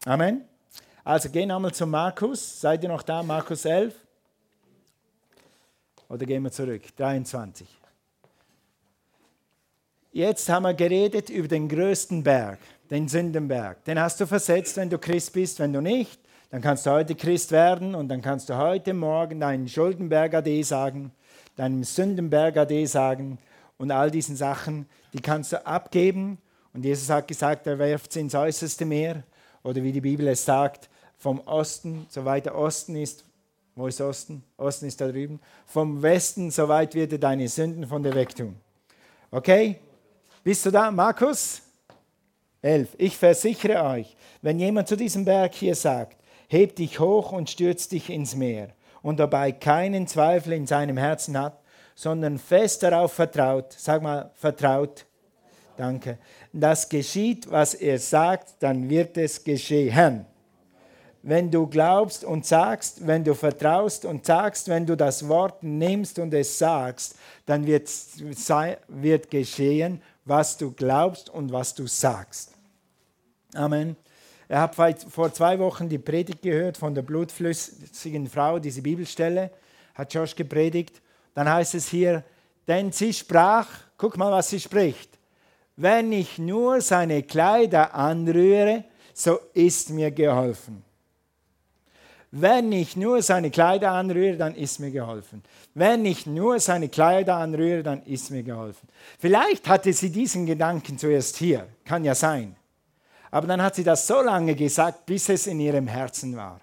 Amen. 0.05 0.43
Also 1.07 1.29
gehen 1.29 1.49
wir 1.49 1.59
mal 1.59 1.71
zu 1.71 1.85
Markus. 1.85 2.61
Seid 2.61 2.81
ihr 2.81 2.89
noch 2.89 3.03
da? 3.03 3.21
Markus 3.21 3.63
11? 3.63 3.93
Oder 6.09 6.25
gehen 6.25 6.41
wir 6.41 6.51
zurück? 6.51 6.81
23. 6.97 7.67
Jetzt 10.13 10.49
haben 10.49 10.63
wir 10.63 10.73
geredet 10.73 11.29
über 11.29 11.47
den 11.47 11.69
größten 11.69 12.23
Berg, 12.23 12.57
den 12.89 13.07
Sündenberg. 13.07 13.83
Den 13.85 13.99
hast 13.99 14.19
du 14.19 14.25
versetzt, 14.25 14.77
wenn 14.77 14.89
du 14.89 14.97
Christ 14.97 15.33
bist. 15.33 15.59
Wenn 15.59 15.73
du 15.73 15.79
nicht, 15.79 16.19
dann 16.49 16.63
kannst 16.63 16.87
du 16.87 16.89
heute 16.89 17.13
Christ 17.13 17.51
werden 17.51 17.93
und 17.93 18.07
dann 18.09 18.23
kannst 18.23 18.49
du 18.49 18.57
heute 18.57 18.95
Morgen 18.95 19.39
deinen 19.39 19.67
Schuldenberg 19.67 20.33
AD 20.33 20.63
sagen, 20.63 21.11
deinem 21.55 21.83
Sündenberg 21.83 22.57
AD 22.57 22.83
sagen 22.87 23.37
und 23.77 23.91
all 23.91 24.09
diesen 24.09 24.35
Sachen, 24.35 24.87
die 25.13 25.21
kannst 25.21 25.51
du 25.51 25.63
abgeben. 25.67 26.39
Und 26.73 26.83
Jesus 26.83 27.11
hat 27.11 27.27
gesagt, 27.27 27.67
er 27.67 27.77
werft 27.77 28.11
sie 28.11 28.21
ins 28.21 28.33
äußerste 28.33 28.85
Meer. 28.85 29.21
Oder 29.61 29.83
wie 29.83 29.91
die 29.91 30.01
Bibel 30.01 30.27
es 30.27 30.43
sagt, 30.43 30.89
vom 31.25 31.39
Osten, 31.47 32.05
so 32.07 32.23
weit 32.23 32.45
der 32.45 32.55
Osten 32.55 32.95
ist, 32.95 33.25
wo 33.73 33.87
ist 33.87 33.99
Osten? 33.99 34.43
Osten 34.57 34.85
ist 34.85 35.01
da 35.01 35.07
drüben. 35.07 35.39
Vom 35.65 36.03
Westen, 36.03 36.51
so 36.51 36.69
weit 36.69 36.93
wird 36.93 37.13
er 37.13 37.17
deine 37.17 37.47
Sünden 37.47 37.87
von 37.87 38.03
dir 38.03 38.13
wegtun. 38.13 38.55
Okay? 39.31 39.79
Bist 40.43 40.67
du 40.67 40.69
da, 40.69 40.91
Markus? 40.91 41.63
11. 42.61 42.89
Ich 42.99 43.17
versichere 43.17 43.83
euch, 43.85 44.15
wenn 44.43 44.59
jemand 44.59 44.87
zu 44.87 44.95
diesem 44.95 45.25
Berg 45.25 45.55
hier 45.55 45.73
sagt, 45.73 46.15
heb 46.47 46.75
dich 46.75 46.99
hoch 46.99 47.31
und 47.31 47.49
stürz 47.49 47.87
dich 47.87 48.11
ins 48.11 48.35
Meer 48.35 48.69
und 49.01 49.19
dabei 49.19 49.51
keinen 49.51 50.05
Zweifel 50.05 50.53
in 50.53 50.67
seinem 50.67 50.97
Herzen 50.97 51.39
hat, 51.39 51.59
sondern 51.95 52.37
fest 52.37 52.83
darauf 52.83 53.13
vertraut, 53.13 53.73
sag 53.75 54.03
mal, 54.03 54.29
vertraut, 54.35 55.07
danke, 55.75 56.19
das 56.53 56.87
geschieht, 56.87 57.49
was 57.49 57.73
er 57.73 57.97
sagt, 57.97 58.57
dann 58.59 58.87
wird 58.91 59.17
es 59.17 59.43
geschehen. 59.43 60.27
Wenn 61.27 61.49
du 61.49 61.65
glaubst 61.65 62.23
und 62.23 62.45
sagst, 62.45 63.07
wenn 63.07 63.23
du 63.23 63.33
vertraust 63.33 64.05
und 64.05 64.27
sagst, 64.27 64.67
wenn 64.67 64.85
du 64.85 64.95
das 64.95 65.27
Wort 65.27 65.63
nimmst 65.63 66.19
und 66.19 66.31
es 66.35 66.59
sagst, 66.59 67.15
dann 67.47 67.65
wird, 67.65 67.89
wird 68.87 69.31
geschehen, 69.31 70.03
was 70.23 70.55
du 70.55 70.69
glaubst 70.69 71.31
und 71.31 71.51
was 71.51 71.73
du 71.73 71.87
sagst. 71.87 72.51
Amen. 73.55 73.95
Ich 74.47 74.55
habe 74.55 74.95
vor 75.09 75.33
zwei 75.33 75.57
Wochen 75.57 75.89
die 75.89 75.97
Predigt 75.97 76.43
gehört 76.43 76.77
von 76.77 76.93
der 76.93 77.01
blutflüssigen 77.01 78.29
Frau, 78.29 78.59
diese 78.59 78.83
Bibelstelle, 78.83 79.49
hat 79.95 80.13
Josh 80.13 80.35
gepredigt. 80.35 81.01
Dann 81.33 81.49
heißt 81.49 81.73
es 81.73 81.87
hier, 81.87 82.23
denn 82.67 82.91
sie 82.91 83.11
sprach, 83.11 83.67
guck 83.97 84.15
mal, 84.15 84.31
was 84.31 84.51
sie 84.51 84.59
spricht. 84.59 85.09
Wenn 85.75 86.11
ich 86.11 86.37
nur 86.37 86.81
seine 86.81 87.23
Kleider 87.23 87.95
anrühre, 87.95 88.83
so 89.15 89.39
ist 89.55 89.89
mir 89.89 90.11
geholfen. 90.11 90.85
Wenn 92.37 92.73
ich 92.73 92.97
nur 92.97 93.21
seine 93.21 93.49
Kleider 93.49 93.93
anrühre, 93.93 94.35
dann 94.35 94.55
ist 94.55 94.81
mir 94.81 94.91
geholfen. 94.91 95.41
Wenn 95.73 96.03
ich 96.03 96.25
nur 96.25 96.59
seine 96.59 96.89
Kleider 96.89 97.37
anrühre, 97.37 97.81
dann 97.81 98.03
ist 98.03 98.29
mir 98.29 98.43
geholfen. 98.43 98.89
Vielleicht 99.19 99.69
hatte 99.69 99.93
sie 99.93 100.09
diesen 100.09 100.45
Gedanken 100.45 100.97
zuerst 100.97 101.37
hier, 101.37 101.65
kann 101.85 102.03
ja 102.03 102.13
sein. 102.13 102.57
Aber 103.31 103.47
dann 103.47 103.61
hat 103.61 103.75
sie 103.75 103.85
das 103.85 104.05
so 104.05 104.21
lange 104.21 104.53
gesagt, 104.53 105.05
bis 105.05 105.29
es 105.29 105.47
in 105.47 105.61
ihrem 105.61 105.87
Herzen 105.87 106.35
war. 106.35 106.59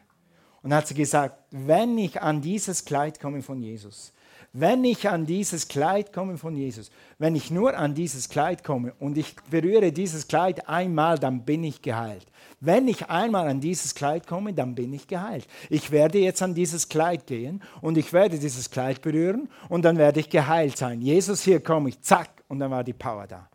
Und 0.63 0.75
hat 0.75 0.89
sie 0.89 0.95
gesagt, 0.95 1.39
wenn 1.51 1.97
ich 1.97 2.21
an 2.21 2.43
dieses 2.43 2.85
Kleid 2.85 3.19
komme 3.19 3.41
von 3.41 3.63
Jesus, 3.63 4.13
wenn 4.53 4.85
ich 4.85 5.09
an 5.09 5.25
dieses 5.27 5.69
Kleid 5.69 6.13
komme 6.13 6.37
von 6.37 6.57
Jesus, 6.57 6.91
wenn 7.19 7.35
ich 7.35 7.51
nur 7.51 7.77
an 7.77 7.95
dieses 7.95 8.29
Kleid 8.29 8.65
komme 8.65 8.93
und 8.99 9.17
ich 9.17 9.35
berühre 9.51 9.93
dieses 9.93 10.29
Kleid 10.29 10.69
einmal, 10.69 11.19
dann 11.19 11.45
bin 11.45 11.65
ich 11.65 11.81
geheilt. 11.81 12.27
Wenn 12.61 12.87
ich 12.87 13.09
einmal 13.09 13.49
an 13.49 13.61
dieses 13.61 13.95
Kleid 13.95 14.27
komme, 14.27 14.53
dann 14.53 14.75
bin 14.75 14.93
ich 14.93 15.07
geheilt. 15.07 15.47
Ich 15.71 15.91
werde 15.91 16.19
jetzt 16.19 16.43
an 16.43 16.55
dieses 16.55 16.89
Kleid 16.89 17.27
gehen 17.27 17.63
und 17.81 17.97
ich 17.97 18.13
werde 18.13 18.39
dieses 18.39 18.71
Kleid 18.71 19.03
berühren 19.03 19.49
und 19.69 19.85
dann 19.85 19.97
werde 19.97 20.21
ich 20.21 20.29
geheilt 20.29 20.77
sein. 20.77 21.01
Jesus, 21.01 21.43
hier 21.43 21.61
komme 21.61 21.89
ich, 21.89 22.01
zack, 22.01 22.29
und 22.49 22.59
dann 22.59 22.71
war 22.71 22.85
die 22.85 22.93
Power 22.93 23.27
da. 23.27 23.49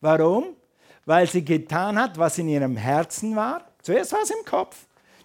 Warum? 0.00 0.54
weil 1.08 1.26
sie 1.26 1.42
getan 1.42 1.98
hat, 1.98 2.18
was 2.18 2.36
in 2.36 2.50
ihrem 2.50 2.76
Herzen 2.76 3.34
war. 3.34 3.62
Zuerst 3.80 4.12
war 4.12 4.20
es 4.22 4.30
im 4.30 4.44
Kopf. 4.44 4.76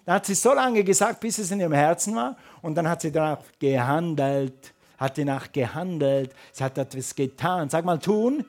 Dann 0.06 0.14
hat 0.14 0.24
sie 0.24 0.34
so 0.34 0.54
lange 0.54 0.82
gesagt, 0.82 1.20
bis 1.20 1.36
es 1.36 1.50
in 1.50 1.60
ihrem 1.60 1.74
Herzen 1.74 2.16
war. 2.16 2.38
Und 2.62 2.74
dann 2.74 2.88
hat 2.88 3.02
sie 3.02 3.12
danach 3.12 3.40
gehandelt, 3.58 4.73
hat 5.04 5.18
danach 5.18 5.52
gehandelt. 5.52 6.34
Sie 6.52 6.64
hat 6.64 6.76
etwas 6.78 7.14
getan. 7.14 7.68
Sag 7.68 7.84
mal 7.84 7.98
tun. 7.98 8.44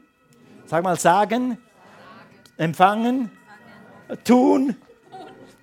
Sag 0.65 0.83
mal 0.83 0.99
sagen. 0.99 1.57
Empfangen. 2.57 3.29
Tun. 4.23 4.75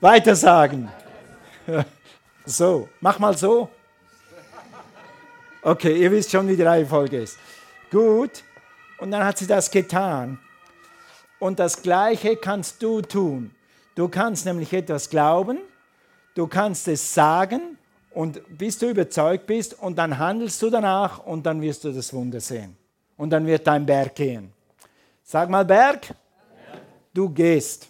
Weitersagen. 0.00 0.88
So, 2.44 2.88
mach 2.98 3.20
mal 3.20 3.38
so. 3.38 3.68
Okay, 5.62 5.96
ihr 5.96 6.10
wisst 6.10 6.32
schon, 6.32 6.48
wie 6.48 6.56
die 6.56 6.62
Reihenfolge 6.64 7.22
ist. 7.22 7.38
Gut. 7.88 8.42
Und 8.98 9.12
dann 9.12 9.24
hat 9.24 9.38
sie 9.38 9.46
das 9.46 9.70
getan. 9.70 10.40
Und 11.38 11.60
das 11.60 11.80
Gleiche 11.80 12.34
kannst 12.34 12.82
du 12.82 13.00
tun. 13.00 13.54
Du 13.94 14.08
kannst 14.08 14.44
nämlich 14.44 14.72
etwas 14.72 15.08
glauben, 15.08 15.58
du 16.34 16.48
kannst 16.48 16.88
es 16.88 17.14
sagen 17.14 17.78
und 18.14 18.40
bis 18.58 18.78
du 18.78 18.90
überzeugt 18.90 19.46
bist 19.46 19.80
und 19.80 19.96
dann 19.96 20.18
handelst 20.18 20.60
du 20.62 20.70
danach 20.70 21.24
und 21.24 21.44
dann 21.44 21.60
wirst 21.60 21.84
du 21.84 21.92
das 21.92 22.12
Wunder 22.12 22.40
sehen. 22.40 22.76
Und 23.16 23.30
dann 23.30 23.46
wird 23.46 23.66
dein 23.66 23.86
Berg 23.86 24.14
gehen. 24.14 24.52
Sag 25.22 25.48
mal 25.48 25.64
Berg, 25.64 26.14
du 27.12 27.28
gehst. 27.28 27.88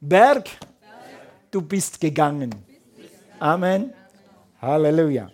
Berg, 0.00 0.48
du 1.50 1.60
bist 1.62 2.00
gegangen. 2.00 2.54
Amen. 3.38 3.92
Halleluja. 4.60 5.30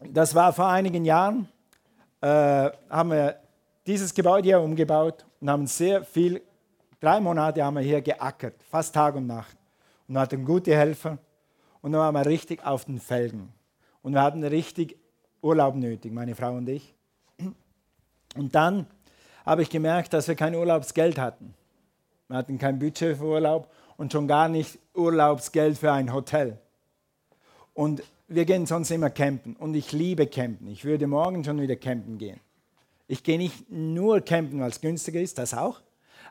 Das 0.00 0.34
war 0.34 0.52
vor 0.52 0.68
einigen 0.68 1.04
Jahren, 1.04 1.48
äh, 2.20 2.70
haben 2.88 3.10
wir 3.10 3.36
dieses 3.86 4.12
Gebäude 4.12 4.48
hier 4.48 4.60
umgebaut 4.60 5.24
und 5.40 5.50
haben 5.50 5.66
sehr 5.66 6.04
viel, 6.04 6.42
drei 7.00 7.20
Monate 7.20 7.62
haben 7.62 7.74
wir 7.76 7.82
hier 7.82 8.00
geackert, 8.00 8.54
fast 8.70 8.94
Tag 8.94 9.14
und 9.14 9.26
Nacht. 9.26 9.56
Und 10.08 10.18
hatten 10.18 10.44
gute 10.44 10.74
Helfer 10.74 11.18
und 11.82 11.92
dann 11.92 12.00
waren 12.00 12.14
wir 12.14 12.26
richtig 12.26 12.64
auf 12.64 12.84
den 12.84 13.00
Felgen. 13.00 13.52
Und 14.02 14.14
wir 14.14 14.22
hatten 14.22 14.42
richtig 14.44 14.96
Urlaub 15.42 15.74
nötig, 15.74 16.12
meine 16.12 16.34
Frau 16.34 16.54
und 16.54 16.68
ich. 16.68 16.94
Und 18.36 18.54
dann 18.54 18.86
habe 19.44 19.62
ich 19.62 19.70
gemerkt, 19.70 20.12
dass 20.12 20.28
wir 20.28 20.34
kein 20.34 20.54
Urlaubsgeld 20.54 21.18
hatten. 21.18 21.54
Wir 22.28 22.36
hatten 22.36 22.58
kein 22.58 22.78
Budget 22.78 23.16
für 23.16 23.24
Urlaub 23.24 23.72
und 23.96 24.12
schon 24.12 24.28
gar 24.28 24.48
nicht 24.48 24.78
Urlaubsgeld 24.94 25.78
für 25.78 25.92
ein 25.92 26.12
Hotel. 26.12 26.58
Und 27.74 28.02
wir 28.28 28.44
gehen 28.44 28.66
sonst 28.66 28.90
immer 28.90 29.10
campen 29.10 29.56
und 29.56 29.74
ich 29.74 29.92
liebe 29.92 30.26
campen. 30.26 30.68
Ich 30.68 30.84
würde 30.84 31.06
morgen 31.06 31.44
schon 31.44 31.60
wieder 31.60 31.76
campen 31.76 32.18
gehen. 32.18 32.38
Ich 33.08 33.24
gehe 33.24 33.38
nicht 33.38 33.68
nur 33.68 34.20
campen, 34.20 34.60
weil 34.60 34.70
es 34.70 34.80
günstiger 34.80 35.20
ist, 35.20 35.38
das 35.38 35.52
auch, 35.52 35.80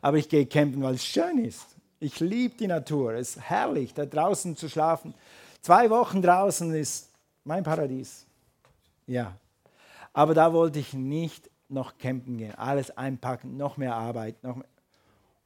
aber 0.02 0.18
ich 0.18 0.30
gehe 0.30 0.46
campen, 0.46 0.82
weil 0.82 0.96
es 0.96 1.06
schön 1.06 1.44
ist. 1.44 1.76
Ich 2.00 2.22
liebe 2.22 2.56
die 2.56 2.68
Natur. 2.68 3.16
Es 3.16 3.36
ist 3.36 3.50
herrlich, 3.50 3.94
da 3.94 4.06
draußen 4.06 4.56
zu 4.56 4.70
schlafen. 4.70 5.14
Zwei 5.62 5.90
Wochen 5.90 6.22
draußen 6.22 6.74
ist 6.74 7.12
mein 7.44 7.64
Paradies. 7.64 8.26
Ja. 9.08 9.34
Aber 10.14 10.34
da 10.34 10.54
wollte 10.54 10.80
ich 10.80 10.94
nicht 10.94 11.50
noch 11.68 11.98
campen 11.98 12.38
gehen, 12.38 12.56
alles 12.56 12.96
einpacken, 12.98 13.58
noch 13.58 13.78
mehr 13.78 13.96
Arbeit. 13.96 14.44
Noch 14.44 14.56
mehr. 14.56 14.66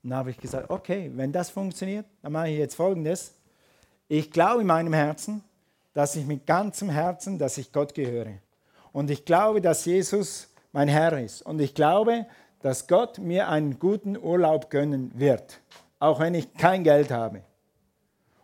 Und 0.04 0.10
da 0.10 0.18
habe 0.18 0.32
ich 0.32 0.38
gesagt, 0.38 0.70
okay, 0.70 1.12
wenn 1.16 1.32
das 1.32 1.50
funktioniert, 1.50 2.06
dann 2.22 2.34
mache 2.34 2.50
ich 2.50 2.58
jetzt 2.58 2.76
Folgendes. 2.76 3.34
Ich 4.10 4.32
glaube 4.32 4.62
in 4.62 4.68
meinem 4.68 4.94
Herzen, 4.94 5.44
dass 5.94 6.16
ich 6.16 6.26
mit 6.26 6.46
ganzem 6.46 6.90
Herzen, 6.90 7.40
dass 7.40 7.58
ich 7.58 7.72
Gott 7.72 7.94
gehöre. 7.94 8.34
Und 8.92 9.10
ich 9.10 9.26
glaube, 9.26 9.62
dass 9.62 9.86
Jesus 9.86 10.50
mein 10.72 10.88
Herr 10.88 11.18
ist. 11.20 11.42
Und 11.42 11.62
ich 11.62 11.74
glaube, 11.74 12.26
dass 12.62 12.88
Gott 12.88 13.18
mir 13.18 13.48
einen 13.48 13.80
guten 13.80 14.18
Urlaub 14.18 14.70
gönnen 14.70 15.12
wird, 15.16 15.62
auch 16.00 16.20
wenn 16.20 16.34
ich 16.34 16.54
kein 16.54 16.84
Geld 16.84 17.12
habe. 17.12 17.42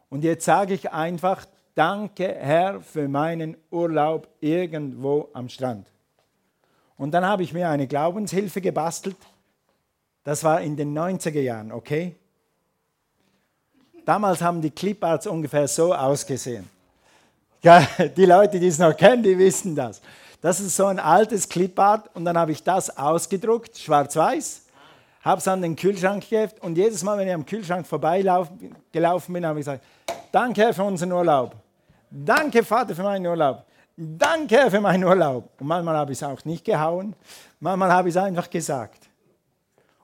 Und 0.09 0.23
jetzt 0.23 0.45
sage 0.45 0.73
ich 0.73 0.91
einfach 0.91 1.45
danke 1.79 2.35
Herr 2.37 2.81
für 2.81 3.07
meinen 3.07 3.55
Urlaub 3.71 4.27
irgendwo 4.41 5.29
am 5.31 5.47
Strand. 5.47 5.87
Und 6.97 7.11
dann 7.11 7.25
habe 7.25 7.43
ich 7.43 7.53
mir 7.53 7.69
eine 7.69 7.87
Glaubenshilfe 7.87 8.59
gebastelt. 8.59 9.15
Das 10.25 10.43
war 10.43 10.59
in 10.59 10.75
den 10.75 10.93
90er 10.93 11.39
Jahren, 11.39 11.71
okay? 11.71 12.17
Damals 14.03 14.41
haben 14.41 14.61
die 14.61 14.71
Cliparts 14.71 15.25
ungefähr 15.25 15.69
so 15.69 15.95
ausgesehen. 15.95 16.69
Ja, 17.61 17.87
die 18.17 18.25
Leute, 18.25 18.59
die 18.59 18.67
es 18.67 18.77
noch 18.77 18.97
kennen, 18.97 19.23
die 19.23 19.37
wissen 19.37 19.73
das. 19.73 20.01
Das 20.41 20.59
ist 20.59 20.75
so 20.75 20.87
ein 20.87 20.99
altes 20.99 21.47
Clipart 21.47 22.13
und 22.13 22.25
dann 22.25 22.37
habe 22.37 22.51
ich 22.51 22.61
das 22.61 22.97
ausgedruckt, 22.97 23.77
schwarz-weiß, 23.77 24.63
habe 25.21 25.39
es 25.39 25.47
an 25.47 25.61
den 25.61 25.77
Kühlschrank 25.77 26.29
geheft 26.29 26.61
und 26.61 26.77
jedes 26.77 27.03
Mal, 27.03 27.17
wenn 27.17 27.27
ich 27.29 27.33
am 27.33 27.45
Kühlschrank 27.45 27.87
vorbeigelaufen 27.87 29.33
bin, 29.33 29.45
habe 29.45 29.59
ich 29.59 29.65
gesagt, 29.65 29.85
danke 30.33 30.61
Herr 30.61 30.73
für 30.73 30.83
unseren 30.83 31.13
Urlaub. 31.13 31.55
Danke 32.09 32.63
Vater 32.63 32.95
für 32.95 33.03
meinen 33.03 33.25
Urlaub. 33.25 33.65
Danke 33.95 34.71
für 34.71 34.79
meinen 34.79 35.03
Urlaub. 35.03 35.49
Und 35.59 35.67
manchmal 35.67 35.95
habe 35.97 36.11
ich 36.13 36.17
es 36.17 36.23
auch 36.23 36.43
nicht 36.45 36.65
gehauen, 36.65 37.15
manchmal 37.59 37.91
habe 37.91 38.09
ich 38.09 38.15
es 38.15 38.21
einfach 38.21 38.49
gesagt. 38.49 39.09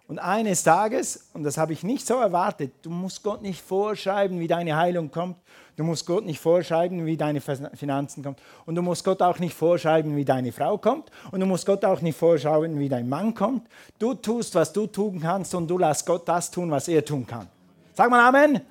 Und 0.08 0.20
eines 0.20 0.64
Tages, 0.64 1.30
und 1.34 1.44
das 1.44 1.58
habe 1.58 1.74
ich 1.74 1.84
nicht 1.84 2.06
so 2.06 2.16
erwartet, 2.16 2.74
du 2.84 2.92
musst 2.92 3.24
Gott 3.24 3.42
nicht 3.42 3.62
vorschreiben, 3.62 4.40
wie 4.40 4.48
deine 4.48 4.76
Heilung 4.76 5.10
kommt. 5.10 5.38
Du 5.78 5.84
musst 5.84 6.06
Gott 6.06 6.26
nicht 6.26 6.40
vorschreiben, 6.40 7.06
wie 7.06 7.18
deine 7.18 7.42
Finanzen 7.42 8.24
kommen. 8.24 8.36
Und 8.66 8.76
du 8.76 8.82
musst 8.84 9.04
Gott 9.04 9.22
auch 9.22 9.40
nicht 9.40 9.56
vorschreiben, 9.56 10.16
wie 10.16 10.24
deine 10.24 10.52
Frau 10.52 10.78
kommt. 10.78 11.10
Und 11.32 11.40
du 11.40 11.46
musst 11.48 11.66
Gott 11.66 11.84
auch 11.84 12.02
nicht 12.02 12.18
vorschreiben, 12.18 12.78
wie 12.80 12.88
dein 12.88 13.10
Mann 13.10 13.34
kommt. 13.34 13.68
Du 13.98 14.14
tust, 14.14 14.54
was 14.54 14.72
du 14.72 14.86
tun 14.86 15.20
kannst 15.20 15.56
und 15.56 15.68
du 15.68 15.78
lässt 15.78 16.06
Gott 16.06 16.28
das 16.28 16.52
tun, 16.52 16.70
was 16.70 16.88
er 16.88 17.04
tun 17.04 17.26
kann. 17.26 17.48
Sag 17.94 18.10
mal 18.10 18.28
Amen. 18.28 18.58
Amen. 18.58 18.62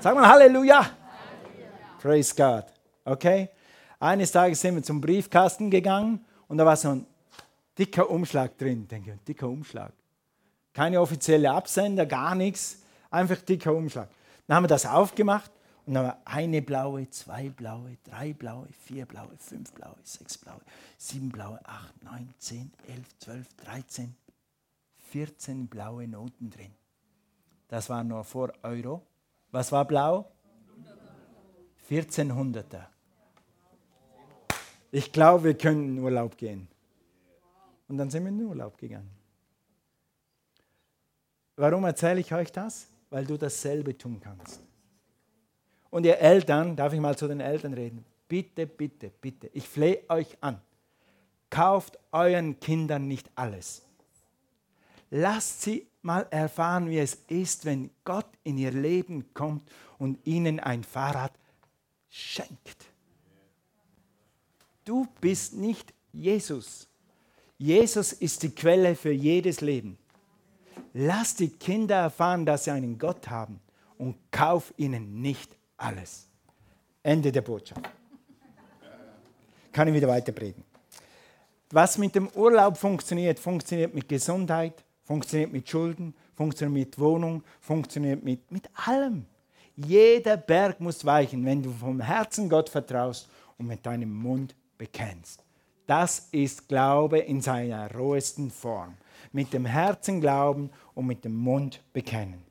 Sag 0.00 0.14
mal 0.14 0.26
Halleluja. 0.26 0.76
Halleluja. 0.76 0.90
Praise 2.00 2.34
God. 2.34 2.77
Okay? 3.08 3.48
Eines 3.98 4.30
Tages 4.32 4.60
sind 4.60 4.76
wir 4.76 4.82
zum 4.82 5.00
Briefkasten 5.00 5.70
gegangen 5.70 6.24
und 6.46 6.58
da 6.58 6.66
war 6.66 6.76
so 6.76 6.90
ein 6.90 7.06
dicker 7.76 8.08
Umschlag 8.08 8.56
drin. 8.58 8.82
Ich 8.82 8.88
denke, 8.88 9.12
ein 9.12 9.20
dicker 9.26 9.48
Umschlag. 9.48 9.92
Keine 10.72 11.00
offizielle 11.00 11.50
Absender, 11.50 12.06
gar 12.06 12.34
nichts. 12.34 12.82
Einfach 13.10 13.40
dicker 13.40 13.74
Umschlag. 13.74 14.08
Dann 14.46 14.56
haben 14.56 14.64
wir 14.64 14.68
das 14.68 14.86
aufgemacht 14.86 15.50
und 15.86 15.94
dann 15.94 16.04
war 16.04 16.18
eine 16.24 16.62
blaue, 16.62 17.08
zwei 17.10 17.48
blaue, 17.48 17.96
drei 18.04 18.34
blaue, 18.34 18.68
vier 18.84 19.06
blaue, 19.06 19.36
fünf 19.38 19.72
blaue, 19.72 19.96
sechs 20.04 20.36
blaue, 20.38 20.60
sieben 20.98 21.30
blaue, 21.30 21.58
acht, 21.64 22.04
neun, 22.04 22.32
zehn, 22.38 22.70
elf, 22.86 23.18
zwölf, 23.18 23.46
dreizehn, 23.54 24.14
vierzehn 25.10 25.66
blaue 25.66 26.06
Noten 26.06 26.50
drin. 26.50 26.74
Das 27.68 27.88
war 27.88 28.04
nur 28.04 28.24
vor 28.24 28.52
Euro. 28.62 29.02
Was 29.50 29.72
war 29.72 29.86
blau? 29.86 30.30
1400er. 31.90 32.86
Ich 34.90 35.12
glaube, 35.12 35.44
wir 35.44 35.54
können 35.54 35.96
in 35.96 36.02
Urlaub 36.02 36.36
gehen. 36.36 36.68
Und 37.88 37.98
dann 37.98 38.10
sind 38.10 38.22
wir 38.24 38.30
in 38.30 38.38
den 38.38 38.46
Urlaub 38.46 38.76
gegangen. 38.78 39.10
Warum 41.56 41.84
erzähle 41.84 42.20
ich 42.20 42.32
euch 42.32 42.52
das? 42.52 42.88
Weil 43.10 43.24
du 43.24 43.36
dasselbe 43.36 43.96
tun 43.96 44.20
kannst. 44.20 44.60
Und 45.90 46.04
ihr 46.04 46.18
Eltern, 46.18 46.76
darf 46.76 46.92
ich 46.92 47.00
mal 47.00 47.16
zu 47.16 47.26
den 47.26 47.40
Eltern 47.40 47.74
reden? 47.74 48.04
Bitte, 48.28 48.66
bitte, 48.66 49.10
bitte, 49.20 49.50
ich 49.54 49.66
flehe 49.66 50.02
euch 50.08 50.36
an. 50.42 50.60
Kauft 51.48 51.98
euren 52.12 52.60
Kindern 52.60 53.08
nicht 53.08 53.30
alles. 53.34 53.82
Lasst 55.10 55.62
sie 55.62 55.86
mal 56.02 56.26
erfahren, 56.30 56.90
wie 56.90 56.98
es 56.98 57.14
ist, 57.28 57.64
wenn 57.64 57.90
Gott 58.04 58.28
in 58.44 58.58
ihr 58.58 58.70
Leben 58.70 59.32
kommt 59.32 59.66
und 59.98 60.18
ihnen 60.26 60.60
ein 60.60 60.84
Fahrrad 60.84 61.32
schenkt. 62.10 62.84
Du 64.88 65.06
bist 65.20 65.52
nicht 65.52 65.92
Jesus. 66.14 66.88
Jesus 67.58 68.14
ist 68.14 68.42
die 68.42 68.48
Quelle 68.48 68.94
für 68.94 69.12
jedes 69.12 69.60
Leben. 69.60 69.98
Lass 70.94 71.34
die 71.34 71.50
Kinder 71.50 71.96
erfahren, 71.96 72.46
dass 72.46 72.64
sie 72.64 72.70
einen 72.70 72.98
Gott 72.98 73.28
haben 73.28 73.60
und 73.98 74.16
kauf 74.30 74.72
ihnen 74.78 75.20
nicht 75.20 75.54
alles. 75.76 76.26
Ende 77.02 77.30
der 77.30 77.42
Botschaft. 77.42 77.82
Kann 79.72 79.88
ich 79.88 79.94
wieder 79.94 80.08
weiter 80.08 80.32
predigen. 80.32 80.64
Was 81.68 81.98
mit 81.98 82.14
dem 82.14 82.28
Urlaub 82.28 82.78
funktioniert, 82.78 83.38
funktioniert 83.38 83.92
mit 83.92 84.08
Gesundheit, 84.08 84.82
funktioniert 85.04 85.52
mit 85.52 85.68
Schulden, 85.68 86.14
funktioniert 86.34 86.86
mit 86.86 86.98
Wohnung, 86.98 87.42
funktioniert 87.60 88.24
mit, 88.24 88.50
mit 88.50 88.70
allem. 88.86 89.26
Jeder 89.76 90.38
Berg 90.38 90.80
muss 90.80 91.04
weichen, 91.04 91.44
wenn 91.44 91.62
du 91.62 91.72
vom 91.72 92.00
Herzen 92.00 92.48
Gott 92.48 92.70
vertraust 92.70 93.28
und 93.58 93.66
mit 93.66 93.84
deinem 93.84 94.14
Mund 94.14 94.54
bekennst. 94.78 95.44
Das 95.86 96.28
ist 96.32 96.68
Glaube 96.68 97.18
in 97.18 97.40
seiner 97.40 97.92
rohesten 97.94 98.50
Form 98.50 98.96
mit 99.32 99.52
dem 99.52 99.66
Herzen 99.66 100.20
glauben 100.20 100.70
und 100.94 101.06
mit 101.06 101.24
dem 101.24 101.34
Mund 101.34 101.80
bekennen. 101.92 102.42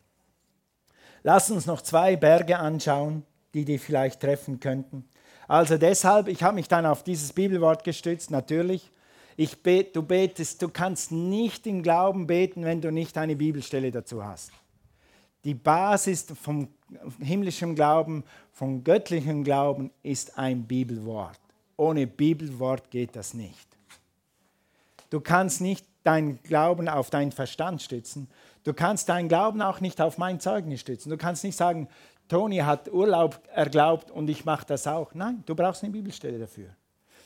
Lass 1.23 1.51
uns 1.51 1.65
noch 1.65 1.81
zwei 1.81 2.15
Berge 2.15 2.57
anschauen, 2.57 3.23
die 3.53 3.65
dich 3.65 3.81
vielleicht 3.81 4.21
treffen 4.21 4.59
könnten. 4.59 5.05
Also 5.47 5.77
deshalb, 5.77 6.27
ich 6.27 6.43
habe 6.43 6.55
mich 6.55 6.67
dann 6.67 6.85
auf 6.85 7.03
dieses 7.03 7.33
Bibelwort 7.33 7.83
gestützt, 7.83 8.31
natürlich. 8.31 8.91
Ich 9.35 9.61
bet, 9.61 9.95
du 9.95 10.03
betest, 10.03 10.61
du 10.61 10.69
kannst 10.69 11.11
nicht 11.11 11.67
im 11.67 11.83
Glauben 11.83 12.27
beten, 12.27 12.65
wenn 12.65 12.81
du 12.81 12.91
nicht 12.91 13.17
eine 13.17 13.35
Bibelstelle 13.35 13.91
dazu 13.91 14.23
hast. 14.23 14.51
Die 15.43 15.53
Basis 15.53 16.25
vom 16.41 16.67
himmlischen 17.19 17.75
Glauben, 17.75 18.23
vom 18.51 18.83
göttlichen 18.83 19.43
Glauben 19.43 19.91
ist 20.03 20.37
ein 20.37 20.63
Bibelwort. 20.63 21.39
Ohne 21.77 22.07
Bibelwort 22.07 22.89
geht 22.91 23.15
das 23.15 23.33
nicht. 23.33 23.67
Du 25.09 25.21
kannst 25.21 25.61
nicht 25.61 25.85
deinen 26.03 26.41
Glauben 26.43 26.89
auf 26.89 27.09
deinen 27.09 27.31
Verstand 27.31 27.81
stützen. 27.81 28.29
Du 28.63 28.73
kannst 28.73 29.09
deinen 29.09 29.29
Glauben 29.29 29.61
auch 29.61 29.79
nicht 29.79 30.01
auf 30.01 30.17
mein 30.17 30.39
Zeugnis 30.39 30.81
stützen. 30.81 31.09
Du 31.09 31.17
kannst 31.17 31.43
nicht 31.43 31.55
sagen, 31.55 31.87
Toni 32.27 32.57
hat 32.57 32.91
Urlaub 32.91 33.39
erglaubt 33.53 34.11
und 34.11 34.29
ich 34.29 34.43
mache 34.43 34.65
das 34.65 34.87
auch. 34.87 35.13
Nein, 35.13 35.43
du 35.45 35.55
brauchst 35.55 35.83
eine 35.83 35.93
Bibelstelle 35.93 36.39
dafür. 36.39 36.69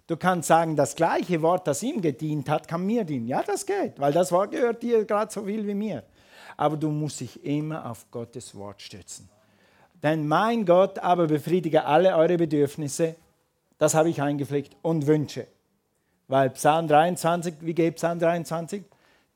Du 0.07 0.17
kannst 0.17 0.47
sagen, 0.47 0.75
das 0.75 0.95
gleiche 0.95 1.41
Wort, 1.41 1.67
das 1.67 1.81
ihm 1.83 2.01
gedient 2.01 2.49
hat, 2.49 2.67
kann 2.67 2.85
mir 2.85 3.03
dienen. 3.03 3.27
Ja, 3.27 3.43
das 3.43 3.65
geht, 3.65 3.99
weil 3.99 4.11
das 4.11 4.31
Wort 4.31 4.51
gehört 4.51 4.83
dir 4.83 5.05
gerade 5.05 5.31
so 5.31 5.45
viel 5.45 5.65
wie 5.65 5.73
mir. 5.73 6.03
Aber 6.57 6.75
du 6.75 6.89
musst 6.89 7.21
dich 7.21 7.43
immer 7.45 7.89
auf 7.89 8.09
Gottes 8.11 8.53
Wort 8.55 8.81
stützen. 8.81 9.29
Denn 10.03 10.27
mein 10.27 10.65
Gott 10.65 10.99
aber 10.99 11.27
befriedige 11.27 11.85
alle 11.85 12.15
eure 12.15 12.37
Bedürfnisse, 12.37 13.15
das 13.81 13.95
habe 13.95 14.09
ich 14.09 14.21
eingepflegt, 14.21 14.77
und 14.83 15.07
Wünsche. 15.07 15.47
Weil 16.27 16.51
Psalm 16.51 16.87
23, 16.87 17.55
wie 17.61 17.73
geht 17.73 17.95
Psalm 17.95 18.19
23? 18.19 18.83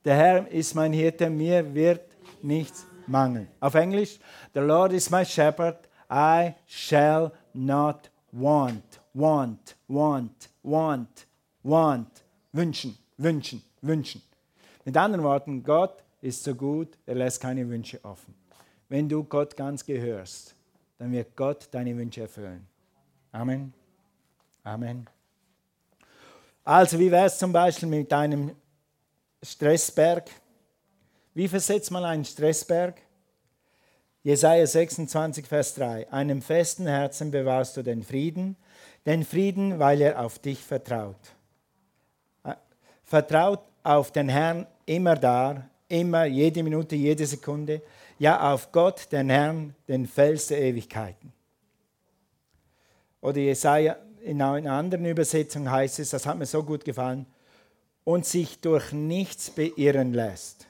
Der 0.06 0.16
Herr 0.16 0.48
ist 0.52 0.76
mein 0.76 0.94
Hirte, 0.94 1.32
mir 1.32 1.74
wird 1.74 2.02
nichts 2.44 2.86
mangeln. 3.08 3.48
Auf 3.60 3.74
Englisch, 3.74 4.20
The 4.54 4.60
Lord 4.60 4.94
is 4.94 5.10
my 5.10 5.26
shepherd, 5.26 5.90
I 6.12 6.54
shall 6.68 7.32
not 7.56 8.12
want, 8.32 8.84
want, 9.16 9.76
want, 9.88 10.50
want, 10.62 11.26
want. 11.64 12.24
Wünschen, 12.52 12.96
wünschen, 13.18 13.64
wünschen. 13.82 14.22
Mit 14.84 14.96
anderen 14.96 15.24
Worten, 15.24 15.64
Gott 15.64 16.04
ist 16.22 16.44
so 16.44 16.54
gut, 16.54 17.00
er 17.08 17.16
lässt 17.16 17.42
keine 17.42 17.68
Wünsche 17.68 18.00
offen. 18.06 18.36
Wenn 18.90 19.10
du 19.10 19.24
Gott 19.24 19.58
ganz 19.58 19.84
gehörst, 19.84 20.54
dann 21.00 21.12
wird 21.12 21.36
Gott 21.36 21.68
deine 21.72 21.98
Wünsche 21.98 22.22
erfüllen. 22.22 22.68
Amen. 23.32 23.74
Amen. 24.66 25.08
Also 26.64 26.98
wie 26.98 27.12
wäre 27.12 27.28
es 27.28 27.38
zum 27.38 27.54
Beispiel 27.54 27.88
mit 27.88 28.12
einem 28.12 28.56
Stressberg? 29.44 30.28
Wie 31.36 31.48
versetzt 31.48 31.92
man 31.92 32.04
einen 32.04 32.26
Stressberg? 32.26 33.00
Jesaja 34.24 34.66
26, 34.66 35.46
Vers 35.46 35.76
3. 35.76 36.12
Einem 36.12 36.42
festen 36.42 36.88
Herzen 36.88 37.30
bewahrst 37.30 37.78
du 37.78 37.84
den 37.84 38.02
Frieden, 38.02 38.56
den 39.06 39.24
Frieden, 39.24 39.78
weil 39.78 40.02
er 40.02 40.20
auf 40.20 40.40
dich 40.40 40.60
vertraut. 40.64 41.36
Äh, 42.44 42.56
vertraut 43.04 43.62
auf 43.84 44.12
den 44.12 44.30
Herrn 44.30 44.66
immer 44.88 45.14
da, 45.16 45.70
immer, 45.88 46.26
jede 46.26 46.64
Minute, 46.64 46.96
jede 46.96 47.28
Sekunde. 47.28 47.84
Ja, 48.18 48.52
auf 48.52 48.72
Gott, 48.72 49.12
den 49.12 49.30
Herrn, 49.30 49.76
den 49.88 50.08
Fels 50.08 50.48
der 50.48 50.60
Ewigkeiten. 50.60 51.32
Oder 53.22 53.42
Jesaja 53.42 53.98
in 54.26 54.42
einer 54.42 54.72
anderen 54.72 55.06
Übersetzung 55.06 55.70
heißt 55.70 56.00
es, 56.00 56.10
das 56.10 56.26
hat 56.26 56.38
mir 56.38 56.46
so 56.46 56.64
gut 56.64 56.84
gefallen, 56.84 57.26
und 58.04 58.26
sich 58.26 58.60
durch 58.60 58.92
nichts 58.92 59.50
beirren 59.50 60.14
lässt. 60.14 60.68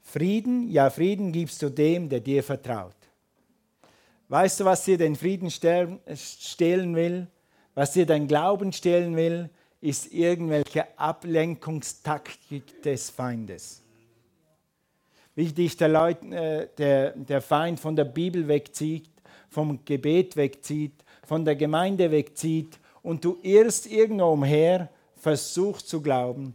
Frieden, 0.00 0.70
ja, 0.70 0.88
Frieden 0.90 1.32
gibst 1.32 1.62
du 1.62 1.70
dem, 1.70 2.08
der 2.08 2.20
dir 2.20 2.42
vertraut. 2.42 2.94
Weißt 4.28 4.60
du, 4.60 4.64
was 4.64 4.84
dir 4.84 4.98
den 4.98 5.16
Frieden 5.16 5.50
stehlen 5.50 6.94
will? 6.94 7.26
Was 7.74 7.92
dir 7.92 8.06
dein 8.06 8.26
Glauben 8.26 8.72
stehlen 8.72 9.16
will, 9.16 9.50
ist 9.80 10.12
irgendwelche 10.12 10.86
Ablenkungstaktik 10.98 12.82
des 12.82 13.10
Feindes. 13.10 13.82
Wie 15.34 15.52
dich 15.52 15.76
der, 15.76 15.88
Leut, 15.88 16.22
äh, 16.32 16.68
der, 16.76 17.12
der 17.12 17.40
Feind 17.40 17.78
von 17.78 17.94
der 17.94 18.04
Bibel 18.04 18.48
wegzieht, 18.48 19.08
vom 19.48 19.84
Gebet 19.84 20.36
wegzieht, 20.36 21.04
von 21.28 21.44
der 21.44 21.56
Gemeinde 21.56 22.10
wegzieht 22.10 22.78
und 23.02 23.22
du 23.22 23.36
irrst 23.42 23.86
irgendwo 23.86 24.32
umher, 24.32 24.88
versuchst 25.14 25.86
zu 25.86 26.00
glauben. 26.00 26.54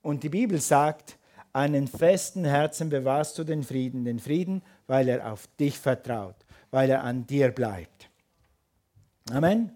Und 0.00 0.22
die 0.22 0.30
Bibel 0.30 0.58
sagt, 0.58 1.18
einen 1.52 1.86
festen 1.86 2.46
Herzen 2.46 2.88
bewahrst 2.88 3.36
du 3.36 3.44
den 3.44 3.62
Frieden, 3.62 4.06
den 4.06 4.20
Frieden, 4.20 4.62
weil 4.86 5.10
er 5.10 5.30
auf 5.30 5.46
dich 5.60 5.78
vertraut, 5.78 6.34
weil 6.70 6.88
er 6.88 7.04
an 7.04 7.26
dir 7.26 7.50
bleibt. 7.50 8.08
Amen. 9.30 9.70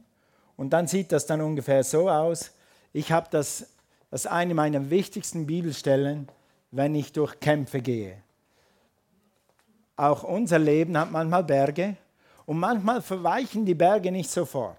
Und 0.56 0.70
dann 0.70 0.86
sieht 0.86 1.12
das 1.12 1.26
dann 1.26 1.42
ungefähr 1.42 1.84
so 1.84 2.08
aus. 2.08 2.52
Ich 2.94 3.12
habe 3.12 3.26
das, 3.30 3.74
das 4.10 4.26
eine 4.26 4.54
meiner 4.54 4.88
wichtigsten 4.88 5.46
Bibelstellen, 5.46 6.28
wenn 6.70 6.94
ich 6.94 7.12
durch 7.12 7.40
Kämpfe 7.40 7.82
gehe. 7.82 8.16
Auch 9.96 10.22
unser 10.22 10.58
Leben 10.58 10.96
hat 10.96 11.12
manchmal 11.12 11.44
Berge 11.44 11.98
und 12.46 12.58
manchmal 12.58 13.02
verweichen 13.02 13.64
die 13.64 13.74
Berge 13.74 14.10
nicht 14.10 14.30
sofort. 14.30 14.78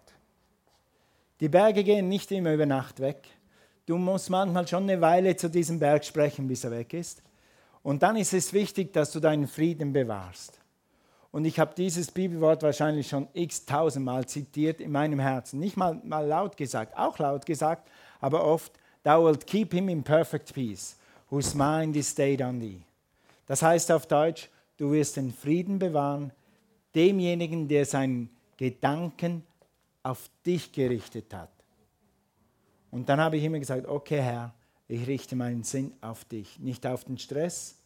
Die 1.39 1.49
Berge 1.49 1.84
gehen 1.84 2.10
nicht 2.10 2.32
immer 2.32 2.54
über 2.54 2.65
Nacht 2.65 2.99
weg. 2.99 3.28
Du 3.86 3.97
musst 3.97 4.30
manchmal 4.30 4.67
schon 4.67 4.84
eine 4.84 5.02
Weile 5.02 5.36
zu 5.36 5.49
diesem 5.49 5.80
Berg 5.80 6.06
sprechen, 6.06 6.47
bis 6.47 6.63
er 6.63 6.71
weg 6.71 6.93
ist. 6.93 7.21
Und 7.82 8.02
dann 8.02 8.15
ist 8.15 8.34
es 8.34 8.54
wichtig, 8.54 8.93
dass 8.93 9.12
du 9.12 9.19
deinen 9.19 9.47
Frieden 9.47 9.91
bewahrst. 9.91 10.60
Und 11.32 11.45
ich 11.45 11.60
habe 11.60 11.73
dieses 11.76 12.12
Bibelwort 12.12 12.63
wahrscheinlich 12.63 13.10
schon 13.10 13.28
x 13.34 13.65
tausendmal 13.65 14.26
zitiert 14.26 14.80
in 14.80 14.91
meinem 14.91 15.19
Herzen. 15.19 15.60
Nicht 15.60 15.76
mal, 15.76 15.99
mal 16.04 16.26
laut 16.26 16.56
gesagt, 16.56 16.95
auch 16.95 17.17
laut 17.19 17.45
gesagt, 17.45 17.89
aber 18.21 18.45
oft, 18.45 18.71
Thou 19.04 19.26
wilt 19.26 19.45
keep 19.45 19.73
him 19.73 19.89
in 19.89 20.02
perfect 20.02 20.54
peace, 20.54 20.95
whose 21.30 21.56
mind 21.58 21.95
is 21.97 22.10
stayed 22.10 22.41
on 22.41 22.60
thee. 22.60 22.82
Das 23.45 23.62
heißt 23.62 23.91
auf 23.91 24.06
Deutsch, 24.06 24.49
du 24.78 24.93
wirst 24.93 25.17
den 25.17 25.34
Frieden 25.34 25.78
bewahren, 25.78 26.32
demjenigen, 26.95 27.67
der 27.67 27.86
seinen 27.86 28.29
Gedanken 28.58 29.43
auf 30.03 30.29
dich 30.45 30.71
gerichtet 30.71 31.34
hat. 31.34 31.49
Und 32.91 33.10
dann 33.10 33.19
habe 33.19 33.38
ich 33.38 33.43
immer 33.43 33.60
gesagt, 33.60 33.88
okay 33.88 34.21
Herr, 34.21 34.53
ich 34.88 35.08
richte 35.08 35.36
meinen 35.36 35.63
Sinn 35.63 35.93
auf 36.01 36.25
dich, 36.25 36.60
nicht 36.60 36.86
auf 36.86 37.06
den 37.06 37.17
Stress, 37.17 37.79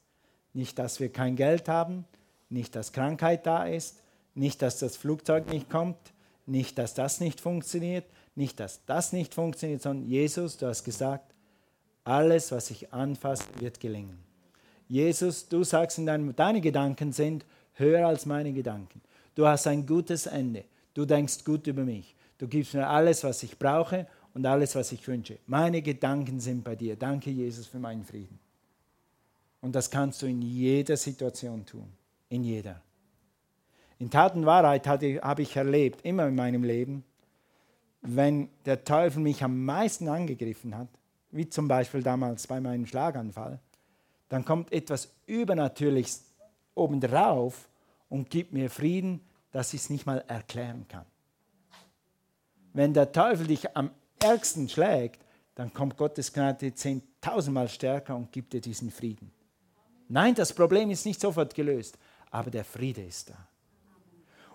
nicht, 0.53 0.79
dass 0.79 0.99
wir 0.99 1.09
kein 1.09 1.35
Geld 1.35 1.69
haben, 1.69 2.05
nicht, 2.49 2.75
dass 2.75 2.91
Krankheit 2.91 3.45
da 3.45 3.65
ist, 3.65 4.01
nicht, 4.33 4.61
dass 4.61 4.79
das 4.79 4.97
Flugzeug 4.97 5.49
nicht 5.51 5.69
kommt, 5.69 5.97
nicht, 6.45 6.77
dass 6.77 6.93
das 6.93 7.19
nicht 7.19 7.39
funktioniert, 7.39 8.05
nicht, 8.35 8.59
dass 8.59 8.85
das 8.85 9.13
nicht 9.13 9.33
funktioniert, 9.33 9.81
sondern 9.81 10.07
Jesus, 10.07 10.57
du 10.57 10.67
hast 10.67 10.83
gesagt, 10.83 11.33
alles, 12.03 12.51
was 12.51 12.71
ich 12.71 12.93
anfasse, 12.93 13.45
wird 13.59 13.79
gelingen. 13.79 14.19
Jesus, 14.87 15.49
du 15.49 15.63
sagst 15.63 15.97
in 15.97 16.05
deinem, 16.05 16.35
deine 16.35 16.61
Gedanken 16.61 17.11
sind 17.11 17.45
höher 17.77 18.07
als 18.07 18.25
meine 18.25 18.53
Gedanken. 18.53 19.01
Du 19.35 19.47
hast 19.47 19.67
ein 19.67 19.85
gutes 19.85 20.25
Ende. 20.25 20.65
Du 20.93 21.05
denkst 21.05 21.43
gut 21.43 21.67
über 21.67 21.83
mich. 21.83 22.15
Du 22.37 22.47
gibst 22.47 22.73
mir 22.73 22.87
alles, 22.87 23.23
was 23.23 23.43
ich 23.43 23.57
brauche 23.57 24.07
und 24.33 24.45
alles, 24.45 24.75
was 24.75 24.91
ich 24.91 25.07
wünsche. 25.07 25.39
Meine 25.47 25.81
Gedanken 25.81 26.39
sind 26.39 26.63
bei 26.63 26.75
dir. 26.75 26.95
Danke, 26.95 27.29
Jesus, 27.29 27.67
für 27.67 27.79
meinen 27.79 28.03
Frieden. 28.03 28.39
Und 29.61 29.75
das 29.75 29.89
kannst 29.89 30.21
du 30.21 30.27
in 30.27 30.41
jeder 30.41 30.97
Situation 30.97 31.65
tun. 31.65 31.91
In 32.29 32.43
jeder. 32.43 32.81
In 33.99 34.11
Tat 34.11 34.35
und 34.35 34.45
Wahrheit 34.45 34.87
habe 34.87 35.41
ich 35.41 35.55
erlebt, 35.55 36.05
immer 36.05 36.27
in 36.27 36.35
meinem 36.35 36.63
Leben, 36.63 37.03
wenn 38.01 38.49
der 38.65 38.83
Teufel 38.83 39.21
mich 39.21 39.43
am 39.43 39.65
meisten 39.65 40.07
angegriffen 40.07 40.77
hat, 40.77 40.87
wie 41.31 41.49
zum 41.49 41.67
Beispiel 41.67 42.03
damals 42.03 42.47
bei 42.47 42.59
meinem 42.61 42.85
Schlaganfall, 42.85 43.59
dann 44.29 44.45
kommt 44.45 44.71
etwas 44.71 45.11
Übernatürliches 45.25 46.26
obendrauf 46.77 47.69
und 48.09 48.29
gibt 48.29 48.53
mir 48.53 48.69
Frieden, 48.69 49.21
dass 49.51 49.73
ich 49.73 49.81
es 49.81 49.89
nicht 49.89 50.05
mal 50.05 50.23
erklären 50.27 50.85
kann. 50.87 51.05
Wenn 52.73 52.93
der 52.93 53.11
Teufel 53.11 53.47
dich 53.47 53.75
am 53.75 53.91
ärgsten 54.19 54.69
schlägt, 54.69 55.21
dann 55.55 55.73
kommt 55.73 55.97
Gottes 55.97 56.31
Gnade 56.31 56.73
zehntausendmal 56.73 57.67
stärker 57.67 58.15
und 58.15 58.31
gibt 58.31 58.53
dir 58.53 58.61
diesen 58.61 58.91
Frieden. 58.91 59.31
Nein, 60.09 60.35
das 60.35 60.53
Problem 60.53 60.91
ist 60.91 61.05
nicht 61.05 61.19
sofort 61.19 61.55
gelöst, 61.55 61.97
aber 62.29 62.51
der 62.51 62.63
Friede 62.63 63.03
ist 63.03 63.29
da. 63.29 63.47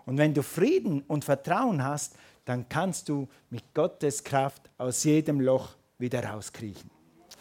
Und 0.06 0.18
wenn 0.18 0.34
du 0.34 0.42
Frieden 0.42 1.02
und 1.02 1.24
Vertrauen 1.24 1.82
hast, 1.82 2.16
dann 2.44 2.68
kannst 2.68 3.08
du 3.08 3.28
mit 3.50 3.74
Gottes 3.74 4.24
Kraft 4.24 4.70
aus 4.78 5.04
jedem 5.04 5.40
Loch 5.40 5.76
wieder 5.98 6.24
rauskriechen. 6.24 6.90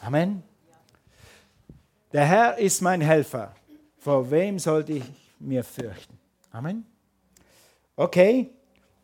Amen. 0.01 0.43
Der 2.13 2.25
Herr 2.25 2.57
ist 2.57 2.81
mein 2.81 3.01
Helfer. 3.01 3.55
Vor 4.01 4.31
wem 4.31 4.57
sollte 4.57 4.93
ich 4.93 5.03
mir 5.39 5.63
fürchten? 5.63 6.17
Amen. 6.51 6.83
Okay, 7.95 8.49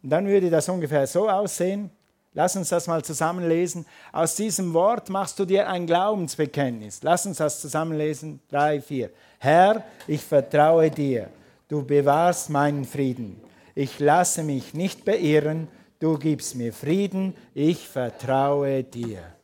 und 0.02 0.10
dann 0.10 0.26
würde 0.26 0.50
das 0.50 0.68
ungefähr 0.70 1.06
so 1.06 1.30
aussehen. 1.30 1.92
Lass 2.34 2.56
uns 2.56 2.70
das 2.70 2.88
mal 2.88 3.04
zusammenlesen. 3.04 3.86
Aus 4.12 4.36
diesem 4.36 4.74
Wort 4.74 5.10
machst 5.10 5.38
du 5.38 5.46
dir 5.46 5.70
ein 5.70 5.86
Glaubensbekenntnis. 5.86 7.04
Lass 7.04 7.28
uns 7.28 7.38
das 7.38 7.62
zusammenlesen. 7.62 8.40
Drei, 8.50 8.82
vier. 8.82 9.12
Herr, 9.38 9.84
ich 10.08 10.24
vertraue 10.24 10.90
dir. 10.90 11.30
Du 11.68 11.86
bewahrst 11.86 12.50
meinen 12.50 12.84
Frieden. 12.84 13.40
Ich 13.76 14.00
lasse 14.00 14.44
mich 14.44 14.74
nicht 14.74 15.06
beirren. 15.06 15.68
Du 16.00 16.18
gibst 16.18 16.56
mir 16.56 16.74
Frieden. 16.74 17.36
Ich 17.54 17.88
vertraue 17.88 18.84
dir. 18.84 19.37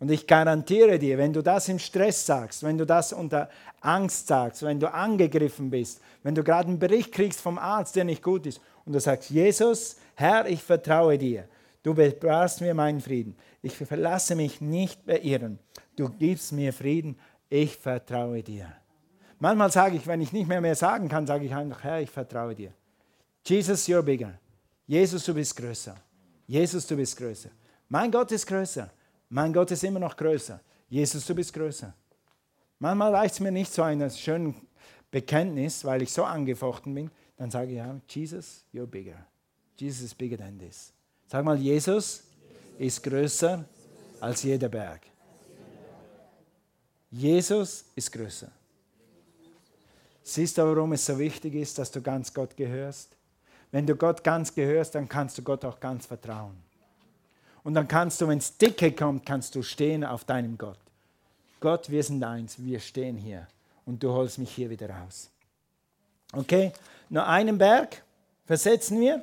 Und 0.00 0.10
ich 0.10 0.26
garantiere 0.26 0.98
dir, 0.98 1.18
wenn 1.18 1.34
du 1.34 1.42
das 1.42 1.68
im 1.68 1.78
Stress 1.78 2.24
sagst, 2.24 2.62
wenn 2.62 2.78
du 2.78 2.86
das 2.86 3.12
unter 3.12 3.50
Angst 3.82 4.26
sagst, 4.26 4.62
wenn 4.62 4.80
du 4.80 4.92
angegriffen 4.92 5.70
bist, 5.70 6.00
wenn 6.22 6.34
du 6.34 6.42
gerade 6.42 6.68
einen 6.68 6.78
Bericht 6.78 7.12
kriegst 7.12 7.40
vom 7.40 7.58
Arzt, 7.58 7.96
der 7.96 8.04
nicht 8.04 8.22
gut 8.22 8.46
ist, 8.46 8.60
und 8.86 8.94
du 8.94 9.00
sagst, 9.00 9.28
Jesus, 9.28 9.96
Herr, 10.14 10.48
ich 10.48 10.62
vertraue 10.62 11.18
dir. 11.18 11.46
Du 11.82 11.94
bewahrst 11.94 12.62
mir 12.62 12.74
meinen 12.74 13.00
Frieden. 13.00 13.36
Ich 13.62 13.76
verlasse 13.76 14.34
mich 14.34 14.62
nicht 14.62 15.04
beirren. 15.04 15.58
Du 15.96 16.08
gibst 16.08 16.52
mir 16.52 16.72
Frieden. 16.72 17.18
Ich 17.50 17.76
vertraue 17.76 18.42
dir. 18.42 18.72
Manchmal 19.38 19.70
sage 19.70 19.96
ich, 19.96 20.06
wenn 20.06 20.20
ich 20.22 20.32
nicht 20.32 20.48
mehr 20.48 20.60
mehr 20.60 20.74
sagen 20.74 21.08
kann, 21.08 21.26
sage 21.26 21.44
ich 21.44 21.54
einfach, 21.54 21.84
Herr, 21.84 22.00
ich 22.00 22.10
vertraue 22.10 22.54
dir. 22.54 22.72
Jesus, 23.46 23.86
you're 23.86 24.02
bigger. 24.02 24.32
Jesus, 24.86 25.24
du 25.24 25.34
bist 25.34 25.56
größer. 25.56 25.96
Jesus, 26.46 26.86
du 26.86 26.96
bist 26.96 27.16
größer. 27.16 27.50
Mein 27.88 28.10
Gott 28.10 28.32
ist 28.32 28.46
größer. 28.46 28.90
Mein 29.30 29.52
Gott 29.52 29.70
ist 29.70 29.84
immer 29.84 30.00
noch 30.00 30.16
größer. 30.16 30.60
Jesus, 30.88 31.24
du 31.24 31.34
bist 31.34 31.52
größer. 31.52 31.94
Manchmal 32.80 33.14
reicht 33.14 33.34
es 33.34 33.40
mir 33.40 33.52
nicht 33.52 33.72
so 33.72 33.82
ein 33.82 34.10
schönes 34.10 34.56
Bekenntnis, 35.10 35.84
weil 35.84 36.02
ich 36.02 36.12
so 36.12 36.24
angefochten 36.24 36.92
bin. 36.94 37.10
Dann 37.36 37.50
sage 37.50 37.70
ich, 37.70 37.76
ja, 37.76 38.00
Jesus, 38.08 38.64
you're 38.74 38.86
bigger. 38.86 39.24
Jesus 39.76 40.02
is 40.02 40.14
bigger 40.14 40.36
than 40.36 40.58
this. 40.58 40.92
Sag 41.26 41.44
mal, 41.44 41.56
Jesus 41.56 42.24
ist 42.78 43.02
größer 43.02 43.64
als 44.20 44.42
jeder 44.42 44.68
Berg. 44.68 45.02
Jesus 47.10 47.84
ist 47.94 48.10
größer. 48.12 48.50
Siehst 50.22 50.58
du, 50.58 50.62
warum 50.62 50.92
es 50.92 51.06
so 51.06 51.18
wichtig 51.18 51.54
ist, 51.54 51.78
dass 51.78 51.90
du 51.90 52.00
ganz 52.02 52.32
Gott 52.34 52.56
gehörst? 52.56 53.16
Wenn 53.70 53.86
du 53.86 53.94
Gott 53.94 54.24
ganz 54.24 54.54
gehörst, 54.54 54.94
dann 54.94 55.08
kannst 55.08 55.38
du 55.38 55.42
Gott 55.42 55.64
auch 55.64 55.78
ganz 55.78 56.06
vertrauen. 56.06 56.69
Und 57.62 57.74
dann 57.74 57.88
kannst 57.88 58.20
du, 58.20 58.28
wenn 58.28 58.38
es 58.38 58.56
dicke 58.56 58.92
kommt, 58.92 59.26
kannst 59.26 59.54
du 59.54 59.62
stehen 59.62 60.04
auf 60.04 60.24
deinem 60.24 60.56
Gott. 60.56 60.78
Gott, 61.60 61.90
wir 61.90 62.02
sind 62.02 62.24
eins, 62.24 62.62
wir 62.62 62.80
stehen 62.80 63.18
hier 63.18 63.46
und 63.84 64.02
du 64.02 64.12
holst 64.12 64.38
mich 64.38 64.50
hier 64.50 64.70
wieder 64.70 64.88
raus. 64.88 65.30
Okay, 66.32 66.72
nur 67.10 67.26
einen 67.26 67.58
Berg 67.58 68.02
versetzen 68.46 69.00
wir 69.00 69.22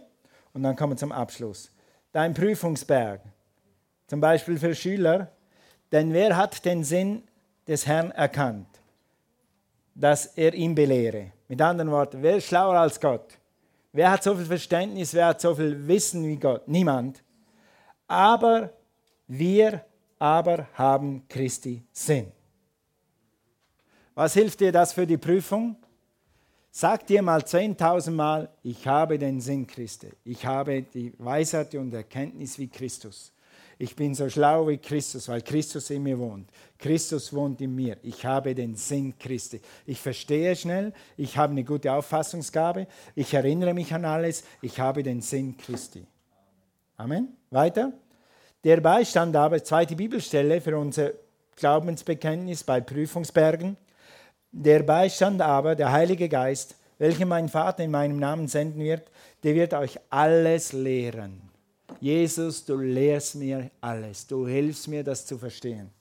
und 0.54 0.64
dann 0.64 0.76
kommen 0.76 0.94
wir 0.94 0.98
zum 0.98 1.12
Abschluss. 1.12 1.72
Dein 2.12 2.34
Prüfungsberg, 2.34 3.22
zum 4.08 4.22
Beispiel 4.22 4.58
für 4.60 4.76
Schüler, 4.76 5.32
denn 5.92 6.14
wer 6.14 6.36
hat 6.36 6.64
den 6.64 6.84
Sinn 6.84 7.24
des 7.68 7.88
Herrn 7.88 8.12
erkannt, 8.12 8.68
dass 9.96 10.28
er 10.38 10.54
ihn 10.54 10.76
belehre? 10.76 11.32
Mit 11.48 11.62
anderen 11.62 11.92
Worten, 11.92 12.22
wer 12.22 12.38
ist 12.38 12.48
schlauer 12.48 12.76
als 12.76 13.00
Gott? 13.00 13.38
Wer 13.94 14.12
hat 14.12 14.22
so 14.22 14.36
viel 14.36 14.46
Verständnis, 14.46 15.14
wer 15.14 15.28
hat 15.28 15.42
so 15.42 15.56
viel 15.56 15.88
Wissen 15.88 16.24
wie 16.28 16.36
Gott? 16.36 16.68
Niemand 16.68 17.24
aber 18.08 18.74
wir 19.28 19.84
aber 20.20 20.68
haben 20.74 21.28
Christi 21.28 21.84
Sinn. 21.92 22.32
Was 24.16 24.34
hilft 24.34 24.62
dir 24.62 24.72
das 24.72 24.94
für 24.94 25.06
die 25.06 25.18
Prüfung? 25.18 25.76
Sag 26.72 27.06
dir 27.08 27.22
mal 27.22 27.42
10.000 27.42 28.12
Mal, 28.12 28.50
ich 28.64 28.88
habe 28.88 29.18
den 29.18 29.42
Sinn 29.42 29.66
Christi. 29.66 30.10
Ich 30.24 30.46
habe 30.46 30.82
die 30.82 31.14
Weisheit 31.18 31.74
und 31.76 31.94
Erkenntnis 31.94 32.58
wie 32.60 32.68
Christus. 32.68 33.32
Ich 33.80 33.96
bin 33.96 34.16
so 34.16 34.28
schlau 34.28 34.68
wie 34.68 34.78
Christus, 34.78 35.28
weil 35.28 35.42
Christus 35.42 35.90
in 35.92 36.02
mir 36.02 36.18
wohnt. 36.18 36.50
Christus 36.80 37.32
wohnt 37.32 37.62
in 37.62 37.76
mir. 37.76 37.98
Ich 38.02 38.26
habe 38.26 38.56
den 38.56 38.76
Sinn 38.76 39.14
Christi. 39.20 39.62
Ich 39.86 40.00
verstehe 40.00 40.56
schnell. 40.56 40.94
Ich 41.16 41.38
habe 41.38 41.52
eine 41.52 41.64
gute 41.64 41.92
Auffassungsgabe. 41.94 42.88
Ich 43.14 43.34
erinnere 43.34 43.74
mich 43.76 43.94
an 43.94 44.06
alles. 44.06 44.44
Ich 44.62 44.80
habe 44.80 45.04
den 45.04 45.22
Sinn 45.22 45.58
Christi. 45.58 46.06
Amen. 47.00 47.38
Weiter. 47.52 47.94
Der 48.64 48.82
Beistand 48.82 49.36
aber, 49.36 49.64
zweite 49.64 49.96
Bibelstelle 49.96 50.60
für 50.60 50.76
unser 50.80 51.12
Glaubensbekenntnis 51.56 52.64
bei 52.64 52.82
Prüfungsbergen. 52.82 53.78
Der 54.52 54.82
Beistand 54.82 55.40
aber, 55.42 55.76
der 55.76 55.92
Heilige 55.92 56.28
Geist, 56.28 56.76
welchen 56.98 57.28
mein 57.28 57.50
Vater 57.50 57.84
in 57.84 57.92
meinem 57.92 58.18
Namen 58.18 58.48
senden 58.48 58.82
wird, 58.82 59.12
der 59.44 59.54
wird 59.54 59.76
euch 59.76 60.00
alles 60.10 60.74
lehren. 60.74 61.40
Jesus, 62.00 62.66
du 62.66 62.78
lehrst 62.78 63.36
mir 63.36 63.70
alles. 63.80 64.26
Du 64.26 64.48
hilfst 64.48 64.88
mir, 64.88 65.04
das 65.04 65.28
zu 65.28 65.38
verstehen. 65.38 65.92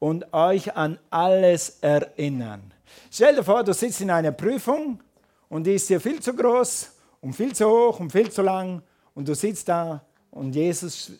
Und 0.00 0.32
euch 0.32 0.74
an 0.74 0.98
alles 1.08 1.78
erinnern. 1.80 2.72
Stell 3.12 3.36
dir 3.36 3.44
vor, 3.44 3.62
du 3.62 3.72
sitzt 3.72 4.00
in 4.00 4.10
einer 4.10 4.32
Prüfung 4.32 5.00
und 5.48 5.68
die 5.68 5.74
ist 5.74 5.88
dir 5.88 6.00
viel 6.00 6.20
zu 6.20 6.34
groß 6.34 6.90
und 7.20 7.34
viel 7.34 7.54
zu 7.54 7.68
hoch 7.68 8.00
und 8.00 8.10
viel 8.10 8.30
zu 8.30 8.42
lang 8.42 8.82
und 9.18 9.26
du 9.26 9.34
sitzt 9.34 9.68
da 9.68 10.00
und 10.30 10.54
Jesus 10.54 11.10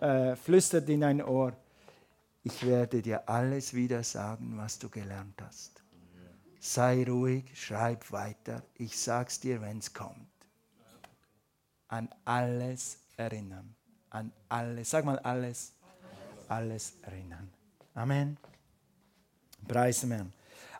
äh, 0.00 0.34
flüstert 0.36 0.88
in 0.88 1.02
dein 1.02 1.22
Ohr, 1.22 1.52
ich 2.42 2.64
werde 2.66 3.02
dir 3.02 3.28
alles 3.28 3.74
wieder 3.74 4.02
sagen, 4.02 4.54
was 4.56 4.78
du 4.78 4.88
gelernt 4.88 5.38
hast. 5.42 5.82
Sei 6.58 7.04
ruhig, 7.06 7.44
schreib 7.52 8.10
weiter, 8.10 8.62
ich 8.78 8.98
sag's 8.98 9.38
dir, 9.38 9.60
wenn 9.60 9.80
es 9.80 9.92
kommt. 9.92 10.16
An 11.88 12.08
alles 12.24 12.96
erinnern. 13.18 13.74
An 14.08 14.32
alles, 14.48 14.88
sag 14.88 15.04
mal 15.04 15.18
alles, 15.18 15.72
alles 16.48 16.94
erinnern. 17.02 17.50
Amen. 17.94 18.38
Preis 19.68 20.02
Herrn. 20.04 20.32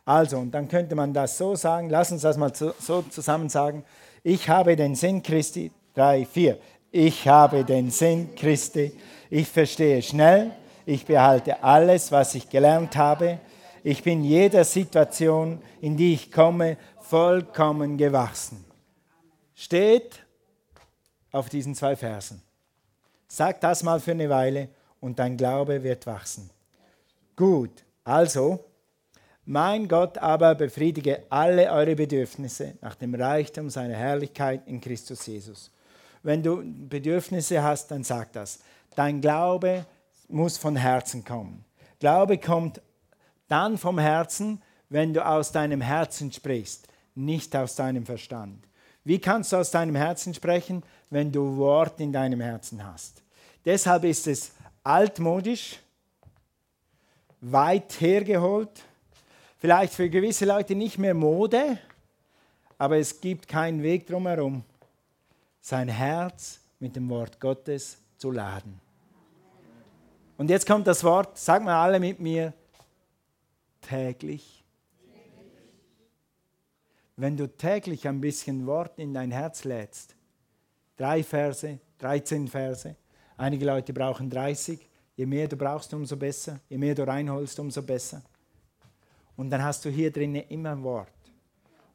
Also, 0.05 0.39
und 0.39 0.49
dann 0.49 0.67
könnte 0.67 0.95
man 0.95 1.13
das 1.13 1.37
so 1.37 1.55
sagen, 1.55 1.91
lass 1.91 2.11
uns 2.11 2.23
das 2.23 2.35
mal 2.35 2.51
so 2.55 3.03
zusammen 3.03 3.49
sagen. 3.49 3.85
Ich 4.23 4.49
habe 4.49 4.75
den 4.75 4.95
Sinn 4.95 5.21
Christi, 5.21 5.71
drei, 5.93 6.25
vier. 6.25 6.59
Ich 6.91 7.27
habe 7.27 7.63
den 7.63 7.89
Sinn 7.89 8.35
Christi. 8.35 8.91
Ich 9.29 9.47
verstehe 9.47 10.01
schnell. 10.01 10.51
Ich 10.85 11.05
behalte 11.05 11.63
alles, 11.63 12.11
was 12.11 12.35
ich 12.35 12.49
gelernt 12.49 12.95
habe. 12.95 13.39
Ich 13.83 14.03
bin 14.03 14.23
jeder 14.23 14.63
Situation, 14.63 15.61
in 15.81 15.97
die 15.97 16.13
ich 16.13 16.31
komme, 16.31 16.77
vollkommen 17.01 17.97
gewachsen. 17.97 18.63
Steht 19.55 20.23
auf 21.31 21.49
diesen 21.49 21.75
zwei 21.75 21.95
Versen. 21.95 22.41
Sag 23.27 23.59
das 23.61 23.83
mal 23.83 23.99
für 23.99 24.11
eine 24.11 24.29
Weile 24.29 24.69
und 24.99 25.19
dein 25.19 25.35
Glaube 25.35 25.83
wird 25.83 26.05
wachsen. 26.05 26.49
Gut, 27.35 27.83
also, 28.03 28.63
mein 29.45 29.87
Gott 29.87 30.17
aber 30.17 30.55
befriedige 30.55 31.23
alle 31.29 31.71
eure 31.71 31.95
Bedürfnisse 31.95 32.75
nach 32.81 32.95
dem 32.95 33.15
Reichtum 33.15 33.69
seiner 33.69 33.95
Herrlichkeit 33.95 34.61
in 34.67 34.79
Christus 34.79 35.25
Jesus. 35.25 35.71
Wenn 36.23 36.41
du 36.41 36.63
Bedürfnisse 36.63 37.61
hast, 37.61 37.91
dann 37.91 38.03
sag 38.03 38.31
das. 38.33 38.59
Dein 38.95 39.21
Glaube 39.21 39.85
muss 40.29 40.57
von 40.57 40.75
Herzen 40.75 41.23
kommen. 41.23 41.63
Glaube 41.99 42.37
kommt 42.37 42.81
dann 43.47 43.77
vom 43.77 43.99
Herzen, 43.99 44.61
wenn 44.89 45.13
du 45.13 45.25
aus 45.25 45.51
deinem 45.51 45.81
Herzen 45.81 46.31
sprichst, 46.31 46.87
nicht 47.13 47.55
aus 47.55 47.75
deinem 47.75 48.05
Verstand. 48.05 48.65
Wie 49.03 49.19
kannst 49.19 49.51
du 49.51 49.57
aus 49.57 49.71
deinem 49.71 49.95
Herzen 49.95 50.33
sprechen, 50.33 50.81
wenn 51.09 51.31
du 51.31 51.57
Wort 51.57 51.99
in 51.99 52.13
deinem 52.13 52.39
Herzen 52.39 52.85
hast? 52.85 53.21
Deshalb 53.65 54.05
ist 54.05 54.27
es 54.27 54.51
altmodisch, 54.83 55.79
weit 57.41 57.99
hergeholt, 57.99 58.69
vielleicht 59.57 59.93
für 59.93 60.09
gewisse 60.09 60.45
Leute 60.45 60.75
nicht 60.75 60.97
mehr 60.97 61.13
Mode, 61.13 61.77
aber 62.77 62.97
es 62.97 63.19
gibt 63.19 63.47
keinen 63.47 63.83
Weg 63.83 64.07
drumherum, 64.07 64.63
sein 65.63 65.87
Herz 65.87 66.59
mit 66.79 66.95
dem 66.95 67.09
Wort 67.09 67.39
Gottes 67.39 67.97
zu 68.17 68.29
laden. 68.29 68.79
Und 70.37 70.51
jetzt 70.51 70.67
kommt 70.67 70.85
das 70.85 71.03
Wort, 71.03 71.39
sag 71.39 71.63
mal 71.63 71.81
alle 71.81 71.99
mit 71.99 72.19
mir, 72.19 72.53
täglich 73.81 74.63
wenn 77.15 77.37
du 77.37 77.47
täglich 77.47 78.07
ein 78.07 78.21
bisschen 78.21 78.65
Wort 78.65 78.97
in 78.97 79.13
dein 79.13 79.31
Herz 79.31 79.63
lädst, 79.63 80.15
drei 80.97 81.23
Verse, 81.23 81.79
13 81.99 82.47
Verse, 82.47 82.95
einige 83.37 83.65
Leute 83.65 83.93
brauchen 83.93 84.29
30, 84.29 84.79
je 85.15 85.25
mehr 85.25 85.47
du 85.47 85.55
brauchst, 85.55 85.93
umso 85.93 86.17
besser, 86.17 86.59
je 86.69 86.77
mehr 86.77 86.95
du 86.95 87.05
reinholst, 87.05 87.59
umso 87.59 87.81
besser. 87.83 88.21
Und 89.35 89.49
dann 89.49 89.63
hast 89.63 89.85
du 89.85 89.89
hier 89.89 90.11
drinnen 90.11 90.43
immer 90.49 90.81
Wort. 90.83 91.09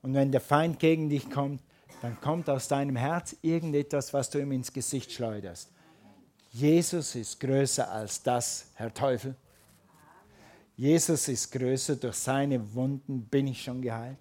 Und 0.03 0.15
wenn 0.15 0.31
der 0.31 0.41
Feind 0.41 0.79
gegen 0.79 1.09
dich 1.09 1.29
kommt, 1.31 1.63
dann 2.01 2.21
kommt 2.21 2.49
aus 2.49 2.69
deinem 2.69 2.97
Herz 2.97 3.37
irgendetwas, 3.43 4.13
was 4.13 4.31
du 4.31 4.39
ihm 4.39 4.53
ins 4.53 4.73
Gesicht 4.73 5.13
schleuderst. 5.13 5.71
Jesus 6.51 7.15
ist 7.15 7.41
größer 7.41 7.91
als 7.91 8.23
das, 8.23 8.67
Herr 8.75 8.93
Teufel. 8.93 9.35
Jesus 10.77 11.29
ist 11.29 11.51
größer, 11.51 11.97
durch 11.97 12.17
seine 12.17 12.75
Wunden 12.75 13.23
bin 13.23 13.49
ich 13.49 13.63
schon 13.63 13.83
geheilt. 13.83 14.19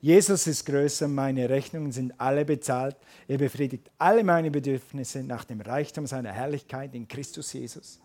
Jesus 0.00 0.46
ist 0.46 0.64
größer, 0.64 1.08
meine 1.08 1.48
Rechnungen 1.48 1.90
sind 1.90 2.14
alle 2.20 2.44
bezahlt. 2.44 2.96
Er 3.26 3.38
befriedigt 3.38 3.90
alle 3.98 4.22
meine 4.22 4.50
Bedürfnisse 4.50 5.24
nach 5.24 5.44
dem 5.44 5.60
Reichtum 5.60 6.06
seiner 6.06 6.30
Herrlichkeit 6.30 6.94
in 6.94 7.08
Christus 7.08 7.52
Jesus. 7.52 7.98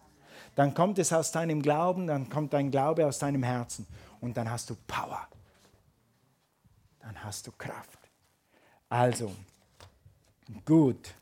Dann 0.55 0.73
kommt 0.73 0.97
es 0.97 1.13
aus 1.13 1.31
deinem 1.31 1.61
Glauben, 1.61 2.07
dann 2.07 2.29
kommt 2.29 2.53
dein 2.53 2.71
Glaube 2.71 3.05
aus 3.05 3.19
deinem 3.19 3.43
Herzen 3.43 3.85
und 4.19 4.35
dann 4.35 4.49
hast 4.49 4.71
du 4.71 4.75
Power. 4.87 5.27
Dann 6.99 7.23
hast 7.23 7.45
du 7.45 7.51
Kraft. 7.51 8.02
Also, 8.93 9.31
gut. 10.63 11.15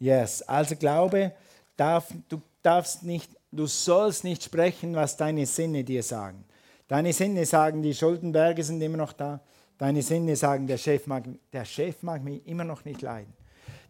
Yes, 0.00 0.42
also 0.42 0.74
Glaube, 0.74 1.30
darf, 1.76 2.12
du 2.28 2.42
darfst 2.62 3.04
nicht, 3.04 3.30
du 3.52 3.68
sollst 3.68 4.24
nicht 4.24 4.42
sprechen, 4.42 4.96
was 4.96 5.16
deine 5.16 5.46
Sinne 5.46 5.84
dir 5.84 6.02
sagen. 6.02 6.44
Deine 6.88 7.12
Sinne 7.12 7.46
sagen, 7.46 7.80
die 7.80 7.94
Schuldenberge 7.94 8.64
sind 8.64 8.82
immer 8.82 8.96
noch 8.96 9.12
da. 9.12 9.38
Deine 9.78 10.02
Sinne 10.02 10.34
sagen, 10.34 10.66
der 10.66 10.78
Chef, 10.78 11.06
mag, 11.06 11.28
der 11.52 11.64
Chef 11.64 12.02
mag 12.02 12.24
mich 12.24 12.44
immer 12.44 12.64
noch 12.64 12.84
nicht 12.84 13.02
leiden. 13.02 13.32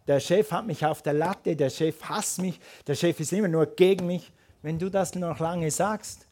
Der 0.05 0.19
Chef 0.19 0.51
hat 0.51 0.67
mich 0.67 0.85
auf 0.85 1.01
der 1.01 1.13
Latte, 1.13 1.55
der 1.55 1.71
Chef 1.71 2.03
hasst 2.03 2.39
mich, 2.39 2.59
der 2.85 2.93
Chef 2.93 3.19
ist 3.19 3.33
immer 3.33 3.47
nur 3.47 3.65
gegen 3.65 4.05
mich. 4.05 4.31
Wenn 4.61 4.77
du 4.77 4.91
das 4.91 5.15
noch 5.15 5.39
lange 5.39 5.71
sagst, 5.71 6.27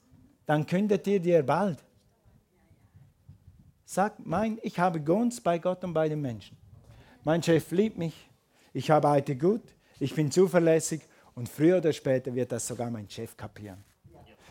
dann 0.46 0.68
kündet 0.68 1.08
ihr 1.08 1.20
dir 1.20 1.42
bald. 1.42 1.84
Sag, 3.92 4.24
mein, 4.24 4.60
ich 4.62 4.78
habe 4.78 5.02
Gunst 5.02 5.44
bei 5.44 5.58
Gott 5.58 5.84
und 5.84 5.96
bei 5.96 6.08
den 6.08 6.22
Menschen. 6.22 6.56
Mein 7.24 7.42
Chef 7.42 7.72
liebt 7.72 7.98
mich, 7.98 8.30
ich 8.72 8.92
arbeite 8.92 9.36
gut, 9.36 9.64
ich 10.00 10.14
bin 10.14 10.30
zuverlässig 10.30 11.02
und 11.34 11.50
früher 11.50 11.78
oder 11.78 11.92
später 11.92 12.36
wird 12.36 12.52
das 12.52 12.68
sogar 12.68 12.92
mein 12.92 13.10
Chef 13.10 13.36
kapieren. 13.36 13.84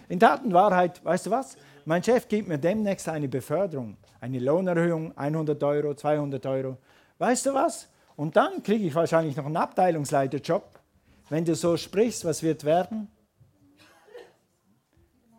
In 0.09 0.19
Tat 0.19 0.43
und 0.43 0.53
Wahrheit, 0.53 1.05
weißt 1.05 1.27
du 1.27 1.31
was? 1.31 1.57
Mein 1.85 2.03
Chef 2.03 2.27
gibt 2.27 2.49
mir 2.49 2.59
demnächst 2.59 3.09
eine 3.09 3.29
Beförderung, 3.29 3.97
eine 4.21 4.41
Lohnerhöhung, 4.41 5.17
100 5.17 5.63
Euro, 5.63 5.95
200 5.95 6.45
Euro. 6.45 6.79
Weißt 7.19 7.47
du 7.47 7.55
was? 7.55 7.89
Und 8.17 8.35
dann 8.35 8.61
kriege 8.65 8.87
ich 8.87 8.95
wahrscheinlich 8.97 9.37
noch 9.37 9.47
einen 9.47 9.57
Abteilungsleiterjob. 9.57 10.81
Wenn 11.29 11.45
du 11.45 11.55
so 11.55 11.77
sprichst, 11.77 12.25
was 12.25 12.43
wird 12.43 12.65
werden? 12.65 13.07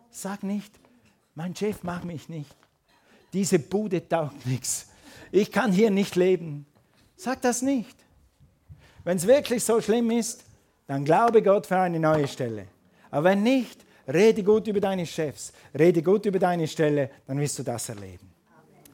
Sag 0.08 0.42
nicht, 0.42 0.72
mein 1.34 1.54
Chef 1.54 1.82
mag 1.82 2.06
mich 2.06 2.30
nicht. 2.30 2.56
Diese 3.32 3.58
Bude 3.58 4.06
taugt 4.08 4.46
nichts. 4.46 4.88
Ich 5.30 5.52
kann 5.52 5.72
hier 5.72 5.90
nicht 5.90 6.16
leben. 6.16 6.66
Sag 7.16 7.42
das 7.42 7.62
nicht. 7.62 7.96
Wenn 9.04 9.16
es 9.16 9.26
wirklich 9.26 9.62
so 9.64 9.80
schlimm 9.80 10.10
ist, 10.10 10.44
dann 10.86 11.04
glaube 11.04 11.42
Gott 11.42 11.66
für 11.66 11.78
eine 11.78 12.00
neue 12.00 12.26
Stelle. 12.26 12.66
Aber 13.10 13.24
wenn 13.24 13.42
nicht, 13.42 13.84
Rede 14.12 14.42
gut 14.42 14.66
über 14.66 14.80
deine 14.80 15.06
Chefs, 15.06 15.52
rede 15.78 16.02
gut 16.02 16.26
über 16.26 16.38
deine 16.38 16.66
Stelle, 16.66 17.10
dann 17.26 17.38
wirst 17.38 17.58
du 17.58 17.62
das 17.62 17.88
erleben. 17.88 18.28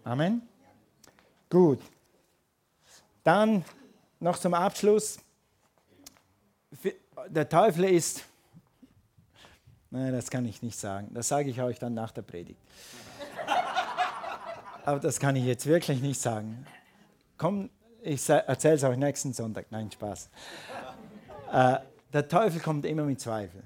Amen. 0.04 0.42
Gut. 1.48 1.80
Dann 3.24 3.64
noch 4.20 4.38
zum 4.38 4.54
Abschluss. 4.54 5.18
Der 7.28 7.48
Teufel 7.48 7.84
ist, 7.84 8.24
nein, 9.90 10.12
das 10.12 10.30
kann 10.30 10.44
ich 10.44 10.62
nicht 10.62 10.78
sagen, 10.78 11.08
das 11.14 11.28
sage 11.28 11.50
ich 11.50 11.60
euch 11.62 11.78
dann 11.78 11.94
nach 11.94 12.12
der 12.12 12.22
Predigt. 12.22 12.60
Aber 14.86 15.00
das 15.00 15.20
kann 15.20 15.36
ich 15.36 15.44
jetzt 15.44 15.66
wirklich 15.66 16.00
nicht 16.00 16.18
sagen. 16.18 16.66
Komm, 17.36 17.68
ich 18.02 18.26
erzähle 18.28 18.74
es 18.74 18.84
euch 18.84 18.96
nächsten 18.96 19.34
Sonntag. 19.34 19.66
Nein, 19.70 19.90
Spaß. 19.90 20.30
Äh, 21.52 21.76
der 22.12 22.28
Teufel 22.28 22.60
kommt 22.60 22.86
immer 22.86 23.02
mit 23.02 23.20
Zweifel 23.20 23.62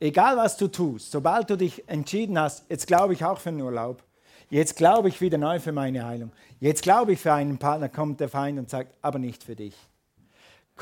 egal 0.00 0.36
was 0.36 0.56
du 0.56 0.68
tust, 0.68 1.10
sobald 1.10 1.50
du 1.50 1.56
dich 1.56 1.88
entschieden 1.88 2.38
hast, 2.38 2.64
jetzt 2.68 2.86
glaube 2.86 3.12
ich 3.12 3.24
auch 3.24 3.38
für 3.38 3.50
den 3.50 3.60
Urlaub, 3.60 4.02
jetzt 4.50 4.76
glaube 4.76 5.08
ich 5.08 5.20
wieder 5.20 5.38
neu 5.38 5.60
für 5.60 5.72
meine 5.72 6.04
Heilung, 6.04 6.32
jetzt 6.60 6.82
glaube 6.82 7.12
ich 7.12 7.20
für 7.20 7.32
einen 7.32 7.58
Partner, 7.58 7.88
kommt 7.88 8.20
der 8.20 8.28
Feind 8.28 8.58
und 8.58 8.70
sagt, 8.70 8.94
aber 9.02 9.18
nicht 9.18 9.42
für 9.42 9.56
dich. 9.56 9.74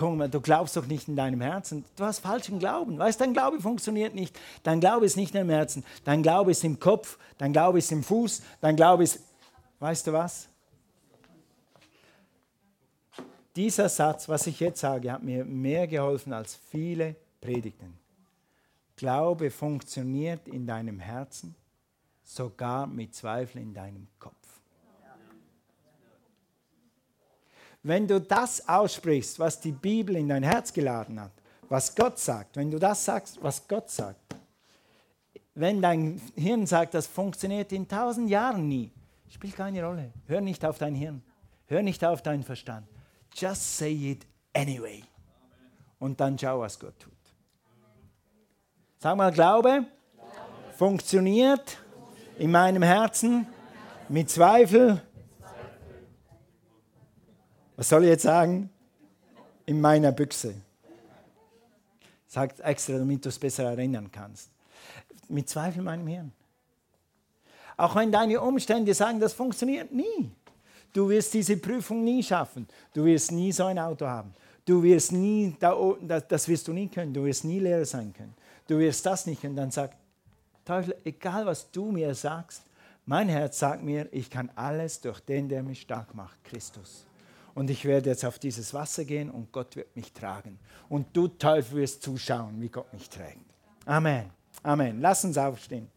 Mal, 0.00 0.28
du 0.28 0.40
glaubst 0.40 0.76
doch 0.76 0.86
nicht 0.86 1.08
in 1.08 1.16
deinem 1.16 1.40
Herzen. 1.40 1.84
Du 1.96 2.04
hast 2.04 2.20
falschen 2.20 2.58
Glauben. 2.58 2.98
Weißt, 2.98 3.20
dein 3.20 3.32
Glaube 3.32 3.60
funktioniert 3.60 4.14
nicht. 4.14 4.38
Dein 4.62 4.80
Glaube 4.80 5.06
ist 5.06 5.16
nicht 5.16 5.34
im 5.34 5.48
Herzen. 5.48 5.84
Dein 6.04 6.22
Glaube 6.22 6.50
ist 6.50 6.64
im 6.64 6.78
Kopf. 6.78 7.18
Dein 7.38 7.52
Glaube 7.52 7.78
ist 7.78 7.90
im 7.92 8.02
Fuß. 8.02 8.42
Dein 8.60 8.76
Glaube 8.76 9.04
ist. 9.04 9.20
Weißt 9.80 10.06
du 10.06 10.12
was? 10.12 10.48
Dieser 13.56 13.88
Satz, 13.88 14.28
was 14.28 14.46
ich 14.46 14.60
jetzt 14.60 14.80
sage, 14.80 15.10
hat 15.10 15.22
mir 15.22 15.44
mehr 15.44 15.86
geholfen 15.86 16.32
als 16.32 16.54
viele 16.70 17.16
Predigten. 17.40 17.98
Glaube 18.96 19.50
funktioniert 19.50 20.46
in 20.46 20.66
deinem 20.66 21.00
Herzen 21.00 21.54
sogar 22.22 22.86
mit 22.86 23.14
Zweifel 23.14 23.62
in 23.62 23.72
deinem 23.72 24.08
Kopf. 24.18 24.34
Wenn 27.86 28.08
du 28.08 28.20
das 28.20 28.68
aussprichst, 28.68 29.38
was 29.38 29.60
die 29.60 29.70
Bibel 29.70 30.16
in 30.16 30.28
dein 30.28 30.42
Herz 30.42 30.72
geladen 30.72 31.20
hat, 31.20 31.30
was 31.68 31.94
Gott 31.94 32.18
sagt, 32.18 32.56
wenn 32.56 32.68
du 32.68 32.80
das 32.80 33.04
sagst, 33.04 33.40
was 33.40 33.68
Gott 33.68 33.88
sagt, 33.90 34.34
wenn 35.54 35.80
dein 35.80 36.20
Hirn 36.34 36.66
sagt, 36.66 36.94
das 36.94 37.06
funktioniert 37.06 37.70
in 37.70 37.86
tausend 37.86 38.28
Jahren 38.28 38.66
nie, 38.66 38.90
spielt 39.28 39.54
keine 39.54 39.84
Rolle. 39.84 40.12
Hör 40.26 40.40
nicht 40.40 40.64
auf 40.64 40.78
dein 40.78 40.96
Hirn, 40.96 41.22
hör 41.66 41.80
nicht 41.80 42.04
auf 42.04 42.22
deinen 42.22 42.42
Verstand. 42.42 42.88
Just 43.32 43.76
say 43.76 43.92
it 43.92 44.26
anyway. 44.52 45.04
Und 46.00 46.18
dann 46.18 46.36
schau, 46.36 46.58
was 46.58 46.80
Gott 46.80 46.98
tut. 46.98 47.12
Sag 48.98 49.16
mal, 49.16 49.30
Glaube, 49.30 49.84
funktioniert 50.76 51.78
in 52.36 52.50
meinem 52.50 52.82
Herzen 52.82 53.46
mit 54.08 54.28
Zweifel. 54.28 55.00
Was 57.76 57.88
soll 57.88 58.04
ich 58.04 58.10
jetzt 58.10 58.22
sagen? 58.22 58.70
In 59.66 59.80
meiner 59.80 60.12
Büchse. 60.12 60.54
Sagt 62.26 62.60
extra, 62.60 62.98
damit 62.98 63.24
du 63.24 63.28
es 63.28 63.38
besser 63.38 63.64
erinnern 63.64 64.10
kannst. 64.10 64.50
Mit 65.28 65.48
Zweifel 65.48 65.78
in 65.78 65.84
meinem 65.84 66.06
Hirn. 66.06 66.32
Auch 67.76 67.94
wenn 67.94 68.10
deine 68.10 68.40
Umstände 68.40 68.94
sagen, 68.94 69.20
das 69.20 69.32
funktioniert 69.32 69.92
nie. 69.92 70.30
Du 70.92 71.08
wirst 71.10 71.34
diese 71.34 71.56
Prüfung 71.58 72.04
nie 72.04 72.22
schaffen. 72.22 72.66
Du 72.94 73.04
wirst 73.04 73.32
nie 73.32 73.52
so 73.52 73.64
ein 73.64 73.78
Auto 73.78 74.06
haben. 74.06 74.32
Du 74.64 74.82
wirst 74.82 75.12
nie, 75.12 75.54
das 75.60 76.48
wirst 76.48 76.68
du 76.68 76.72
nie 76.72 76.88
können. 76.88 77.12
Du 77.12 77.24
wirst 77.24 77.44
nie 77.44 77.58
Lehrer 77.58 77.84
sein 77.84 78.12
können. 78.12 78.34
Du 78.66 78.78
wirst 78.78 79.04
das 79.04 79.26
nicht 79.26 79.42
können. 79.42 79.56
Dann 79.56 79.70
sag, 79.70 79.92
Teufel, 80.64 80.96
egal 81.04 81.44
was 81.44 81.70
du 81.70 81.92
mir 81.92 82.14
sagst, 82.14 82.62
mein 83.04 83.28
Herz 83.28 83.58
sagt 83.58 83.82
mir, 83.82 84.08
ich 84.10 84.30
kann 84.30 84.50
alles 84.56 85.00
durch 85.00 85.20
den, 85.20 85.48
der 85.48 85.62
mich 85.62 85.82
stark 85.82 86.14
macht, 86.14 86.42
Christus. 86.44 87.06
Und 87.56 87.70
ich 87.70 87.86
werde 87.86 88.10
jetzt 88.10 88.22
auf 88.26 88.38
dieses 88.38 88.74
Wasser 88.74 89.06
gehen 89.06 89.30
und 89.30 89.50
Gott 89.50 89.76
wird 89.76 89.96
mich 89.96 90.12
tragen. 90.12 90.58
Und 90.90 91.16
du, 91.16 91.26
Teufel, 91.26 91.78
wirst 91.78 92.02
zuschauen, 92.02 92.60
wie 92.60 92.68
Gott 92.68 92.92
mich 92.92 93.08
trägt. 93.08 93.46
Amen. 93.86 94.28
Amen. 94.62 95.00
Lass 95.00 95.24
uns 95.24 95.38
aufstehen. 95.38 95.88